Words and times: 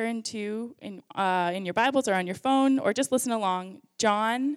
Turn 0.00 0.22
to 0.22 0.74
in, 0.80 1.02
uh, 1.14 1.52
in 1.54 1.66
your 1.66 1.74
Bibles 1.74 2.08
or 2.08 2.14
on 2.14 2.26
your 2.26 2.34
phone 2.34 2.78
or 2.78 2.94
just 2.94 3.12
listen 3.12 3.32
along. 3.32 3.82
John 3.98 4.56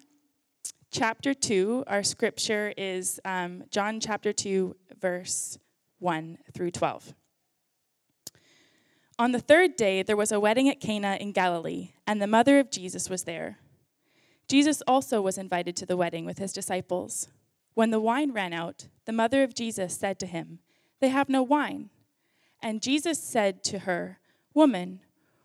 chapter 0.89 1.33
2, 1.33 1.83
our 1.87 2.01
scripture 2.01 2.73
is 2.77 3.19
um, 3.25 3.65
John 3.69 3.99
chapter 3.99 4.31
2, 4.31 4.73
verse 5.01 5.59
1 5.99 6.37
through 6.53 6.71
12. 6.71 7.13
On 9.19 9.33
the 9.33 9.39
third 9.41 9.75
day, 9.75 10.01
there 10.01 10.15
was 10.15 10.31
a 10.31 10.39
wedding 10.39 10.69
at 10.69 10.79
Cana 10.79 11.17
in 11.19 11.33
Galilee, 11.33 11.91
and 12.07 12.21
the 12.21 12.27
mother 12.27 12.57
of 12.57 12.71
Jesus 12.71 13.09
was 13.09 13.25
there. 13.25 13.57
Jesus 14.47 14.81
also 14.87 15.21
was 15.21 15.37
invited 15.37 15.75
to 15.75 15.85
the 15.85 15.97
wedding 15.97 16.23
with 16.23 16.37
his 16.37 16.53
disciples. 16.53 17.27
When 17.73 17.89
the 17.89 17.99
wine 17.99 18.31
ran 18.31 18.53
out, 18.53 18.87
the 19.03 19.11
mother 19.11 19.43
of 19.43 19.53
Jesus 19.53 19.93
said 19.93 20.19
to 20.19 20.25
him, 20.25 20.59
They 21.01 21.09
have 21.09 21.27
no 21.27 21.43
wine. 21.43 21.89
And 22.61 22.81
Jesus 22.81 23.21
said 23.21 23.61
to 23.65 23.79
her, 23.79 24.19
Woman, 24.53 25.01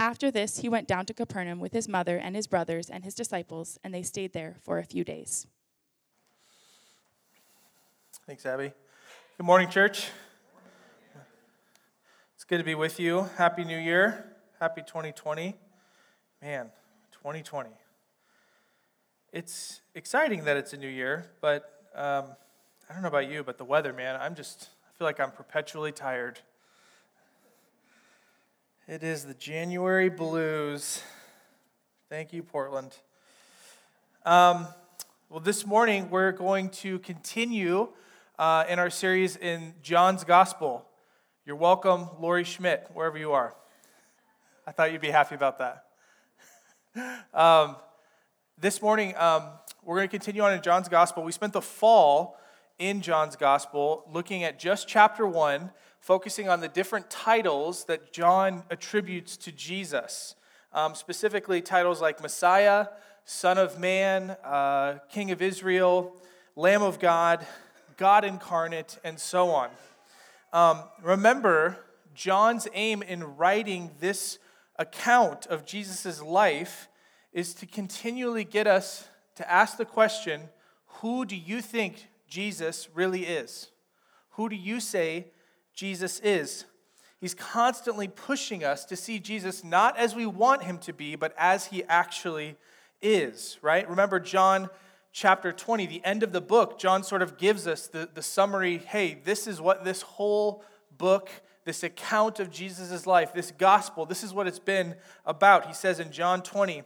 After 0.00 0.30
this, 0.30 0.58
he 0.58 0.68
went 0.68 0.86
down 0.86 1.06
to 1.06 1.14
Capernaum 1.14 1.58
with 1.58 1.72
his 1.72 1.88
mother 1.88 2.18
and 2.18 2.36
his 2.36 2.46
brothers 2.46 2.88
and 2.88 3.04
his 3.04 3.16
disciples, 3.16 3.80
and 3.82 3.92
they 3.92 4.02
stayed 4.02 4.32
there 4.32 4.56
for 4.62 4.78
a 4.78 4.84
few 4.84 5.02
days. 5.02 5.48
Thanks, 8.24 8.46
Abby. 8.46 8.72
Good 9.36 9.46
morning, 9.46 9.68
church. 9.68 10.10
It's 12.36 12.44
good 12.44 12.58
to 12.58 12.64
be 12.64 12.76
with 12.76 13.00
you. 13.00 13.28
Happy 13.36 13.64
New 13.64 13.78
Year. 13.78 14.36
Happy 14.60 14.82
2020. 14.82 15.56
Man, 16.42 16.70
2020. 17.10 17.70
It's 19.32 19.80
exciting 19.96 20.44
that 20.44 20.56
it's 20.56 20.72
a 20.72 20.76
new 20.76 20.88
year, 20.88 21.26
but 21.40 21.86
um, 21.96 22.26
I 22.88 22.92
don't 22.92 23.02
know 23.02 23.08
about 23.08 23.28
you, 23.28 23.42
but 23.42 23.58
the 23.58 23.64
weather, 23.64 23.92
man, 23.92 24.16
I'm 24.20 24.36
just, 24.36 24.68
I 24.88 24.96
feel 24.96 25.06
like 25.06 25.18
I'm 25.18 25.32
perpetually 25.32 25.90
tired. 25.90 26.38
It 28.88 29.02
is 29.02 29.24
the 29.24 29.34
January 29.34 30.08
blues. 30.08 31.02
Thank 32.08 32.32
you, 32.32 32.42
Portland. 32.42 32.96
Um, 34.24 34.66
well, 35.28 35.40
this 35.40 35.66
morning 35.66 36.08
we're 36.08 36.32
going 36.32 36.70
to 36.70 36.98
continue 37.00 37.90
uh, 38.38 38.64
in 38.66 38.78
our 38.78 38.88
series 38.88 39.36
in 39.36 39.74
John's 39.82 40.24
Gospel. 40.24 40.86
You're 41.44 41.56
welcome, 41.56 42.08
Lori 42.18 42.44
Schmidt, 42.44 42.88
wherever 42.94 43.18
you 43.18 43.32
are. 43.32 43.54
I 44.66 44.72
thought 44.72 44.90
you'd 44.90 45.02
be 45.02 45.10
happy 45.10 45.34
about 45.34 45.58
that. 45.58 45.84
um, 47.34 47.76
this 48.58 48.80
morning, 48.80 49.14
um, 49.18 49.50
we're 49.84 49.96
going 49.96 50.08
to 50.08 50.10
continue 50.10 50.40
on 50.40 50.54
in 50.54 50.62
John's 50.62 50.88
Gospel. 50.88 51.24
We 51.24 51.32
spent 51.32 51.52
the 51.52 51.60
fall 51.60 52.38
in 52.78 53.02
John's 53.02 53.36
Gospel 53.36 54.08
looking 54.10 54.44
at 54.44 54.58
just 54.58 54.88
chapter 54.88 55.26
1 55.26 55.72
focusing 56.00 56.48
on 56.48 56.60
the 56.60 56.68
different 56.68 57.10
titles 57.10 57.84
that 57.84 58.12
John 58.12 58.62
attributes 58.70 59.36
to 59.38 59.52
Jesus, 59.52 60.34
um, 60.72 60.94
specifically 60.94 61.60
titles 61.60 62.00
like 62.00 62.22
Messiah, 62.22 62.86
Son 63.24 63.58
of 63.58 63.78
Man, 63.78 64.30
uh, 64.44 64.98
King 65.10 65.30
of 65.30 65.42
Israel, 65.42 66.16
Lamb 66.56 66.82
of 66.82 66.98
God, 66.98 67.46
God 67.96 68.24
incarnate, 68.24 68.98
and 69.04 69.18
so 69.18 69.50
on. 69.50 69.70
Um, 70.52 70.84
remember, 71.02 71.76
John's 72.14 72.66
aim 72.72 73.02
in 73.02 73.36
writing 73.36 73.90
this 74.00 74.38
account 74.76 75.46
of 75.46 75.66
Jesus' 75.66 76.22
life 76.22 76.88
is 77.32 77.52
to 77.54 77.66
continually 77.66 78.44
get 78.44 78.66
us 78.66 79.08
to 79.36 79.50
ask 79.50 79.76
the 79.76 79.84
question 79.84 80.48
who 81.00 81.24
do 81.24 81.36
you 81.36 81.60
think 81.60 82.08
Jesus 82.28 82.88
really 82.94 83.24
is? 83.24 83.68
Who 84.30 84.48
do 84.48 84.56
you 84.56 84.80
say 84.80 85.26
Jesus 85.78 86.18
is. 86.24 86.64
He's 87.20 87.34
constantly 87.34 88.08
pushing 88.08 88.64
us 88.64 88.84
to 88.86 88.96
see 88.96 89.20
Jesus 89.20 89.62
not 89.62 89.96
as 89.96 90.12
we 90.12 90.26
want 90.26 90.64
him 90.64 90.78
to 90.78 90.92
be, 90.92 91.14
but 91.14 91.32
as 91.38 91.66
he 91.66 91.84
actually 91.84 92.56
is, 93.00 93.58
right? 93.62 93.88
Remember 93.88 94.18
John 94.18 94.70
chapter 95.12 95.52
20, 95.52 95.86
the 95.86 96.04
end 96.04 96.24
of 96.24 96.32
the 96.32 96.40
book, 96.40 96.80
John 96.80 97.04
sort 97.04 97.22
of 97.22 97.38
gives 97.38 97.68
us 97.68 97.86
the, 97.86 98.08
the 98.12 98.22
summary 98.22 98.78
hey, 98.78 99.20
this 99.22 99.46
is 99.46 99.60
what 99.60 99.84
this 99.84 100.02
whole 100.02 100.64
book, 100.96 101.30
this 101.64 101.84
account 101.84 102.40
of 102.40 102.50
Jesus' 102.50 103.06
life, 103.06 103.32
this 103.32 103.52
gospel, 103.52 104.04
this 104.04 104.24
is 104.24 104.34
what 104.34 104.48
it's 104.48 104.58
been 104.58 104.96
about. 105.24 105.66
He 105.66 105.74
says 105.74 106.00
in 106.00 106.10
John 106.10 106.42
20, 106.42 106.82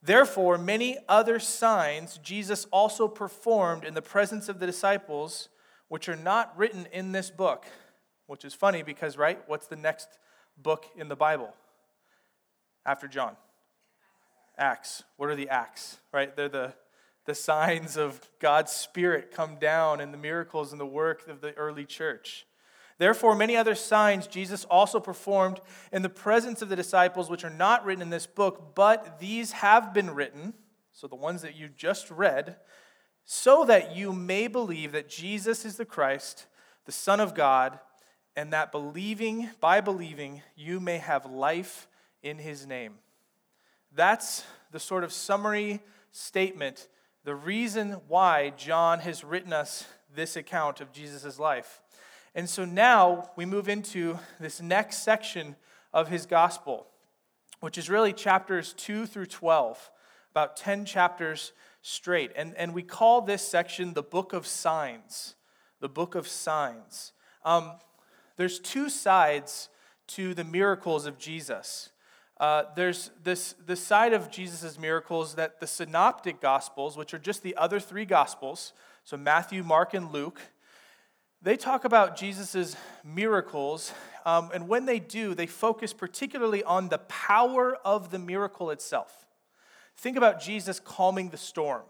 Therefore, 0.00 0.58
many 0.58 0.96
other 1.08 1.40
signs 1.40 2.18
Jesus 2.18 2.66
also 2.66 3.08
performed 3.08 3.82
in 3.82 3.94
the 3.94 4.00
presence 4.00 4.48
of 4.48 4.60
the 4.60 4.66
disciples, 4.66 5.48
which 5.88 6.08
are 6.08 6.14
not 6.14 6.56
written 6.56 6.86
in 6.92 7.10
this 7.10 7.28
book 7.28 7.66
which 8.32 8.46
is 8.46 8.54
funny 8.54 8.82
because, 8.82 9.18
right, 9.18 9.38
what's 9.46 9.66
the 9.66 9.76
next 9.76 10.08
book 10.56 10.86
in 10.96 11.08
the 11.08 11.14
Bible 11.14 11.52
after 12.86 13.06
John? 13.06 13.36
Acts. 14.56 15.02
What 15.18 15.28
are 15.28 15.36
the 15.36 15.50
Acts, 15.50 15.98
right? 16.14 16.34
They're 16.34 16.48
the, 16.48 16.72
the 17.26 17.34
signs 17.34 17.98
of 17.98 18.26
God's 18.40 18.72
Spirit 18.72 19.32
come 19.32 19.56
down 19.56 20.00
and 20.00 20.14
the 20.14 20.18
miracles 20.18 20.72
and 20.72 20.80
the 20.80 20.86
work 20.86 21.28
of 21.28 21.42
the 21.42 21.52
early 21.58 21.84
church. 21.84 22.46
Therefore, 22.96 23.34
many 23.34 23.54
other 23.54 23.74
signs 23.74 24.26
Jesus 24.26 24.64
also 24.64 24.98
performed 24.98 25.60
in 25.92 26.00
the 26.00 26.08
presence 26.08 26.62
of 26.62 26.70
the 26.70 26.76
disciples, 26.76 27.28
which 27.28 27.44
are 27.44 27.50
not 27.50 27.84
written 27.84 28.00
in 28.00 28.08
this 28.08 28.26
book, 28.26 28.74
but 28.74 29.18
these 29.18 29.52
have 29.52 29.92
been 29.92 30.08
written, 30.08 30.54
so 30.90 31.06
the 31.06 31.16
ones 31.16 31.42
that 31.42 31.54
you 31.54 31.68
just 31.68 32.10
read, 32.10 32.56
so 33.26 33.66
that 33.66 33.94
you 33.94 34.10
may 34.10 34.46
believe 34.46 34.92
that 34.92 35.10
Jesus 35.10 35.66
is 35.66 35.76
the 35.76 35.84
Christ, 35.84 36.46
the 36.86 36.92
Son 36.92 37.20
of 37.20 37.34
God 37.34 37.78
and 38.36 38.52
that 38.52 38.72
believing, 38.72 39.50
by 39.60 39.80
believing, 39.80 40.42
you 40.56 40.80
may 40.80 40.98
have 40.98 41.26
life 41.26 41.88
in 42.22 42.38
his 42.38 42.66
name. 42.66 42.94
That's 43.94 44.44
the 44.70 44.80
sort 44.80 45.04
of 45.04 45.12
summary 45.12 45.80
statement, 46.12 46.88
the 47.24 47.34
reason 47.34 48.00
why 48.08 48.50
John 48.56 49.00
has 49.00 49.22
written 49.22 49.52
us 49.52 49.86
this 50.14 50.36
account 50.36 50.80
of 50.80 50.92
Jesus' 50.92 51.38
life. 51.38 51.80
And 52.34 52.48
so 52.48 52.64
now 52.64 53.30
we 53.36 53.44
move 53.44 53.68
into 53.68 54.18
this 54.40 54.60
next 54.60 54.98
section 54.98 55.56
of 55.92 56.08
his 56.08 56.24
gospel, 56.24 56.86
which 57.60 57.76
is 57.76 57.90
really 57.90 58.12
chapters 58.12 58.72
2 58.78 59.06
through 59.06 59.26
12, 59.26 59.90
about 60.30 60.56
10 60.56 60.86
chapters 60.86 61.52
straight. 61.82 62.32
And, 62.34 62.56
and 62.56 62.72
we 62.72 62.82
call 62.82 63.20
this 63.20 63.46
section 63.46 63.92
the 63.92 64.02
book 64.02 64.32
of 64.32 64.46
signs. 64.46 65.34
The 65.80 65.88
book 65.88 66.14
of 66.14 66.26
signs. 66.26 67.12
Um, 67.44 67.72
there's 68.36 68.58
two 68.58 68.88
sides 68.88 69.68
to 70.08 70.34
the 70.34 70.44
miracles 70.44 71.06
of 71.06 71.18
Jesus. 71.18 71.90
uh, 72.42 72.64
there's 72.74 73.12
this, 73.22 73.54
this 73.66 73.80
side 73.80 74.12
of 74.12 74.28
Jesus' 74.28 74.76
miracles 74.76 75.36
that 75.36 75.60
the 75.60 75.66
synoptic 75.66 76.40
gospels, 76.40 76.96
which 76.96 77.14
are 77.14 77.18
just 77.18 77.44
the 77.44 77.54
other 77.56 77.78
three 77.78 78.04
gospels, 78.04 78.72
so 79.04 79.16
Matthew, 79.16 79.62
Mark, 79.62 79.94
and 79.94 80.12
Luke, 80.12 80.40
they 81.40 81.56
talk 81.56 81.84
about 81.84 82.16
Jesus' 82.16 82.76
miracles, 83.04 83.92
um, 84.26 84.50
and 84.52 84.68
when 84.68 84.86
they 84.86 84.98
do, 84.98 85.34
they 85.34 85.46
focus 85.46 85.92
particularly 85.92 86.64
on 86.64 86.88
the 86.88 86.98
power 86.98 87.76
of 87.84 88.10
the 88.10 88.18
miracle 88.18 88.70
itself. 88.70 89.24
Think 89.96 90.16
about 90.16 90.40
Jesus 90.40 90.80
calming 90.80 91.30
the 91.30 91.36
storm, 91.36 91.82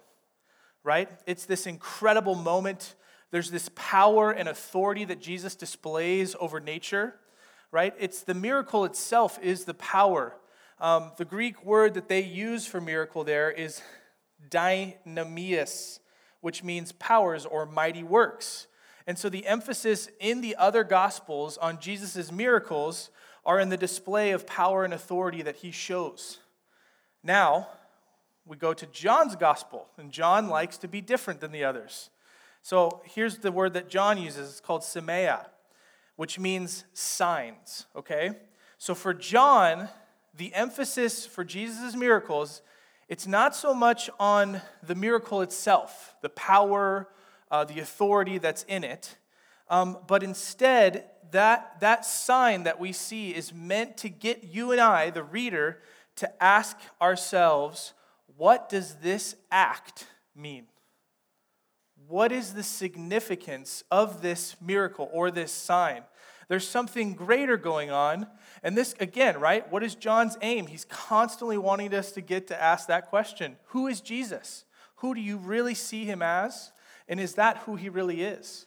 right? 0.84 1.08
It's 1.26 1.46
this 1.46 1.66
incredible 1.66 2.34
moment. 2.34 2.94
There's 3.32 3.50
this 3.50 3.70
power 3.74 4.30
and 4.30 4.48
authority 4.48 5.04
that 5.06 5.20
Jesus 5.20 5.56
displays 5.56 6.36
over 6.38 6.60
nature, 6.60 7.14
right? 7.72 7.94
It's 7.98 8.22
the 8.22 8.34
miracle 8.34 8.84
itself 8.84 9.38
is 9.42 9.64
the 9.64 9.74
power. 9.74 10.36
Um, 10.78 11.12
the 11.16 11.24
Greek 11.24 11.64
word 11.64 11.94
that 11.94 12.08
they 12.08 12.22
use 12.22 12.66
for 12.66 12.78
miracle 12.80 13.24
there 13.24 13.50
is 13.50 13.80
dynamias, 14.50 15.98
which 16.42 16.62
means 16.62 16.92
powers 16.92 17.46
or 17.46 17.64
mighty 17.64 18.02
works. 18.02 18.66
And 19.06 19.18
so 19.18 19.30
the 19.30 19.46
emphasis 19.46 20.10
in 20.20 20.42
the 20.42 20.54
other 20.56 20.84
gospels 20.84 21.56
on 21.56 21.80
Jesus' 21.80 22.30
miracles 22.30 23.08
are 23.46 23.58
in 23.58 23.70
the 23.70 23.78
display 23.78 24.32
of 24.32 24.46
power 24.46 24.84
and 24.84 24.92
authority 24.92 25.40
that 25.40 25.56
he 25.56 25.70
shows. 25.70 26.38
Now, 27.24 27.68
we 28.44 28.58
go 28.58 28.74
to 28.74 28.86
John's 28.86 29.36
gospel, 29.36 29.88
and 29.96 30.12
John 30.12 30.48
likes 30.48 30.76
to 30.78 30.88
be 30.88 31.00
different 31.00 31.40
than 31.40 31.52
the 31.52 31.64
others. 31.64 32.10
So 32.62 33.02
here's 33.04 33.38
the 33.38 33.52
word 33.52 33.74
that 33.74 33.88
John 33.88 34.18
uses 34.18 34.48
it's 34.48 34.60
called 34.60 34.82
semeia, 34.82 35.46
which 36.16 36.38
means 36.38 36.84
signs, 36.92 37.86
okay? 37.96 38.30
So 38.78 38.94
for 38.94 39.12
John, 39.12 39.88
the 40.34 40.54
emphasis 40.54 41.26
for 41.26 41.44
Jesus' 41.44 41.96
miracles, 41.96 42.62
it's 43.08 43.26
not 43.26 43.54
so 43.54 43.74
much 43.74 44.08
on 44.18 44.62
the 44.82 44.94
miracle 44.94 45.42
itself, 45.42 46.14
the 46.22 46.28
power, 46.30 47.08
uh, 47.50 47.64
the 47.64 47.80
authority 47.80 48.38
that's 48.38 48.62
in 48.64 48.84
it, 48.84 49.16
um, 49.68 49.98
but 50.06 50.22
instead, 50.22 51.06
that, 51.30 51.80
that 51.80 52.04
sign 52.04 52.64
that 52.64 52.78
we 52.78 52.92
see 52.92 53.34
is 53.34 53.54
meant 53.54 53.96
to 53.98 54.10
get 54.10 54.44
you 54.44 54.70
and 54.70 54.80
I, 54.80 55.08
the 55.08 55.22
reader, 55.22 55.78
to 56.16 56.42
ask 56.42 56.76
ourselves, 57.00 57.94
what 58.36 58.68
does 58.68 58.96
this 58.96 59.34
act 59.50 60.06
mean? 60.36 60.66
What 62.08 62.32
is 62.32 62.54
the 62.54 62.62
significance 62.62 63.84
of 63.90 64.22
this 64.22 64.56
miracle 64.60 65.08
or 65.12 65.30
this 65.30 65.52
sign? 65.52 66.02
There's 66.48 66.66
something 66.68 67.14
greater 67.14 67.56
going 67.56 67.90
on. 67.90 68.26
And 68.62 68.76
this, 68.76 68.94
again, 69.00 69.40
right? 69.40 69.70
What 69.72 69.82
is 69.82 69.94
John's 69.94 70.36
aim? 70.42 70.66
He's 70.66 70.84
constantly 70.84 71.56
wanting 71.58 71.94
us 71.94 72.12
to 72.12 72.20
get 72.20 72.48
to 72.48 72.62
ask 72.62 72.88
that 72.88 73.08
question 73.08 73.56
Who 73.66 73.86
is 73.86 74.00
Jesus? 74.00 74.64
Who 74.96 75.14
do 75.14 75.20
you 75.20 75.36
really 75.38 75.74
see 75.74 76.04
him 76.04 76.22
as? 76.22 76.72
And 77.08 77.18
is 77.18 77.34
that 77.34 77.58
who 77.58 77.76
he 77.76 77.88
really 77.88 78.22
is? 78.22 78.66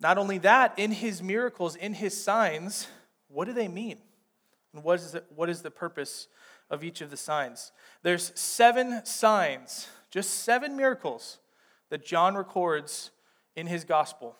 Not 0.00 0.18
only 0.18 0.38
that, 0.38 0.78
in 0.78 0.92
his 0.92 1.22
miracles, 1.22 1.74
in 1.74 1.94
his 1.94 2.22
signs, 2.22 2.86
what 3.28 3.46
do 3.46 3.52
they 3.52 3.68
mean? 3.68 3.98
And 4.72 4.84
what 4.84 5.00
is, 5.00 5.12
the, 5.12 5.24
what 5.34 5.48
is 5.48 5.62
the 5.62 5.70
purpose 5.70 6.28
of 6.70 6.84
each 6.84 7.00
of 7.00 7.10
the 7.10 7.16
signs? 7.16 7.72
There's 8.02 8.32
seven 8.38 9.04
signs, 9.04 9.88
just 10.10 10.44
seven 10.44 10.76
miracles 10.76 11.38
that 11.90 12.04
John 12.04 12.34
records 12.34 13.10
in 13.56 13.66
his 13.66 13.84
gospel. 13.84 14.36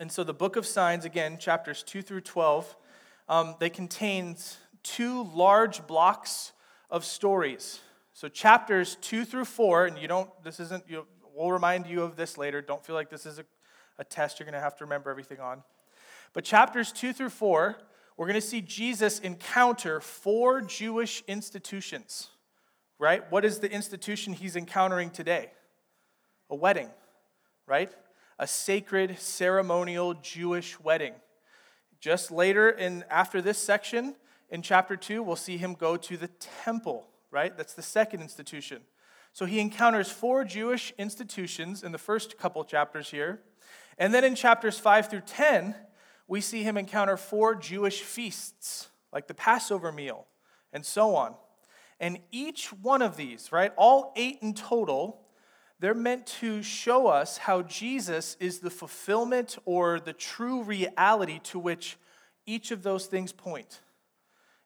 And 0.00 0.10
so 0.10 0.24
the 0.24 0.34
book 0.34 0.56
of 0.56 0.66
signs, 0.66 1.04
again, 1.04 1.38
chapters 1.38 1.82
2 1.82 2.02
through 2.02 2.22
12, 2.22 2.76
um, 3.28 3.54
they 3.60 3.70
contain 3.70 4.36
two 4.82 5.24
large 5.34 5.86
blocks 5.86 6.52
of 6.90 7.04
stories. 7.04 7.80
So 8.12 8.28
chapters 8.28 8.96
2 9.00 9.24
through 9.24 9.44
4, 9.44 9.86
and 9.86 9.98
you 9.98 10.08
don't, 10.08 10.30
this 10.42 10.60
isn't, 10.60 10.84
you, 10.88 11.06
we'll 11.34 11.52
remind 11.52 11.86
you 11.86 12.02
of 12.02 12.16
this 12.16 12.36
later. 12.36 12.60
Don't 12.60 12.84
feel 12.84 12.94
like 12.94 13.10
this 13.10 13.26
is 13.26 13.38
a, 13.38 13.44
a 13.98 14.04
test 14.04 14.38
you're 14.38 14.44
going 14.44 14.54
to 14.54 14.60
have 14.60 14.76
to 14.76 14.84
remember 14.84 15.10
everything 15.10 15.40
on. 15.40 15.62
But 16.32 16.44
chapters 16.44 16.92
2 16.92 17.12
through 17.12 17.30
4, 17.30 17.76
we're 18.16 18.26
going 18.26 18.40
to 18.40 18.46
see 18.46 18.60
Jesus 18.60 19.18
encounter 19.20 20.00
four 20.00 20.60
Jewish 20.60 21.22
institutions, 21.26 22.28
right? 22.98 23.30
What 23.30 23.44
is 23.44 23.58
the 23.58 23.70
institution 23.70 24.32
he's 24.32 24.56
encountering 24.56 25.10
today? 25.10 25.50
A 26.52 26.54
wedding, 26.54 26.90
right? 27.66 27.90
a 28.42 28.46
sacred 28.46 29.20
ceremonial 29.20 30.14
Jewish 30.14 30.80
wedding. 30.80 31.14
Just 32.00 32.32
later, 32.32 32.70
in, 32.70 33.04
after 33.08 33.40
this 33.40 33.56
section, 33.56 34.16
in 34.50 34.62
chapter 34.62 34.96
2, 34.96 35.22
we'll 35.22 35.36
see 35.36 35.58
him 35.58 35.74
go 35.74 35.96
to 35.96 36.16
the 36.16 36.26
temple, 36.64 37.06
right? 37.30 37.56
That's 37.56 37.74
the 37.74 37.82
second 37.82 38.20
institution. 38.20 38.82
So 39.32 39.46
he 39.46 39.60
encounters 39.60 40.10
four 40.10 40.44
Jewish 40.44 40.92
institutions 40.98 41.84
in 41.84 41.92
the 41.92 41.98
first 41.98 42.36
couple 42.36 42.64
chapters 42.64 43.12
here. 43.12 43.42
And 43.96 44.12
then 44.12 44.24
in 44.24 44.34
chapters 44.34 44.76
5 44.76 45.08
through 45.08 45.20
10, 45.20 45.76
we 46.26 46.40
see 46.40 46.64
him 46.64 46.76
encounter 46.76 47.16
four 47.16 47.54
Jewish 47.54 48.02
feasts, 48.02 48.88
like 49.12 49.28
the 49.28 49.34
Passover 49.34 49.92
meal, 49.92 50.26
and 50.72 50.84
so 50.84 51.14
on. 51.14 51.36
And 52.00 52.18
each 52.32 52.72
one 52.72 53.02
of 53.02 53.16
these, 53.16 53.52
right, 53.52 53.72
all 53.76 54.12
eight 54.16 54.38
in 54.42 54.52
total, 54.52 55.21
they're 55.82 55.94
meant 55.94 56.28
to 56.28 56.62
show 56.62 57.08
us 57.08 57.38
how 57.38 57.62
Jesus 57.62 58.36
is 58.38 58.60
the 58.60 58.70
fulfillment 58.70 59.58
or 59.64 59.98
the 59.98 60.12
true 60.12 60.62
reality 60.62 61.40
to 61.42 61.58
which 61.58 61.96
each 62.46 62.70
of 62.70 62.84
those 62.84 63.06
things 63.06 63.32
point. 63.32 63.80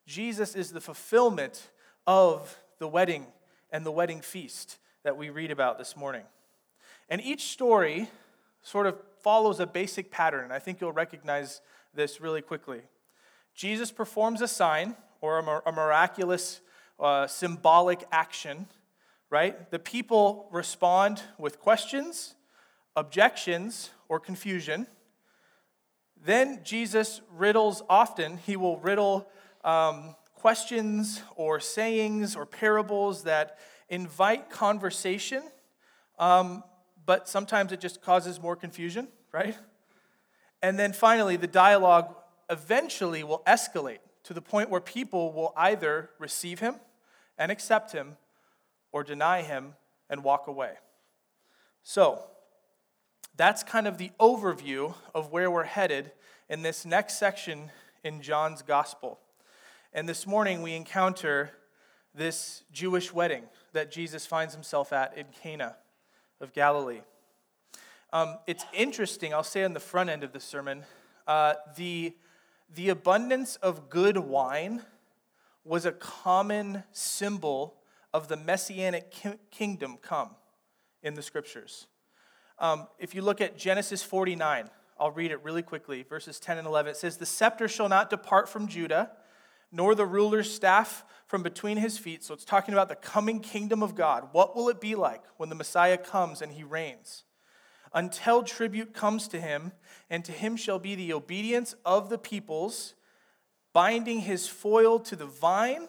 Jesus 0.06 0.54
is 0.54 0.72
the 0.72 0.80
fulfillment 0.82 1.70
of 2.06 2.58
the 2.78 2.86
wedding 2.86 3.24
and 3.70 3.86
the 3.86 3.90
wedding 3.90 4.20
feast 4.20 4.76
that 5.04 5.16
we 5.16 5.30
read 5.30 5.50
about 5.50 5.78
this 5.78 5.96
morning. 5.96 6.24
And 7.08 7.22
each 7.22 7.44
story 7.44 8.10
sort 8.60 8.86
of 8.86 8.96
follows 9.22 9.58
a 9.58 9.66
basic 9.66 10.10
pattern, 10.10 10.52
I 10.52 10.58
think 10.58 10.82
you'll 10.82 10.92
recognize 10.92 11.62
this 11.94 12.20
really 12.20 12.42
quickly. 12.42 12.82
Jesus 13.54 13.90
performs 13.90 14.42
a 14.42 14.48
sign 14.48 14.96
or 15.22 15.38
a 15.38 15.72
miraculous 15.72 16.60
uh, 17.00 17.26
symbolic 17.26 18.04
action 18.12 18.66
right? 19.30 19.70
The 19.70 19.78
people 19.78 20.48
respond 20.52 21.22
with 21.38 21.60
questions, 21.60 22.34
objections, 22.94 23.90
or 24.08 24.20
confusion. 24.20 24.86
Then 26.24 26.60
Jesus 26.64 27.20
riddles 27.30 27.82
often, 27.88 28.38
he 28.38 28.56
will 28.56 28.78
riddle 28.78 29.28
um, 29.64 30.14
questions 30.34 31.22
or 31.34 31.60
sayings 31.60 32.36
or 32.36 32.46
parables 32.46 33.24
that 33.24 33.58
invite 33.88 34.50
conversation, 34.50 35.42
um, 36.18 36.62
but 37.04 37.28
sometimes 37.28 37.72
it 37.72 37.80
just 37.80 38.02
causes 38.02 38.40
more 38.40 38.56
confusion, 38.56 39.08
right? 39.32 39.56
And 40.62 40.78
then 40.78 40.92
finally, 40.92 41.36
the 41.36 41.46
dialogue 41.46 42.14
eventually 42.48 43.22
will 43.22 43.42
escalate 43.46 43.98
to 44.24 44.34
the 44.34 44.42
point 44.42 44.70
where 44.70 44.80
people 44.80 45.32
will 45.32 45.52
either 45.56 46.10
receive 46.18 46.60
him 46.60 46.76
and 47.38 47.52
accept 47.52 47.92
him 47.92 48.16
or 48.92 49.04
deny 49.04 49.42
him 49.42 49.74
and 50.08 50.22
walk 50.22 50.46
away. 50.46 50.74
So, 51.82 52.22
that's 53.36 53.62
kind 53.62 53.86
of 53.86 53.98
the 53.98 54.10
overview 54.18 54.94
of 55.14 55.30
where 55.30 55.50
we're 55.50 55.64
headed 55.64 56.12
in 56.48 56.62
this 56.62 56.86
next 56.86 57.18
section 57.18 57.70
in 58.02 58.22
John's 58.22 58.62
gospel. 58.62 59.18
And 59.92 60.08
this 60.08 60.26
morning 60.26 60.62
we 60.62 60.74
encounter 60.74 61.50
this 62.14 62.64
Jewish 62.72 63.12
wedding 63.12 63.44
that 63.72 63.90
Jesus 63.90 64.24
finds 64.24 64.54
himself 64.54 64.92
at 64.92 65.16
in 65.18 65.26
Cana 65.42 65.76
of 66.40 66.52
Galilee. 66.52 67.02
Um, 68.12 68.38
it's 68.46 68.64
interesting, 68.72 69.34
I'll 69.34 69.42
say 69.42 69.64
on 69.64 69.74
the 69.74 69.80
front 69.80 70.08
end 70.08 70.24
of 70.24 70.32
the 70.32 70.40
sermon, 70.40 70.84
uh, 71.26 71.54
the, 71.76 72.14
the 72.74 72.88
abundance 72.88 73.56
of 73.56 73.90
good 73.90 74.16
wine 74.16 74.82
was 75.64 75.84
a 75.84 75.92
common 75.92 76.84
symbol 76.92 77.74
of 78.16 78.28
the 78.28 78.36
messianic 78.36 79.10
ki- 79.10 79.38
kingdom 79.50 79.98
come 80.00 80.30
in 81.02 81.12
the 81.12 81.20
scriptures. 81.20 81.86
Um, 82.58 82.88
if 82.98 83.14
you 83.14 83.20
look 83.20 83.42
at 83.42 83.58
Genesis 83.58 84.02
49, 84.02 84.70
I'll 84.98 85.10
read 85.10 85.32
it 85.32 85.44
really 85.44 85.60
quickly, 85.60 86.02
verses 86.02 86.40
10 86.40 86.56
and 86.56 86.66
11. 86.66 86.92
It 86.92 86.96
says, 86.96 87.18
The 87.18 87.26
scepter 87.26 87.68
shall 87.68 87.90
not 87.90 88.08
depart 88.08 88.48
from 88.48 88.68
Judah, 88.68 89.10
nor 89.70 89.94
the 89.94 90.06
ruler's 90.06 90.50
staff 90.50 91.04
from 91.26 91.42
between 91.42 91.76
his 91.76 91.98
feet. 91.98 92.24
So 92.24 92.32
it's 92.32 92.46
talking 92.46 92.72
about 92.72 92.88
the 92.88 92.94
coming 92.94 93.40
kingdom 93.40 93.82
of 93.82 93.94
God. 93.94 94.28
What 94.32 94.56
will 94.56 94.70
it 94.70 94.80
be 94.80 94.94
like 94.94 95.22
when 95.36 95.50
the 95.50 95.54
Messiah 95.54 95.98
comes 95.98 96.40
and 96.40 96.52
he 96.52 96.64
reigns? 96.64 97.24
Until 97.92 98.42
tribute 98.42 98.94
comes 98.94 99.28
to 99.28 99.38
him, 99.38 99.72
and 100.08 100.24
to 100.24 100.32
him 100.32 100.56
shall 100.56 100.78
be 100.78 100.94
the 100.94 101.12
obedience 101.12 101.74
of 101.84 102.08
the 102.08 102.18
peoples, 102.18 102.94
binding 103.74 104.20
his 104.20 104.48
foil 104.48 104.98
to 105.00 105.16
the 105.16 105.26
vine 105.26 105.88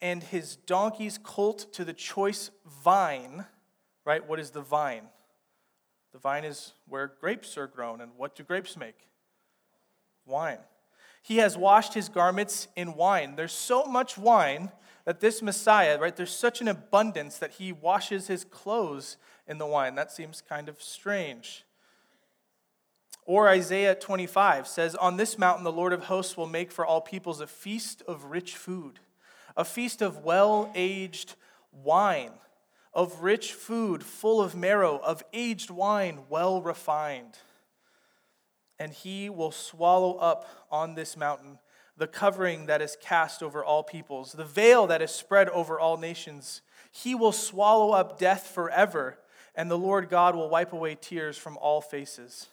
and 0.00 0.22
his 0.22 0.56
donkey's 0.56 1.18
colt 1.18 1.72
to 1.72 1.84
the 1.84 1.92
choice 1.92 2.50
vine. 2.66 3.46
Right? 4.04 4.26
What 4.26 4.40
is 4.40 4.50
the 4.50 4.62
vine? 4.62 5.04
The 6.12 6.18
vine 6.18 6.44
is 6.44 6.72
where 6.88 7.12
grapes 7.20 7.58
are 7.58 7.66
grown. 7.66 8.00
And 8.00 8.12
what 8.16 8.34
do 8.34 8.42
grapes 8.42 8.76
make? 8.76 9.08
Wine. 10.24 10.58
He 11.22 11.38
has 11.38 11.56
washed 11.56 11.94
his 11.94 12.08
garments 12.08 12.68
in 12.76 12.94
wine. 12.94 13.36
There's 13.36 13.52
so 13.52 13.84
much 13.84 14.16
wine 14.16 14.70
that 15.04 15.20
this 15.20 15.42
Messiah, 15.42 15.98
right, 15.98 16.14
there's 16.14 16.34
such 16.34 16.60
an 16.60 16.68
abundance 16.68 17.38
that 17.38 17.52
he 17.52 17.72
washes 17.72 18.26
his 18.26 18.44
clothes 18.44 19.16
in 19.46 19.58
the 19.58 19.66
wine. 19.66 19.94
That 19.94 20.12
seems 20.12 20.42
kind 20.46 20.68
of 20.68 20.82
strange. 20.82 21.64
Or 23.24 23.48
Isaiah 23.48 23.94
25 23.94 24.66
says, 24.66 24.94
On 24.94 25.18
this 25.18 25.38
mountain 25.38 25.64
the 25.64 25.72
Lord 25.72 25.92
of 25.92 26.04
hosts 26.04 26.36
will 26.36 26.46
make 26.46 26.72
for 26.72 26.86
all 26.86 27.02
peoples 27.02 27.40
a 27.42 27.46
feast 27.46 28.02
of 28.08 28.24
rich 28.26 28.56
food, 28.56 29.00
a 29.58 29.64
feast 29.64 30.00
of 30.00 30.24
well 30.24 30.70
aged 30.74 31.34
wine, 31.72 32.30
of 32.94 33.22
rich 33.22 33.52
food 33.52 34.04
full 34.04 34.40
of 34.40 34.54
marrow, 34.54 34.98
of 34.98 35.22
aged 35.32 35.68
wine 35.68 36.20
well 36.30 36.62
refined. 36.62 37.36
And 38.78 38.92
he 38.92 39.28
will 39.28 39.50
swallow 39.50 40.14
up 40.14 40.48
on 40.70 40.94
this 40.94 41.16
mountain 41.16 41.58
the 41.96 42.06
covering 42.06 42.66
that 42.66 42.80
is 42.80 42.96
cast 43.00 43.42
over 43.42 43.64
all 43.64 43.82
peoples, 43.82 44.30
the 44.30 44.44
veil 44.44 44.86
that 44.86 45.02
is 45.02 45.10
spread 45.10 45.48
over 45.48 45.80
all 45.80 45.96
nations. 45.96 46.62
He 46.92 47.16
will 47.16 47.32
swallow 47.32 47.90
up 47.90 48.20
death 48.20 48.46
forever, 48.46 49.18
and 49.56 49.68
the 49.68 49.76
Lord 49.76 50.08
God 50.08 50.36
will 50.36 50.48
wipe 50.48 50.72
away 50.72 50.94
tears 50.94 51.36
from 51.36 51.58
all 51.58 51.80
faces. 51.80 52.46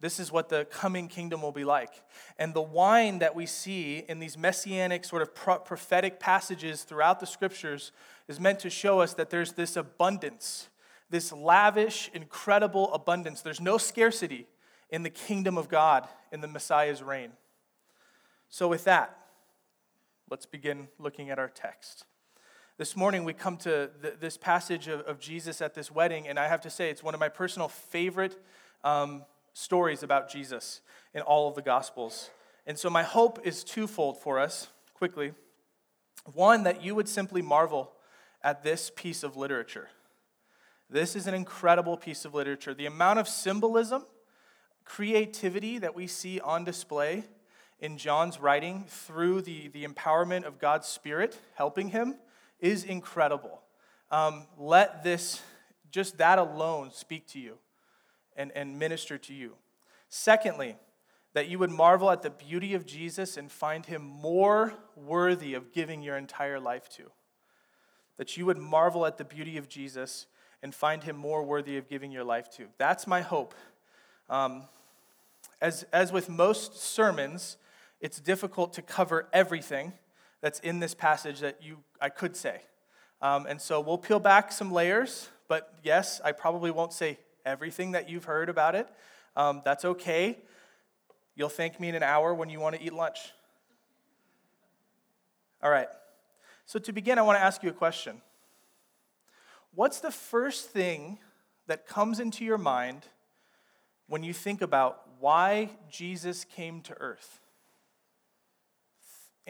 This 0.00 0.18
is 0.18 0.32
what 0.32 0.48
the 0.48 0.64
coming 0.64 1.08
kingdom 1.08 1.42
will 1.42 1.52
be 1.52 1.64
like. 1.64 1.92
And 2.38 2.54
the 2.54 2.62
wine 2.62 3.18
that 3.18 3.34
we 3.34 3.44
see 3.44 4.04
in 4.08 4.18
these 4.18 4.38
messianic, 4.38 5.04
sort 5.04 5.20
of 5.20 5.34
prophetic 5.34 6.18
passages 6.18 6.84
throughout 6.84 7.20
the 7.20 7.26
scriptures 7.26 7.92
is 8.26 8.40
meant 8.40 8.60
to 8.60 8.70
show 8.70 9.00
us 9.00 9.12
that 9.14 9.28
there's 9.28 9.52
this 9.52 9.76
abundance, 9.76 10.70
this 11.10 11.32
lavish, 11.32 12.10
incredible 12.14 12.92
abundance. 12.94 13.42
There's 13.42 13.60
no 13.60 13.76
scarcity 13.76 14.46
in 14.88 15.02
the 15.02 15.10
kingdom 15.10 15.58
of 15.58 15.68
God 15.68 16.08
in 16.32 16.40
the 16.40 16.48
Messiah's 16.48 17.02
reign. 17.02 17.32
So, 18.48 18.68
with 18.68 18.84
that, 18.84 19.16
let's 20.30 20.46
begin 20.46 20.88
looking 20.98 21.30
at 21.30 21.38
our 21.38 21.48
text. 21.48 22.06
This 22.78 22.96
morning, 22.96 23.24
we 23.24 23.34
come 23.34 23.58
to 23.58 23.90
th- 24.00 24.14
this 24.18 24.38
passage 24.38 24.88
of, 24.88 25.00
of, 25.00 25.20
Jesus 25.20 25.60
at 25.60 25.74
this 25.74 25.90
wedding, 25.90 26.26
and 26.26 26.38
I 26.38 26.48
have 26.48 26.62
to 26.62 26.70
say, 26.70 26.88
it's 26.88 27.02
one 27.02 27.12
of 27.12 27.20
my 27.20 27.28
personal 27.28 27.68
favorite 27.68 28.42
um, 28.82 29.24
stories 29.60 30.02
about 30.02 30.30
Jesus 30.30 30.80
in 31.14 31.20
all 31.20 31.48
of 31.48 31.54
the 31.54 31.62
Gospels. 31.62 32.30
And 32.66 32.78
so, 32.78 32.88
my 32.88 33.02
hope 33.02 33.40
is 33.44 33.62
twofold 33.62 34.20
for 34.20 34.38
us, 34.38 34.68
quickly. 34.94 35.32
One, 36.34 36.64
that 36.64 36.82
you 36.82 36.94
would 36.94 37.08
simply 37.08 37.42
marvel 37.42 37.92
at 38.42 38.62
this 38.62 38.90
piece 38.94 39.22
of 39.22 39.36
literature. 39.36 39.88
This 40.88 41.14
is 41.14 41.26
an 41.26 41.34
incredible 41.34 41.96
piece 41.96 42.24
of 42.24 42.34
literature. 42.34 42.74
The 42.74 42.86
amount 42.86 43.18
of 43.18 43.28
symbolism, 43.28 44.06
creativity 44.84 45.78
that 45.78 45.94
we 45.94 46.06
see 46.06 46.40
on 46.40 46.64
display 46.64 47.24
in 47.80 47.96
John's 47.96 48.40
writing 48.40 48.84
through 48.88 49.42
the, 49.42 49.68
the 49.68 49.84
empowerment 49.84 50.44
of 50.44 50.58
God's 50.58 50.86
Spirit 50.86 51.38
helping 51.54 51.88
him 51.88 52.16
is 52.58 52.84
incredible. 52.84 53.62
Um, 54.10 54.46
let 54.58 55.04
this, 55.04 55.40
just 55.90 56.18
that 56.18 56.38
alone, 56.38 56.90
speak 56.92 57.26
to 57.28 57.38
you 57.38 57.58
and, 58.40 58.50
and 58.54 58.78
minister 58.78 59.18
to 59.18 59.34
you. 59.34 59.56
Secondly, 60.08 60.76
that 61.34 61.48
you 61.48 61.58
would 61.58 61.70
marvel 61.70 62.10
at 62.10 62.22
the 62.22 62.30
beauty 62.30 62.74
of 62.74 62.86
Jesus 62.86 63.36
and 63.36 63.52
find 63.52 63.86
him 63.86 64.02
more 64.02 64.74
worthy 64.96 65.54
of 65.54 65.72
giving 65.72 66.02
your 66.02 66.16
entire 66.16 66.58
life 66.58 66.88
to. 66.88 67.04
That 68.16 68.36
you 68.36 68.46
would 68.46 68.58
marvel 68.58 69.06
at 69.06 69.18
the 69.18 69.24
beauty 69.24 69.56
of 69.56 69.68
Jesus 69.68 70.26
and 70.62 70.74
find 70.74 71.04
him 71.04 71.16
more 71.16 71.42
worthy 71.42 71.76
of 71.76 71.88
giving 71.88 72.10
your 72.10 72.24
life 72.24 72.50
to. 72.56 72.66
That's 72.78 73.06
my 73.06 73.20
hope. 73.20 73.54
Um, 74.28 74.64
as, 75.60 75.84
as 75.92 76.12
with 76.12 76.28
most 76.28 76.80
sermons, 76.80 77.56
it's 78.00 78.18
difficult 78.20 78.72
to 78.74 78.82
cover 78.82 79.28
everything 79.32 79.92
that's 80.40 80.58
in 80.60 80.80
this 80.80 80.94
passage 80.94 81.40
that 81.40 81.62
you 81.62 81.78
I 82.00 82.08
could 82.08 82.34
say. 82.34 82.62
Um, 83.20 83.46
and 83.46 83.60
so 83.60 83.80
we'll 83.80 83.98
peel 83.98 84.18
back 84.18 84.50
some 84.50 84.72
layers, 84.72 85.28
but 85.48 85.74
yes, 85.82 86.20
I 86.24 86.32
probably 86.32 86.70
won't 86.70 86.94
say 86.94 87.18
everything 87.44 87.92
that 87.92 88.08
you've 88.08 88.24
heard 88.24 88.48
about 88.48 88.74
it. 88.74 88.88
Um, 89.36 89.62
that's 89.64 89.84
okay. 89.84 90.38
You'll 91.34 91.48
thank 91.48 91.80
me 91.80 91.88
in 91.88 91.94
an 91.94 92.02
hour 92.02 92.34
when 92.34 92.50
you 92.50 92.60
want 92.60 92.76
to 92.76 92.82
eat 92.82 92.92
lunch. 92.92 93.18
All 95.62 95.70
right. 95.70 95.88
So 96.66 96.78
to 96.78 96.92
begin, 96.92 97.18
I 97.18 97.22
want 97.22 97.38
to 97.38 97.44
ask 97.44 97.62
you 97.62 97.70
a 97.70 97.74
question. 97.74 98.20
What's 99.74 100.00
the 100.00 100.10
first 100.10 100.70
thing 100.70 101.18
that 101.66 101.86
comes 101.86 102.20
into 102.20 102.44
your 102.44 102.58
mind 102.58 103.06
when 104.08 104.22
you 104.22 104.32
think 104.32 104.62
about 104.62 105.02
why 105.20 105.70
Jesus 105.90 106.44
came 106.44 106.80
to 106.82 106.94
earth? 107.00 107.40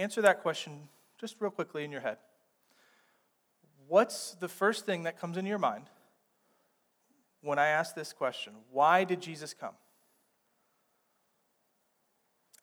answer 0.00 0.22
that 0.22 0.40
question 0.40 0.88
just 1.20 1.36
real 1.40 1.50
quickly 1.50 1.84
in 1.84 1.92
your 1.92 2.00
head. 2.00 2.16
What's 3.86 4.34
the 4.34 4.48
first 4.48 4.86
thing 4.86 5.02
that 5.02 5.20
comes 5.20 5.36
into 5.36 5.48
your 5.48 5.58
mind 5.58 5.84
when 7.42 7.58
I 7.58 7.68
ask 7.68 7.94
this 7.94 8.12
question? 8.12 8.52
Why 8.70 9.04
did 9.04 9.20
Jesus 9.20 9.54
come? 9.54 9.74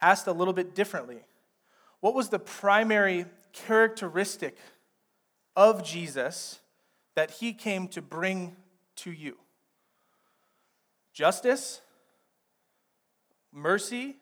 Asked 0.02 0.28
a 0.28 0.32
little 0.32 0.54
bit 0.54 0.76
differently, 0.76 1.20
what 2.00 2.14
was 2.14 2.30
the 2.30 2.40
primary 2.40 3.26
characteristic 3.54 4.58
of 5.56 5.84
Jesus 5.84 6.60
that 7.16 7.32
he 7.32 7.54
came 7.54 7.88
to 7.90 8.02
bring 8.02 8.56
to 8.98 9.12
you? 9.12 9.38
Justice, 11.14 11.82
mercy, 13.52 14.18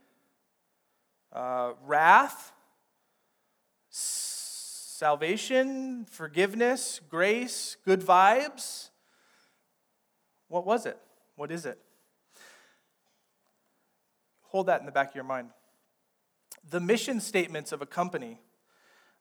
uh, 1.34 1.74
wrath, 1.86 2.54
salvation, 3.90 6.06
forgiveness, 6.10 7.02
grace, 7.10 7.76
good 7.84 8.00
vibes. 8.00 8.92
What 10.48 10.66
was 10.66 10.86
it? 10.86 10.98
What 11.36 11.52
is 11.52 11.66
it? 11.66 11.80
Hold 14.44 14.68
that 14.68 14.80
in 14.80 14.86
the 14.86 14.92
back 14.92 15.10
of 15.10 15.16
your 15.16 15.24
mind. 15.24 15.50
The 16.70 16.80
mission 16.80 17.20
statements 17.20 17.72
of 17.72 17.82
a 17.82 17.86
company 17.86 18.40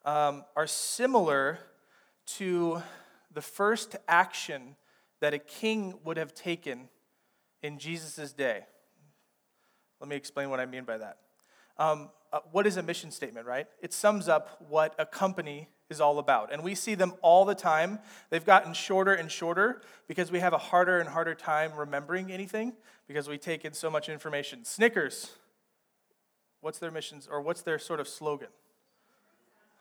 um, 0.05 0.45
are 0.55 0.67
similar 0.67 1.59
to 2.27 2.83
the 3.33 3.43
first 3.43 3.97
action 4.07 4.77
that 5.21 5.35
a 5.35 5.39
king 5.39 5.99
would 6.05 6.17
have 6.17 6.35
taken 6.35 6.89
in 7.63 7.79
Jesus' 7.79 8.33
day. 8.33 8.65
Let 10.01 10.09
me 10.09 10.17
explain 10.17 10.51
what 10.51 10.61
I 10.61 10.67
mean 10.67 10.85
by 10.85 10.99
that. 10.99 11.19
Um, 11.79 12.11
uh, 12.33 12.41
what 12.53 12.67
is 12.67 12.77
a 12.77 12.83
mission 12.83 13.11
statement, 13.11 13.47
right? 13.47 13.67
It 13.81 13.93
sums 13.93 14.29
up 14.29 14.65
what 14.69 14.95
a 14.99 15.07
company 15.07 15.69
is 15.91 16.01
all 16.01 16.19
about. 16.19 16.53
And 16.53 16.63
we 16.63 16.75
see 16.75 16.95
them 16.95 17.15
all 17.23 17.45
the 17.45 17.55
time. 17.55 17.99
They've 18.31 18.45
gotten 18.45 18.73
shorter 18.73 19.13
and 19.13 19.31
shorter 19.31 19.83
because 20.09 20.31
we 20.31 20.41
have 20.41 20.53
a 20.53 20.59
harder 20.59 20.99
and 20.99 21.09
harder 21.09 21.35
time 21.35 21.73
remembering 21.77 22.33
anything 22.33 22.73
because 23.07 23.29
we 23.29 23.39
take 23.39 23.65
in 23.65 23.73
so 23.73 23.91
much 23.91 24.09
information. 24.09 24.65
Snickers, 24.65 25.31
what's 26.61 26.79
their 26.79 26.91
missions 26.91 27.29
or 27.31 27.41
what's 27.41 27.63
their 27.63 27.79
sort 27.79 28.01
of 28.01 28.09
slogan? 28.09 28.49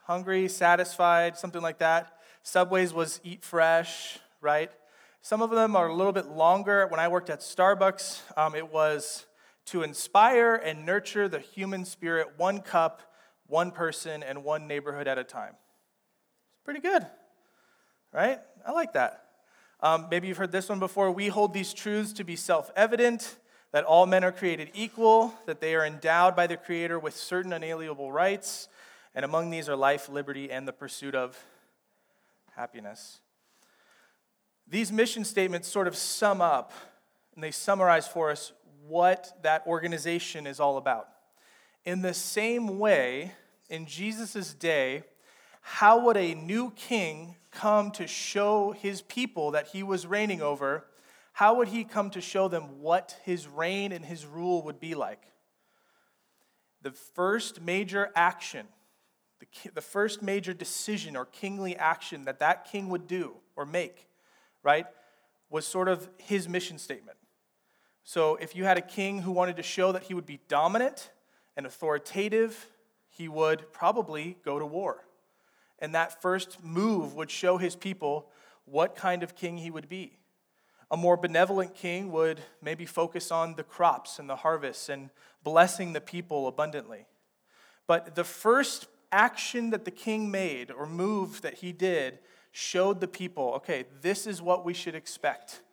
Hungry, 0.05 0.50
satisfied, 0.50 1.38
something 1.38 1.62
like 1.62 1.77
that. 1.79 2.17
Subway's 2.43 2.93
was 2.93 3.22
eat 3.24 3.41
fresh, 3.41 4.19
right? 4.41 4.69
Some 5.22 5.41
of 5.41 5.50
them 5.51 5.77
are 5.77 5.88
a 5.88 5.95
little 5.95 6.12
bit 6.12 6.27
longer. 6.27 6.86
When 6.88 7.00
I 7.00 7.07
worked 7.07 7.29
at 7.29 7.39
Starbucks, 7.39 8.38
um, 8.38 8.55
it 8.55 8.74
was 8.74 9.25
to 9.67 9.81
inspire 9.83 10.55
and 10.55 10.86
nurture 10.86 11.29
the 11.29 11.39
human 11.39 11.86
spirit 11.86 12.33
one 12.36 12.60
cup, 12.60 13.01
one 13.48 13.72
person, 13.72 14.22
and 14.22 14.43
one 14.43 14.67
neighborhood 14.67 15.07
at 15.07 15.17
a 15.17 15.24
time. 15.24 15.53
Pretty 16.63 16.79
good, 16.79 17.05
right? 18.12 18.39
I 18.65 18.72
like 18.72 18.93
that. 18.93 19.25
Um, 19.82 20.08
maybe 20.10 20.27
you've 20.29 20.38
heard 20.38 20.51
this 20.51 20.70
one 20.70 20.79
before. 20.79 21.12
We 21.12 21.27
hold 21.27 21.53
these 21.53 21.74
truths 21.74 22.13
to 22.13 22.24
be 22.24 22.36
self 22.36 22.72
evident 22.75 23.38
that 23.74 23.84
all 23.84 24.05
men 24.05 24.24
are 24.24 24.32
created 24.32 24.70
equal, 24.74 25.34
that 25.46 25.60
they 25.60 25.75
are 25.75 25.86
endowed 25.86 26.36
by 26.36 26.48
the 26.48 26.55
Creator 26.55 27.00
with 27.00 27.15
certain 27.15 27.51
unalienable 27.51 28.12
rights, 28.12 28.70
and 29.13 29.25
among 29.25 29.50
these 29.50 29.67
are 29.67 29.75
life, 29.75 30.08
liberty, 30.08 30.51
and 30.51 30.67
the 30.67 30.72
pursuit 30.72 31.15
of 31.15 31.38
happiness. 32.55 33.20
These 34.67 34.91
mission 34.91 35.25
statements 35.25 35.67
sort 35.67 35.88
of 35.88 35.96
sum 35.96 36.41
up 36.41 36.72
and 37.36 37.43
they 37.43 37.51
summarize 37.51 38.08
for 38.08 38.29
us 38.29 38.53
what 38.88 39.32
that 39.41 39.65
organization 39.67 40.48
is 40.48 40.60
all 40.60 40.77
about. 40.77 41.10
In 41.84 42.01
the 42.01 42.13
same 42.13 42.79
way, 42.79 43.34
in 43.70 43.86
Jesus' 43.86 44.53
day, 44.53 45.03
how 45.65 46.05
would 46.05 46.17
a 46.17 46.36
new 46.36 46.72
king 46.72 47.38
come 47.50 47.89
to 47.91 48.05
show 48.05 48.74
his 48.74 49.01
people 49.01 49.51
that 49.51 49.67
he 49.67 49.82
was 49.82 50.05
reigning 50.05 50.41
over? 50.41 50.86
How 51.32 51.55
would 51.55 51.70
he 51.70 51.86
come 51.86 52.10
to 52.12 52.22
show 52.22 52.50
them 52.50 52.82
what 52.82 53.17
his 53.24 53.48
reign 53.48 53.93
and 53.93 54.03
his 54.03 54.25
rule 54.25 54.62
would 54.63 54.82
be 54.82 54.93
like? 54.93 55.24
The 56.82 56.91
first 56.91 57.62
major 57.62 58.12
action, 58.13 58.67
the, 59.39 59.72
the 59.74 59.82
first 59.82 60.22
major 60.22 60.53
decision 60.53 61.15
or 61.15 61.25
kingly 61.25 61.77
action 61.77 62.25
that 62.25 62.39
that 62.39 62.65
king 62.65 62.89
would 62.89 63.08
do 63.08 63.36
or 63.55 63.65
make, 63.65 64.10
right, 64.63 64.86
was 65.50 65.65
sort 65.65 65.88
of 65.88 66.10
his 66.17 66.50
mission 66.50 66.77
statement. 66.77 67.17
So 68.03 68.36
if 68.36 68.53
you 68.53 68.65
had 68.65 68.77
a 68.77 68.82
king 68.82 69.22
who 69.22 69.32
wanted 69.32 69.55
to 69.55 69.63
show 69.63 69.93
that 69.93 70.03
he 70.03 70.13
would 70.13 70.25
be 70.25 70.41
dominant 70.50 71.10
and 71.55 71.65
authoritative, 71.65 72.67
he 73.10 73.29
would 73.29 73.72
probably 73.72 74.36
go 74.43 74.60
to 74.60 74.65
war. 74.65 75.05
And 75.84 75.94
that 75.96 76.22
first 76.22 76.63
move 76.63 77.13
would 77.13 77.30
show 77.30 77.58
his 77.58 77.75
people 77.75 78.30
what 78.63 78.96
kind 78.96 79.22
of 79.22 79.36
king 79.36 79.58
he 79.58 79.70
would 79.70 79.90
be. 79.90 80.18
A 80.90 80.96
more 80.96 81.18
benevolent 81.18 81.75
king 81.75 82.10
would 82.13 82.40
maybe 82.62 82.86
focus 82.86 83.32
on 83.32 83.56
the 83.56 83.63
crops 83.63 84.18
and 84.18 84.30
the 84.30 84.38
harvests 84.38 84.88
and 84.88 85.10
blessing 85.44 85.92
the 85.92 86.00
people 86.00 86.48
abundantly. 86.48 87.06
But 87.86 88.16
the 88.16 88.24
first 88.24 88.88
action 89.12 89.72
that 89.72 89.84
the 89.84 89.92
king 89.92 90.32
made 90.32 90.72
or 90.72 90.86
move 90.86 91.42
that 91.42 91.56
he 91.56 91.74
did 91.74 92.20
showed 92.54 93.02
the 93.02 93.08
people 93.10 93.52
okay, 93.56 93.84
this 94.02 94.25
is 94.25 94.42
what 94.42 94.63
we 94.63 94.74
should 94.74 94.96
expect 94.96 95.63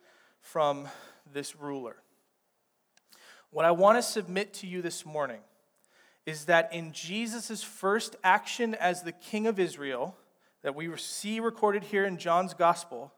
from 0.41 0.89
this 1.31 1.55
ruler. 1.55 1.95
What 3.49 3.63
I 3.63 3.71
want 3.71 3.97
to 3.97 4.03
submit 4.03 4.55
to 4.55 4.67
you 4.67 4.81
this 4.81 5.05
morning 5.05 5.39
is 6.25 6.45
that 6.45 6.73
in 6.73 6.91
Jesus' 6.91 7.63
first 7.63 8.15
action 8.23 8.75
as 8.75 9.03
the 9.03 9.11
king 9.11 9.47
of 9.47 9.59
Israel, 9.59 10.15
that 10.61 10.75
we 10.75 10.95
see 10.97 11.39
recorded 11.39 11.83
here 11.83 12.05
in 12.05 12.17
John's 12.17 12.53
gospel, 12.53 13.11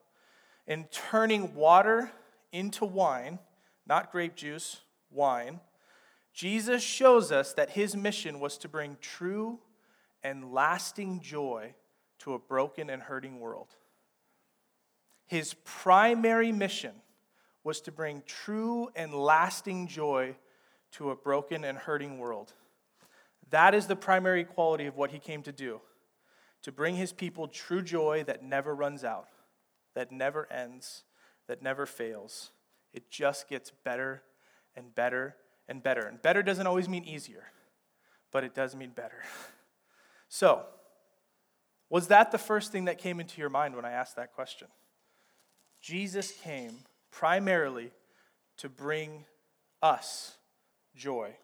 in 0.68 0.86
turning 0.86 1.54
water 1.56 2.12
into 2.52 2.86
wine, 2.86 3.40
not 3.86 4.12
grape 4.12 4.36
juice, 4.36 4.82
wine, 5.12 5.60
Jesus 6.34 6.82
shows 6.82 7.32
us 7.32 7.54
that 7.54 7.72
his 7.72 7.96
mission 7.96 8.40
was 8.40 8.58
to 8.60 8.70
bring 8.70 8.98
true 9.02 9.60
and 10.24 10.54
lasting 10.54 11.20
joy 11.20 11.76
to 12.20 12.34
a 12.34 12.40
broken 12.40 12.90
and 12.90 13.02
hurting 13.02 13.40
world. 13.40 13.76
His 15.26 15.54
primary 15.66 16.52
mission 16.52 16.94
was 17.64 17.82
to 17.82 17.92
bring 17.92 18.24
true 18.26 18.90
and 18.96 19.14
lasting 19.14 19.88
joy 19.88 20.36
to 20.94 21.12
a 21.12 21.16
broken 21.16 21.64
and 21.64 21.78
hurting 21.78 22.18
world. 22.18 22.54
That 23.50 23.76
is 23.76 23.88
the 23.88 23.96
primary 23.96 24.44
quality 24.44 24.86
of 24.86 24.96
what 24.96 25.12
he 25.12 25.20
came 25.20 25.44
to 25.44 25.52
do 25.52 25.82
to 26.64 26.72
bring 26.72 26.96
his 26.96 27.12
people 27.12 27.48
true 27.48 27.82
joy 27.82 28.24
that 28.24 28.42
never 28.42 28.74
runs 28.74 29.04
out, 29.04 29.28
that 29.96 30.12
never 30.12 30.52
ends, 30.52 31.04
that 31.48 31.62
never 31.62 31.86
fails. 31.86 32.52
It 32.94 33.12
just 33.12 33.50
gets 33.50 33.72
better 33.84 34.24
and 34.76 34.96
better 34.96 35.36
and 35.68 35.84
better. 35.84 36.02
And 36.02 36.22
better 36.22 36.42
doesn't 36.42 36.66
always 36.66 36.88
mean 36.88 37.04
easier, 37.04 37.44
but 38.32 38.44
it 38.44 38.56
does 38.56 38.76
mean 38.76 38.92
better. 38.92 39.24
So, 40.30 40.66
was 41.92 42.08
that 42.08 42.32
the 42.32 42.40
first 42.40 42.72
thing 42.72 42.86
that 42.86 42.98
came 42.98 43.20
into 43.20 43.40
your 43.40 43.52
mind 43.52 43.76
when 43.76 43.86
I 43.86 43.92
asked 43.92 44.16
that 44.16 44.34
question? 44.34 44.68
Jesus 45.80 46.32
came 46.32 46.80
primarily 47.12 47.92
to 48.58 48.68
bring 48.68 49.26
us 49.84 50.38
joy. 50.96 51.36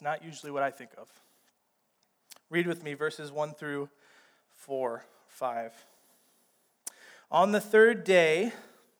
It's 0.00 0.04
not 0.06 0.24
usually 0.24 0.50
what 0.50 0.62
I 0.62 0.70
think 0.70 0.92
of. 0.96 1.10
Read 2.48 2.66
with 2.66 2.82
me 2.82 2.94
verses 2.94 3.30
1 3.30 3.52
through 3.52 3.90
4, 4.54 5.04
5. 5.28 5.72
On 7.30 7.52
the 7.52 7.60
third 7.60 8.02
day, 8.02 8.52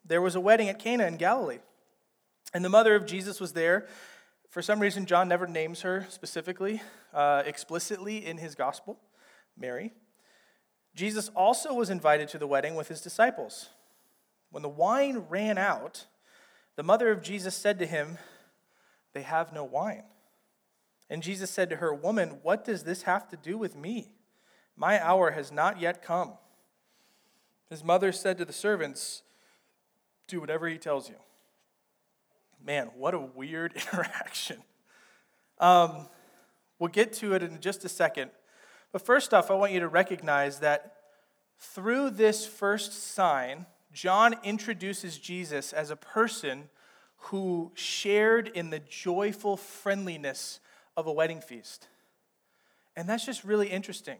there 0.04 0.20
was 0.20 0.34
a 0.34 0.40
wedding 0.40 0.68
at 0.68 0.78
Cana 0.78 1.06
in 1.06 1.16
Galilee, 1.16 1.60
and 2.52 2.62
the 2.62 2.68
mother 2.68 2.94
of 2.94 3.06
Jesus 3.06 3.40
was 3.40 3.54
there. 3.54 3.86
For 4.50 4.60
some 4.60 4.78
reason, 4.78 5.06
John 5.06 5.26
never 5.26 5.46
names 5.46 5.80
her 5.80 6.06
specifically, 6.10 6.82
uh, 7.14 7.44
explicitly 7.46 8.26
in 8.26 8.36
his 8.36 8.54
gospel, 8.54 8.98
Mary. 9.56 9.94
Jesus 10.94 11.30
also 11.34 11.72
was 11.72 11.88
invited 11.88 12.28
to 12.28 12.38
the 12.38 12.46
wedding 12.46 12.74
with 12.74 12.88
his 12.88 13.00
disciples. 13.00 13.70
When 14.50 14.62
the 14.62 14.68
wine 14.68 15.24
ran 15.30 15.56
out, 15.56 16.04
the 16.76 16.82
mother 16.82 17.10
of 17.10 17.22
Jesus 17.22 17.54
said 17.54 17.78
to 17.78 17.86
him, 17.86 18.18
They 19.14 19.22
have 19.22 19.54
no 19.54 19.64
wine. 19.64 20.02
And 21.10 21.24
Jesus 21.24 21.50
said 21.50 21.68
to 21.70 21.76
her, 21.76 21.92
Woman, 21.92 22.38
what 22.42 22.64
does 22.64 22.84
this 22.84 23.02
have 23.02 23.28
to 23.28 23.36
do 23.36 23.58
with 23.58 23.74
me? 23.76 24.12
My 24.76 25.04
hour 25.04 25.32
has 25.32 25.50
not 25.50 25.80
yet 25.80 26.02
come. 26.02 26.34
His 27.68 27.82
mother 27.82 28.12
said 28.12 28.38
to 28.38 28.44
the 28.44 28.52
servants, 28.52 29.22
Do 30.28 30.40
whatever 30.40 30.68
he 30.68 30.78
tells 30.78 31.08
you. 31.08 31.16
Man, 32.64 32.90
what 32.96 33.12
a 33.12 33.18
weird 33.18 33.72
interaction. 33.92 34.58
Um, 35.58 36.08
we'll 36.78 36.88
get 36.88 37.12
to 37.14 37.34
it 37.34 37.42
in 37.42 37.60
just 37.60 37.84
a 37.84 37.88
second. 37.88 38.30
But 38.92 39.04
first 39.04 39.34
off, 39.34 39.50
I 39.50 39.54
want 39.54 39.72
you 39.72 39.80
to 39.80 39.88
recognize 39.88 40.60
that 40.60 40.94
through 41.58 42.10
this 42.10 42.46
first 42.46 42.92
sign, 42.92 43.66
John 43.92 44.36
introduces 44.44 45.18
Jesus 45.18 45.72
as 45.72 45.90
a 45.90 45.96
person 45.96 46.70
who 47.24 47.72
shared 47.74 48.48
in 48.48 48.70
the 48.70 48.78
joyful 48.78 49.56
friendliness 49.56 50.60
of 50.96 51.06
a 51.06 51.12
wedding 51.12 51.40
feast. 51.40 51.88
And 52.96 53.08
that's 53.08 53.24
just 53.24 53.44
really 53.44 53.68
interesting, 53.68 54.18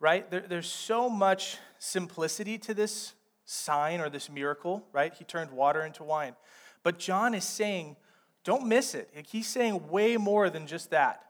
right? 0.00 0.30
There, 0.30 0.44
there's 0.48 0.70
so 0.70 1.10
much 1.10 1.58
simplicity 1.78 2.58
to 2.58 2.74
this 2.74 3.14
sign 3.44 4.00
or 4.00 4.08
this 4.08 4.30
miracle, 4.30 4.84
right? 4.92 5.12
He 5.14 5.24
turned 5.24 5.50
water 5.50 5.82
into 5.82 6.02
wine. 6.02 6.34
But 6.82 6.98
John 6.98 7.34
is 7.34 7.44
saying, 7.44 7.96
don't 8.44 8.66
miss 8.66 8.94
it. 8.94 9.10
He's 9.28 9.48
saying 9.48 9.88
way 9.88 10.16
more 10.16 10.50
than 10.50 10.66
just 10.66 10.90
that, 10.90 11.24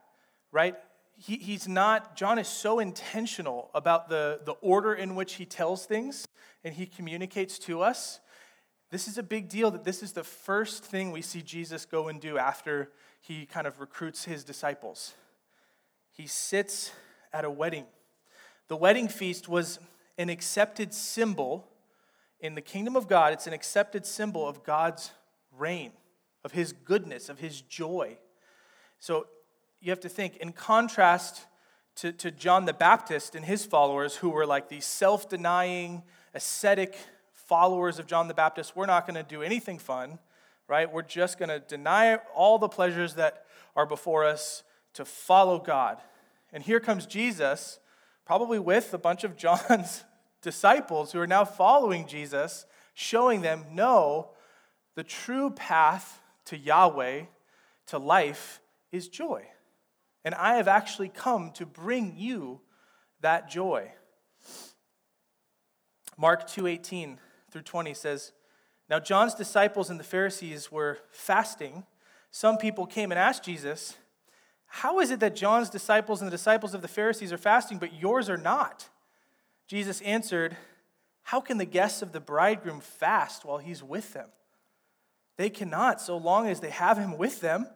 right? 0.52 0.76
He, 1.16 1.36
he's 1.36 1.66
not, 1.66 2.14
John 2.14 2.38
is 2.38 2.46
so 2.46 2.78
intentional 2.78 3.70
about 3.74 4.08
the, 4.08 4.40
the 4.44 4.52
order 4.52 4.92
in 4.92 5.14
which 5.14 5.34
he 5.34 5.46
tells 5.46 5.86
things 5.86 6.28
and 6.62 6.74
he 6.74 6.84
communicates 6.84 7.58
to 7.60 7.80
us. 7.80 8.20
This 8.90 9.08
is 9.08 9.18
a 9.18 9.22
big 9.22 9.48
deal 9.48 9.70
that 9.70 9.84
this 9.84 10.02
is 10.02 10.12
the 10.12 10.24
first 10.24 10.84
thing 10.84 11.10
we 11.10 11.22
see 11.22 11.42
Jesus 11.42 11.86
go 11.86 12.08
and 12.08 12.20
do 12.20 12.38
after 12.38 12.92
he 13.26 13.44
kind 13.44 13.66
of 13.66 13.80
recruits 13.80 14.24
his 14.24 14.44
disciples. 14.44 15.14
He 16.12 16.28
sits 16.28 16.92
at 17.32 17.44
a 17.44 17.50
wedding. 17.50 17.86
The 18.68 18.76
wedding 18.76 19.08
feast 19.08 19.48
was 19.48 19.80
an 20.16 20.28
accepted 20.28 20.94
symbol 20.94 21.66
in 22.38 22.54
the 22.54 22.60
kingdom 22.60 22.96
of 22.96 23.08
God, 23.08 23.32
it's 23.32 23.46
an 23.46 23.52
accepted 23.52 24.04
symbol 24.04 24.46
of 24.46 24.62
God's 24.62 25.10
reign, 25.56 25.92
of 26.44 26.52
his 26.52 26.72
goodness, 26.72 27.28
of 27.28 27.38
his 27.38 27.62
joy. 27.62 28.18
So 28.98 29.26
you 29.80 29.90
have 29.90 30.00
to 30.00 30.08
think, 30.08 30.36
in 30.36 30.52
contrast 30.52 31.46
to, 31.96 32.12
to 32.12 32.30
John 32.30 32.66
the 32.66 32.74
Baptist 32.74 33.34
and 33.34 33.44
his 33.44 33.64
followers, 33.64 34.16
who 34.16 34.28
were 34.28 34.46
like 34.46 34.68
these 34.68 34.84
self 34.84 35.28
denying, 35.28 36.02
ascetic 36.34 36.96
followers 37.32 37.98
of 37.98 38.06
John 38.06 38.28
the 38.28 38.34
Baptist, 38.34 38.76
we're 38.76 38.86
not 38.86 39.06
going 39.06 39.16
to 39.16 39.22
do 39.22 39.42
anything 39.42 39.78
fun, 39.78 40.18
right? 40.68 40.92
We're 40.92 41.02
just 41.02 41.38
going 41.38 41.48
to 41.48 41.60
deny 41.60 42.16
all 42.34 42.58
the 42.58 42.68
pleasures 42.68 43.14
that 43.14 43.44
are 43.74 43.86
before 43.86 44.24
us 44.24 44.62
to 44.94 45.04
follow 45.04 45.58
God. 45.58 45.98
And 46.52 46.62
here 46.62 46.80
comes 46.80 47.06
Jesus, 47.06 47.78
probably 48.24 48.58
with 48.58 48.92
a 48.94 48.98
bunch 48.98 49.24
of 49.24 49.36
John's 49.36 50.04
disciples 50.42 51.12
who 51.12 51.20
are 51.20 51.26
now 51.26 51.44
following 51.44 52.06
Jesus, 52.06 52.66
showing 52.94 53.42
them 53.42 53.64
no, 53.72 54.30
the 54.94 55.04
true 55.04 55.50
path 55.50 56.20
to 56.46 56.56
Yahweh, 56.56 57.22
to 57.88 57.98
life, 57.98 58.60
is 58.90 59.08
joy. 59.08 59.44
And 60.24 60.34
I 60.34 60.56
have 60.56 60.68
actually 60.68 61.08
come 61.08 61.52
to 61.52 61.66
bring 61.66 62.14
you 62.16 62.60
that 63.20 63.50
joy. 63.50 63.92
Mark 66.16 66.48
2:18 66.48 67.18
through 67.50 67.62
20 67.62 67.94
says, 67.94 68.32
"Now 68.88 69.00
John's 69.00 69.34
disciples 69.34 69.90
and 69.90 69.98
the 69.98 70.04
Pharisees 70.04 70.70
were 70.70 70.98
fasting. 71.10 71.86
Some 72.30 72.58
people 72.58 72.86
came 72.86 73.10
and 73.12 73.18
asked 73.18 73.44
Jesus, 73.44 73.96
"How 74.66 75.00
is 75.00 75.10
it 75.10 75.20
that 75.20 75.36
John's 75.36 75.70
disciples 75.70 76.20
and 76.20 76.28
the 76.28 76.36
disciples 76.36 76.74
of 76.74 76.82
the 76.82 76.88
Pharisees 76.88 77.32
are 77.32 77.38
fasting 77.38 77.78
but 77.78 77.94
yours 77.94 78.28
are 78.28 78.36
not?" 78.36 78.88
Jesus 79.66 80.00
answered, 80.02 80.56
"How 81.24 81.40
can 81.40 81.58
the 81.58 81.64
guests 81.64 82.02
of 82.02 82.12
the 82.12 82.20
bridegroom 82.20 82.80
fast 82.80 83.44
while 83.44 83.58
he's 83.58 83.82
with 83.82 84.12
them?" 84.12 84.30
They 85.36 85.50
cannot 85.50 86.00
so 86.00 86.16
long 86.16 86.48
as 86.48 86.60
they 86.60 86.70
have 86.70 86.98
him 86.98 87.18
with 87.18 87.40
them. 87.40 87.68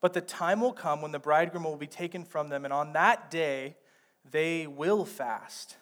But 0.00 0.12
the 0.12 0.20
time 0.20 0.60
will 0.60 0.74
come 0.74 1.00
when 1.00 1.12
the 1.12 1.18
bridegroom 1.18 1.64
will 1.64 1.78
be 1.78 1.86
taken 1.86 2.26
from 2.26 2.50
them, 2.50 2.66
and 2.66 2.74
on 2.74 2.92
that 2.92 3.30
day 3.30 3.78
they 4.22 4.66
will 4.66 5.06
fast. 5.06 5.78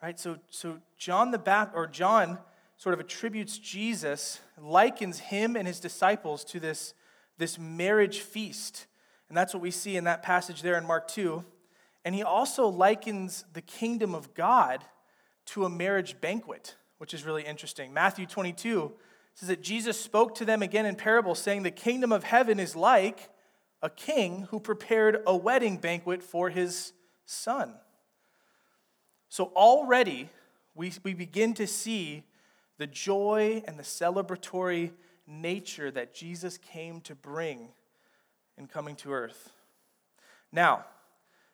Right? 0.00 0.20
So, 0.20 0.38
so 0.50 0.80
John 0.96 1.32
the 1.32 1.38
Baptist, 1.38 1.76
or 1.76 1.88
John 1.88 2.38
sort 2.76 2.94
of 2.94 3.00
attributes 3.00 3.58
Jesus, 3.58 4.40
likens 4.58 5.18
him 5.18 5.56
and 5.56 5.66
his 5.66 5.80
disciples 5.80 6.44
to 6.44 6.60
this, 6.60 6.94
this 7.38 7.58
marriage 7.58 8.20
feast. 8.20 8.86
And 9.28 9.36
that's 9.36 9.54
what 9.54 9.62
we 9.62 9.70
see 9.70 9.96
in 9.96 10.04
that 10.04 10.22
passage 10.22 10.62
there 10.62 10.76
in 10.76 10.86
Mark 10.86 11.08
2. 11.08 11.44
And 12.04 12.14
he 12.14 12.22
also 12.22 12.68
likens 12.68 13.44
the 13.52 13.62
kingdom 13.62 14.14
of 14.14 14.34
God 14.34 14.84
to 15.46 15.64
a 15.64 15.70
marriage 15.70 16.20
banquet, 16.20 16.76
which 16.98 17.14
is 17.14 17.24
really 17.24 17.42
interesting. 17.42 17.92
Matthew 17.92 18.26
22 18.26 18.92
says 19.34 19.48
that 19.48 19.62
Jesus 19.62 19.98
spoke 19.98 20.34
to 20.36 20.44
them 20.44 20.62
again 20.62 20.86
in 20.86 20.96
parable, 20.96 21.34
saying, 21.34 21.62
The 21.62 21.70
kingdom 21.70 22.12
of 22.12 22.24
heaven 22.24 22.60
is 22.60 22.76
like 22.76 23.30
a 23.82 23.90
king 23.90 24.46
who 24.50 24.60
prepared 24.60 25.22
a 25.26 25.36
wedding 25.36 25.76
banquet 25.76 26.22
for 26.22 26.50
his 26.50 26.92
son. 27.26 27.74
So 29.28 29.52
already 29.56 30.28
we, 30.74 30.92
we 31.02 31.14
begin 31.14 31.54
to 31.54 31.66
see 31.66 32.24
the 32.78 32.86
joy 32.86 33.62
and 33.66 33.78
the 33.78 33.82
celebratory 33.82 34.92
nature 35.26 35.90
that 35.90 36.14
Jesus 36.14 36.58
came 36.58 37.00
to 37.02 37.14
bring 37.14 37.68
in 38.58 38.66
coming 38.66 38.96
to 38.96 39.12
earth. 39.12 39.52
Now, 40.52 40.84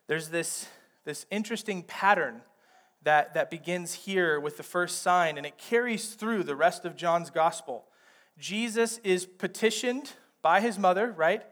there's 0.07 0.29
this, 0.29 0.67
this 1.05 1.27
interesting 1.31 1.83
pattern 1.83 2.43
that, 3.03 3.35
that 3.35 3.51
begins 3.51 3.95
here 3.95 4.39
with 4.39 4.57
the 4.57 4.63
first 4.63 5.03
sign, 5.03 5.39
and 5.39 5.47
it 5.47 5.57
carries 5.57 6.15
through 6.15 6.43
the 6.43 6.57
rest 6.57 6.85
of 6.85 6.97
John's 6.97 7.31
gospel. 7.31 7.85
Jesus 8.39 8.99
is 8.99 9.27
petitioned 9.27 10.13
by 10.43 10.61
his 10.61 10.79
mother, 10.79 11.13
right, 11.13 11.43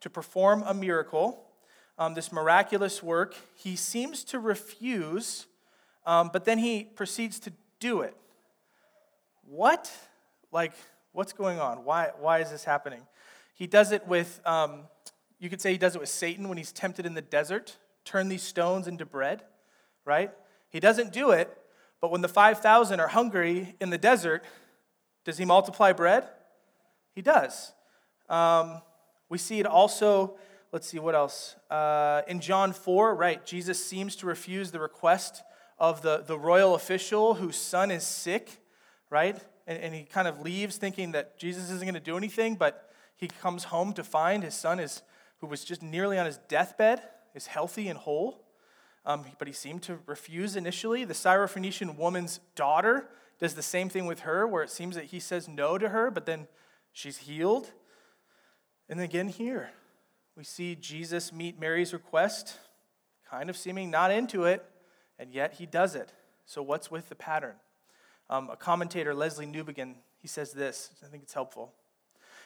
to 0.00 0.10
perform 0.10 0.62
a 0.66 0.74
miracle, 0.74 1.44
um, 1.98 2.14
this 2.14 2.32
miraculous 2.32 3.02
work. 3.02 3.34
He 3.54 3.76
seems 3.76 4.24
to 4.24 4.38
refuse, 4.38 5.46
um, 6.04 6.30
but 6.32 6.44
then 6.44 6.58
he 6.58 6.84
proceeds 6.84 7.38
to 7.40 7.52
do 7.80 8.00
it. 8.00 8.16
What? 9.48 9.90
Like, 10.52 10.72
what's 11.12 11.32
going 11.32 11.58
on? 11.58 11.84
Why, 11.84 12.10
why 12.18 12.40
is 12.40 12.50
this 12.50 12.64
happening? 12.64 13.02
He 13.54 13.66
does 13.66 13.92
it 13.92 14.06
with, 14.06 14.40
um, 14.44 14.82
you 15.38 15.48
could 15.48 15.60
say 15.60 15.72
he 15.72 15.78
does 15.78 15.94
it 15.94 16.00
with 16.00 16.08
Satan 16.08 16.48
when 16.48 16.58
he's 16.58 16.72
tempted 16.72 17.06
in 17.06 17.14
the 17.14 17.22
desert, 17.22 17.76
turn 18.04 18.28
these 18.28 18.42
stones 18.42 18.86
into 18.86 19.06
bread, 19.06 19.42
right? 20.04 20.30
He 20.68 20.80
doesn't 20.80 21.12
do 21.12 21.30
it, 21.30 21.56
but 22.00 22.10
when 22.10 22.20
the 22.20 22.28
5,000 22.28 23.00
are 23.00 23.08
hungry 23.08 23.76
in 23.80 23.90
the 23.90 23.98
desert, 23.98 24.44
does 25.24 25.38
he 25.38 25.44
multiply 25.44 25.92
bread? 25.92 26.28
He 27.14 27.22
does. 27.22 27.72
Um, 28.28 28.82
we 29.28 29.38
see 29.38 29.58
it 29.58 29.66
also, 29.66 30.36
let's 30.72 30.86
see, 30.86 30.98
what 30.98 31.14
else? 31.14 31.56
Uh, 31.70 32.22
in 32.28 32.40
John 32.40 32.72
4, 32.72 33.14
right, 33.14 33.44
Jesus 33.46 33.84
seems 33.84 34.16
to 34.16 34.26
refuse 34.26 34.70
the 34.70 34.80
request 34.80 35.42
of 35.78 36.02
the, 36.02 36.18
the 36.26 36.38
royal 36.38 36.74
official 36.74 37.34
whose 37.34 37.56
son 37.56 37.90
is 37.90 38.04
sick, 38.04 38.60
right? 39.10 39.38
And, 39.66 39.78
and 39.78 39.94
he 39.94 40.04
kind 40.04 40.28
of 40.28 40.40
leaves 40.40 40.76
thinking 40.76 41.12
that 41.12 41.38
Jesus 41.38 41.64
isn't 41.64 41.82
going 41.82 41.94
to 41.94 42.00
do 42.00 42.16
anything, 42.16 42.54
but 42.56 42.90
he 43.16 43.28
comes 43.28 43.64
home 43.64 43.92
to 43.94 44.04
find 44.04 44.42
his 44.42 44.54
son 44.54 44.78
is, 44.78 45.02
who 45.38 45.46
was 45.46 45.64
just 45.64 45.82
nearly 45.82 46.18
on 46.18 46.26
his 46.26 46.38
deathbed, 46.48 47.02
is 47.34 47.46
healthy 47.46 47.88
and 47.88 47.98
whole. 47.98 48.44
Um, 49.04 49.24
but 49.38 49.46
he 49.46 49.54
seemed 49.54 49.82
to 49.84 49.98
refuse 50.06 50.56
initially. 50.56 51.04
The 51.04 51.14
Syrophoenician 51.14 51.96
woman's 51.96 52.40
daughter 52.56 53.08
does 53.38 53.54
the 53.54 53.62
same 53.62 53.88
thing 53.88 54.06
with 54.06 54.20
her, 54.20 54.46
where 54.46 54.62
it 54.62 54.70
seems 54.70 54.96
that 54.96 55.06
he 55.06 55.20
says 55.20 55.46
no 55.48 55.78
to 55.78 55.90
her, 55.90 56.10
but 56.10 56.26
then 56.26 56.48
she's 56.92 57.18
healed. 57.18 57.70
And 58.88 59.00
again, 59.00 59.28
here, 59.28 59.70
we 60.36 60.44
see 60.44 60.74
Jesus 60.74 61.32
meet 61.32 61.58
Mary's 61.58 61.92
request, 61.92 62.58
kind 63.28 63.48
of 63.48 63.56
seeming 63.56 63.90
not 63.90 64.10
into 64.10 64.44
it, 64.44 64.64
and 65.18 65.32
yet 65.32 65.54
he 65.54 65.66
does 65.66 65.94
it. 65.94 66.12
So, 66.44 66.62
what's 66.62 66.90
with 66.90 67.08
the 67.08 67.14
pattern? 67.14 67.56
Um, 68.28 68.50
a 68.50 68.56
commentator, 68.56 69.14
Lesslie 69.14 69.52
Newbigin, 69.52 69.94
he 70.18 70.28
says 70.28 70.52
this. 70.52 70.90
I 71.04 71.06
think 71.06 71.22
it's 71.22 71.34
helpful. 71.34 71.72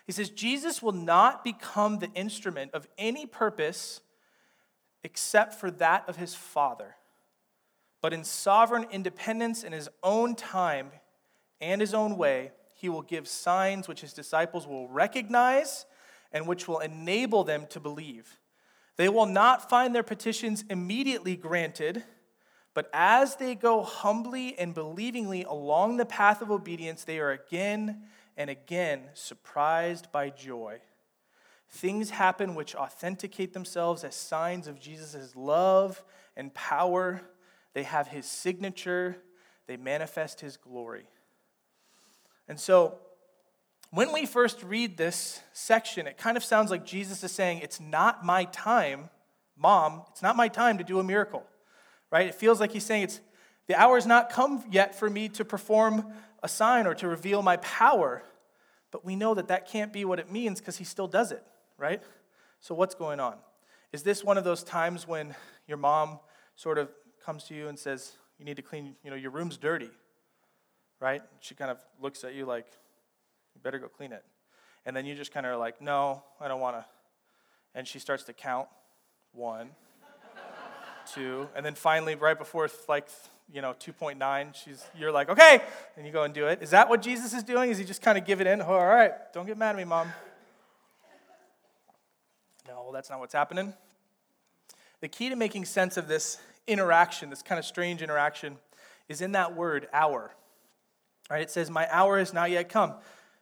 He 0.06 0.12
says, 0.12 0.30
Jesus 0.30 0.82
will 0.82 0.92
not 0.92 1.44
become 1.44 1.98
the 1.98 2.10
instrument 2.14 2.72
of 2.74 2.86
any 2.98 3.26
purpose 3.26 4.00
except 5.02 5.54
for 5.54 5.70
that 5.72 6.08
of 6.08 6.16
his 6.16 6.34
Father. 6.34 6.96
But 8.02 8.12
in 8.12 8.24
sovereign 8.24 8.86
independence 8.90 9.62
in 9.62 9.72
his 9.72 9.88
own 10.02 10.34
time 10.34 10.90
and 11.60 11.80
his 11.80 11.94
own 11.94 12.16
way, 12.16 12.52
he 12.74 12.88
will 12.88 13.02
give 13.02 13.28
signs 13.28 13.88
which 13.88 14.00
his 14.00 14.12
disciples 14.12 14.66
will 14.66 14.88
recognize 14.88 15.84
and 16.32 16.46
which 16.46 16.66
will 16.66 16.78
enable 16.78 17.44
them 17.44 17.66
to 17.70 17.80
believe. 17.80 18.38
They 18.96 19.08
will 19.08 19.26
not 19.26 19.68
find 19.68 19.94
their 19.94 20.02
petitions 20.02 20.64
immediately 20.70 21.36
granted, 21.36 22.04
but 22.74 22.88
as 22.92 23.36
they 23.36 23.54
go 23.54 23.82
humbly 23.82 24.58
and 24.58 24.74
believingly 24.74 25.44
along 25.44 25.96
the 25.96 26.06
path 26.06 26.40
of 26.40 26.50
obedience, 26.50 27.04
they 27.04 27.18
are 27.18 27.32
again 27.32 28.02
and 28.36 28.48
again 28.48 29.02
surprised 29.14 30.10
by 30.12 30.30
joy. 30.30 30.80
Things 31.68 32.10
happen 32.10 32.54
which 32.54 32.74
authenticate 32.74 33.52
themselves 33.52 34.02
as 34.02 34.14
signs 34.14 34.66
of 34.66 34.80
Jesus' 34.80 35.34
love 35.36 36.02
and 36.36 36.52
power. 36.54 37.22
They 37.74 37.84
have 37.84 38.08
his 38.08 38.26
signature, 38.26 39.16
they 39.66 39.76
manifest 39.76 40.40
his 40.40 40.56
glory. 40.56 41.06
And 42.48 42.58
so, 42.58 42.98
when 43.92 44.12
we 44.12 44.24
first 44.26 44.62
read 44.62 44.96
this 44.96 45.40
section, 45.52 46.06
it 46.06 46.16
kind 46.16 46.36
of 46.36 46.44
sounds 46.44 46.70
like 46.70 46.84
Jesus 46.84 47.22
is 47.24 47.32
saying, 47.32 47.58
It's 47.58 47.80
not 47.80 48.24
my 48.24 48.44
time, 48.44 49.10
mom, 49.56 50.02
it's 50.10 50.22
not 50.22 50.36
my 50.36 50.48
time 50.48 50.78
to 50.78 50.84
do 50.84 50.98
a 50.98 51.04
miracle, 51.04 51.44
right? 52.10 52.26
It 52.26 52.34
feels 52.34 52.60
like 52.60 52.72
he's 52.72 52.84
saying, 52.84 53.04
It's 53.04 53.20
the 53.66 53.74
hour 53.80 53.96
has 53.96 54.06
not 54.06 54.30
come 54.30 54.64
yet 54.70 54.98
for 54.98 55.08
me 55.08 55.28
to 55.30 55.44
perform 55.44 56.12
a 56.42 56.48
sign 56.48 56.86
or 56.86 56.94
to 56.94 57.08
reveal 57.08 57.42
my 57.42 57.56
power. 57.58 58.22
But 58.90 59.04
we 59.04 59.14
know 59.14 59.34
that 59.34 59.48
that 59.48 59.68
can't 59.68 59.92
be 59.92 60.04
what 60.04 60.18
it 60.18 60.32
means 60.32 60.58
because 60.58 60.76
he 60.78 60.84
still 60.84 61.06
does 61.06 61.30
it 61.30 61.44
right? 61.80 62.02
So, 62.60 62.74
what's 62.74 62.94
going 62.94 63.18
on? 63.18 63.34
Is 63.92 64.04
this 64.04 64.22
one 64.22 64.38
of 64.38 64.44
those 64.44 64.62
times 64.62 65.08
when 65.08 65.34
your 65.66 65.78
mom 65.78 66.20
sort 66.54 66.78
of 66.78 66.90
comes 67.24 67.44
to 67.44 67.54
you 67.54 67.66
and 67.66 67.76
says, 67.76 68.12
You 68.38 68.44
need 68.44 68.56
to 68.56 68.62
clean, 68.62 68.94
you 69.02 69.10
know, 69.10 69.16
your 69.16 69.32
room's 69.32 69.56
dirty, 69.56 69.90
right? 71.00 71.22
She 71.40 71.56
kind 71.56 71.70
of 71.70 71.78
looks 72.00 72.22
at 72.22 72.34
you 72.34 72.44
like, 72.44 72.66
You 73.54 73.60
better 73.62 73.78
go 73.80 73.88
clean 73.88 74.12
it. 74.12 74.24
And 74.86 74.94
then 74.94 75.06
you 75.06 75.14
just 75.14 75.32
kind 75.32 75.44
of 75.44 75.52
are 75.52 75.56
like, 75.56 75.80
No, 75.80 76.22
I 76.38 76.46
don't 76.46 76.60
want 76.60 76.76
to. 76.76 76.84
And 77.74 77.88
she 77.88 77.98
starts 77.98 78.24
to 78.24 78.32
count 78.32 78.68
one, 79.32 79.70
two, 81.14 81.48
and 81.54 81.64
then 81.64 81.74
finally, 81.74 82.14
right 82.14 82.38
before 82.38 82.68
like, 82.88 83.08
you 83.52 83.62
know, 83.62 83.74
2.9, 83.74 84.54
she's, 84.54 84.84
you're 84.98 85.12
like, 85.12 85.28
okay, 85.28 85.60
and 85.96 86.06
you 86.06 86.12
go 86.12 86.22
and 86.22 86.32
do 86.32 86.46
it. 86.46 86.62
Is 86.62 86.70
that 86.70 86.88
what 86.88 87.02
Jesus 87.02 87.32
is 87.34 87.42
doing? 87.42 87.70
Is 87.70 87.78
he 87.78 87.84
just 87.84 88.02
kind 88.02 88.16
of 88.16 88.24
give 88.24 88.40
it 88.40 88.46
in? 88.46 88.60
Oh, 88.60 88.66
all 88.66 88.86
right, 88.86 89.12
don't 89.32 89.46
get 89.46 89.58
mad 89.58 89.70
at 89.70 89.76
me, 89.76 89.84
mom. 89.84 90.12
No, 92.68 92.90
that's 92.92 93.10
not 93.10 93.18
what's 93.18 93.34
happening. 93.34 93.74
The 95.00 95.08
key 95.08 95.28
to 95.30 95.36
making 95.36 95.64
sense 95.64 95.96
of 95.96 96.08
this 96.08 96.38
interaction, 96.66 97.30
this 97.30 97.42
kind 97.42 97.58
of 97.58 97.64
strange 97.64 98.02
interaction, 98.02 98.58
is 99.08 99.20
in 99.20 99.32
that 99.32 99.56
word, 99.56 99.88
hour. 99.92 100.30
Right? 101.30 101.42
It 101.42 101.50
says, 101.50 101.70
My 101.70 101.88
hour 101.90 102.18
has 102.18 102.32
not 102.32 102.50
yet 102.50 102.68
come. 102.68 102.94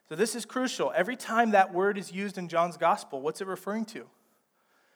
So 0.09 0.14
this 0.14 0.35
is 0.35 0.46
crucial. 0.46 0.92
Every 0.94 1.16
time 1.16 1.50
that 1.50 1.74
word 1.74 1.98
is 1.98 2.12
used 2.12 2.38
in 2.38 2.48
John's 2.48 2.78
gospel, 2.78 3.20
what's 3.20 3.40
it 3.40 3.46
referring 3.46 3.85
to? 3.87 4.07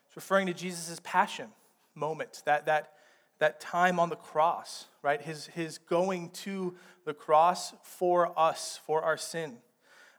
It's 0.07 0.17
referring 0.17 0.47
to 0.47 0.55
Jesus' 0.55 0.99
passion 1.03 1.49
moment, 1.95 2.43
that, 2.47 2.67
that, 2.67 2.93
that 3.39 3.61
time 3.61 3.99
on 3.99 4.09
the 4.09 4.17
cross, 4.17 4.87
right? 5.03 5.21
His, 5.21 5.47
his 5.47 5.79
going 5.79 6.31
to 6.31 6.75
the 7.05 7.15
cross 7.15 7.75
for 7.83 8.39
us, 8.39 8.81
for 8.87 9.03
our 9.03 9.17
sin. 9.17 9.59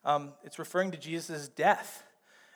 Um, 0.06 0.34
it's 0.44 0.60
referring 0.60 0.92
to 0.92 0.98
Jesus' 0.98 1.48
death 1.48 2.04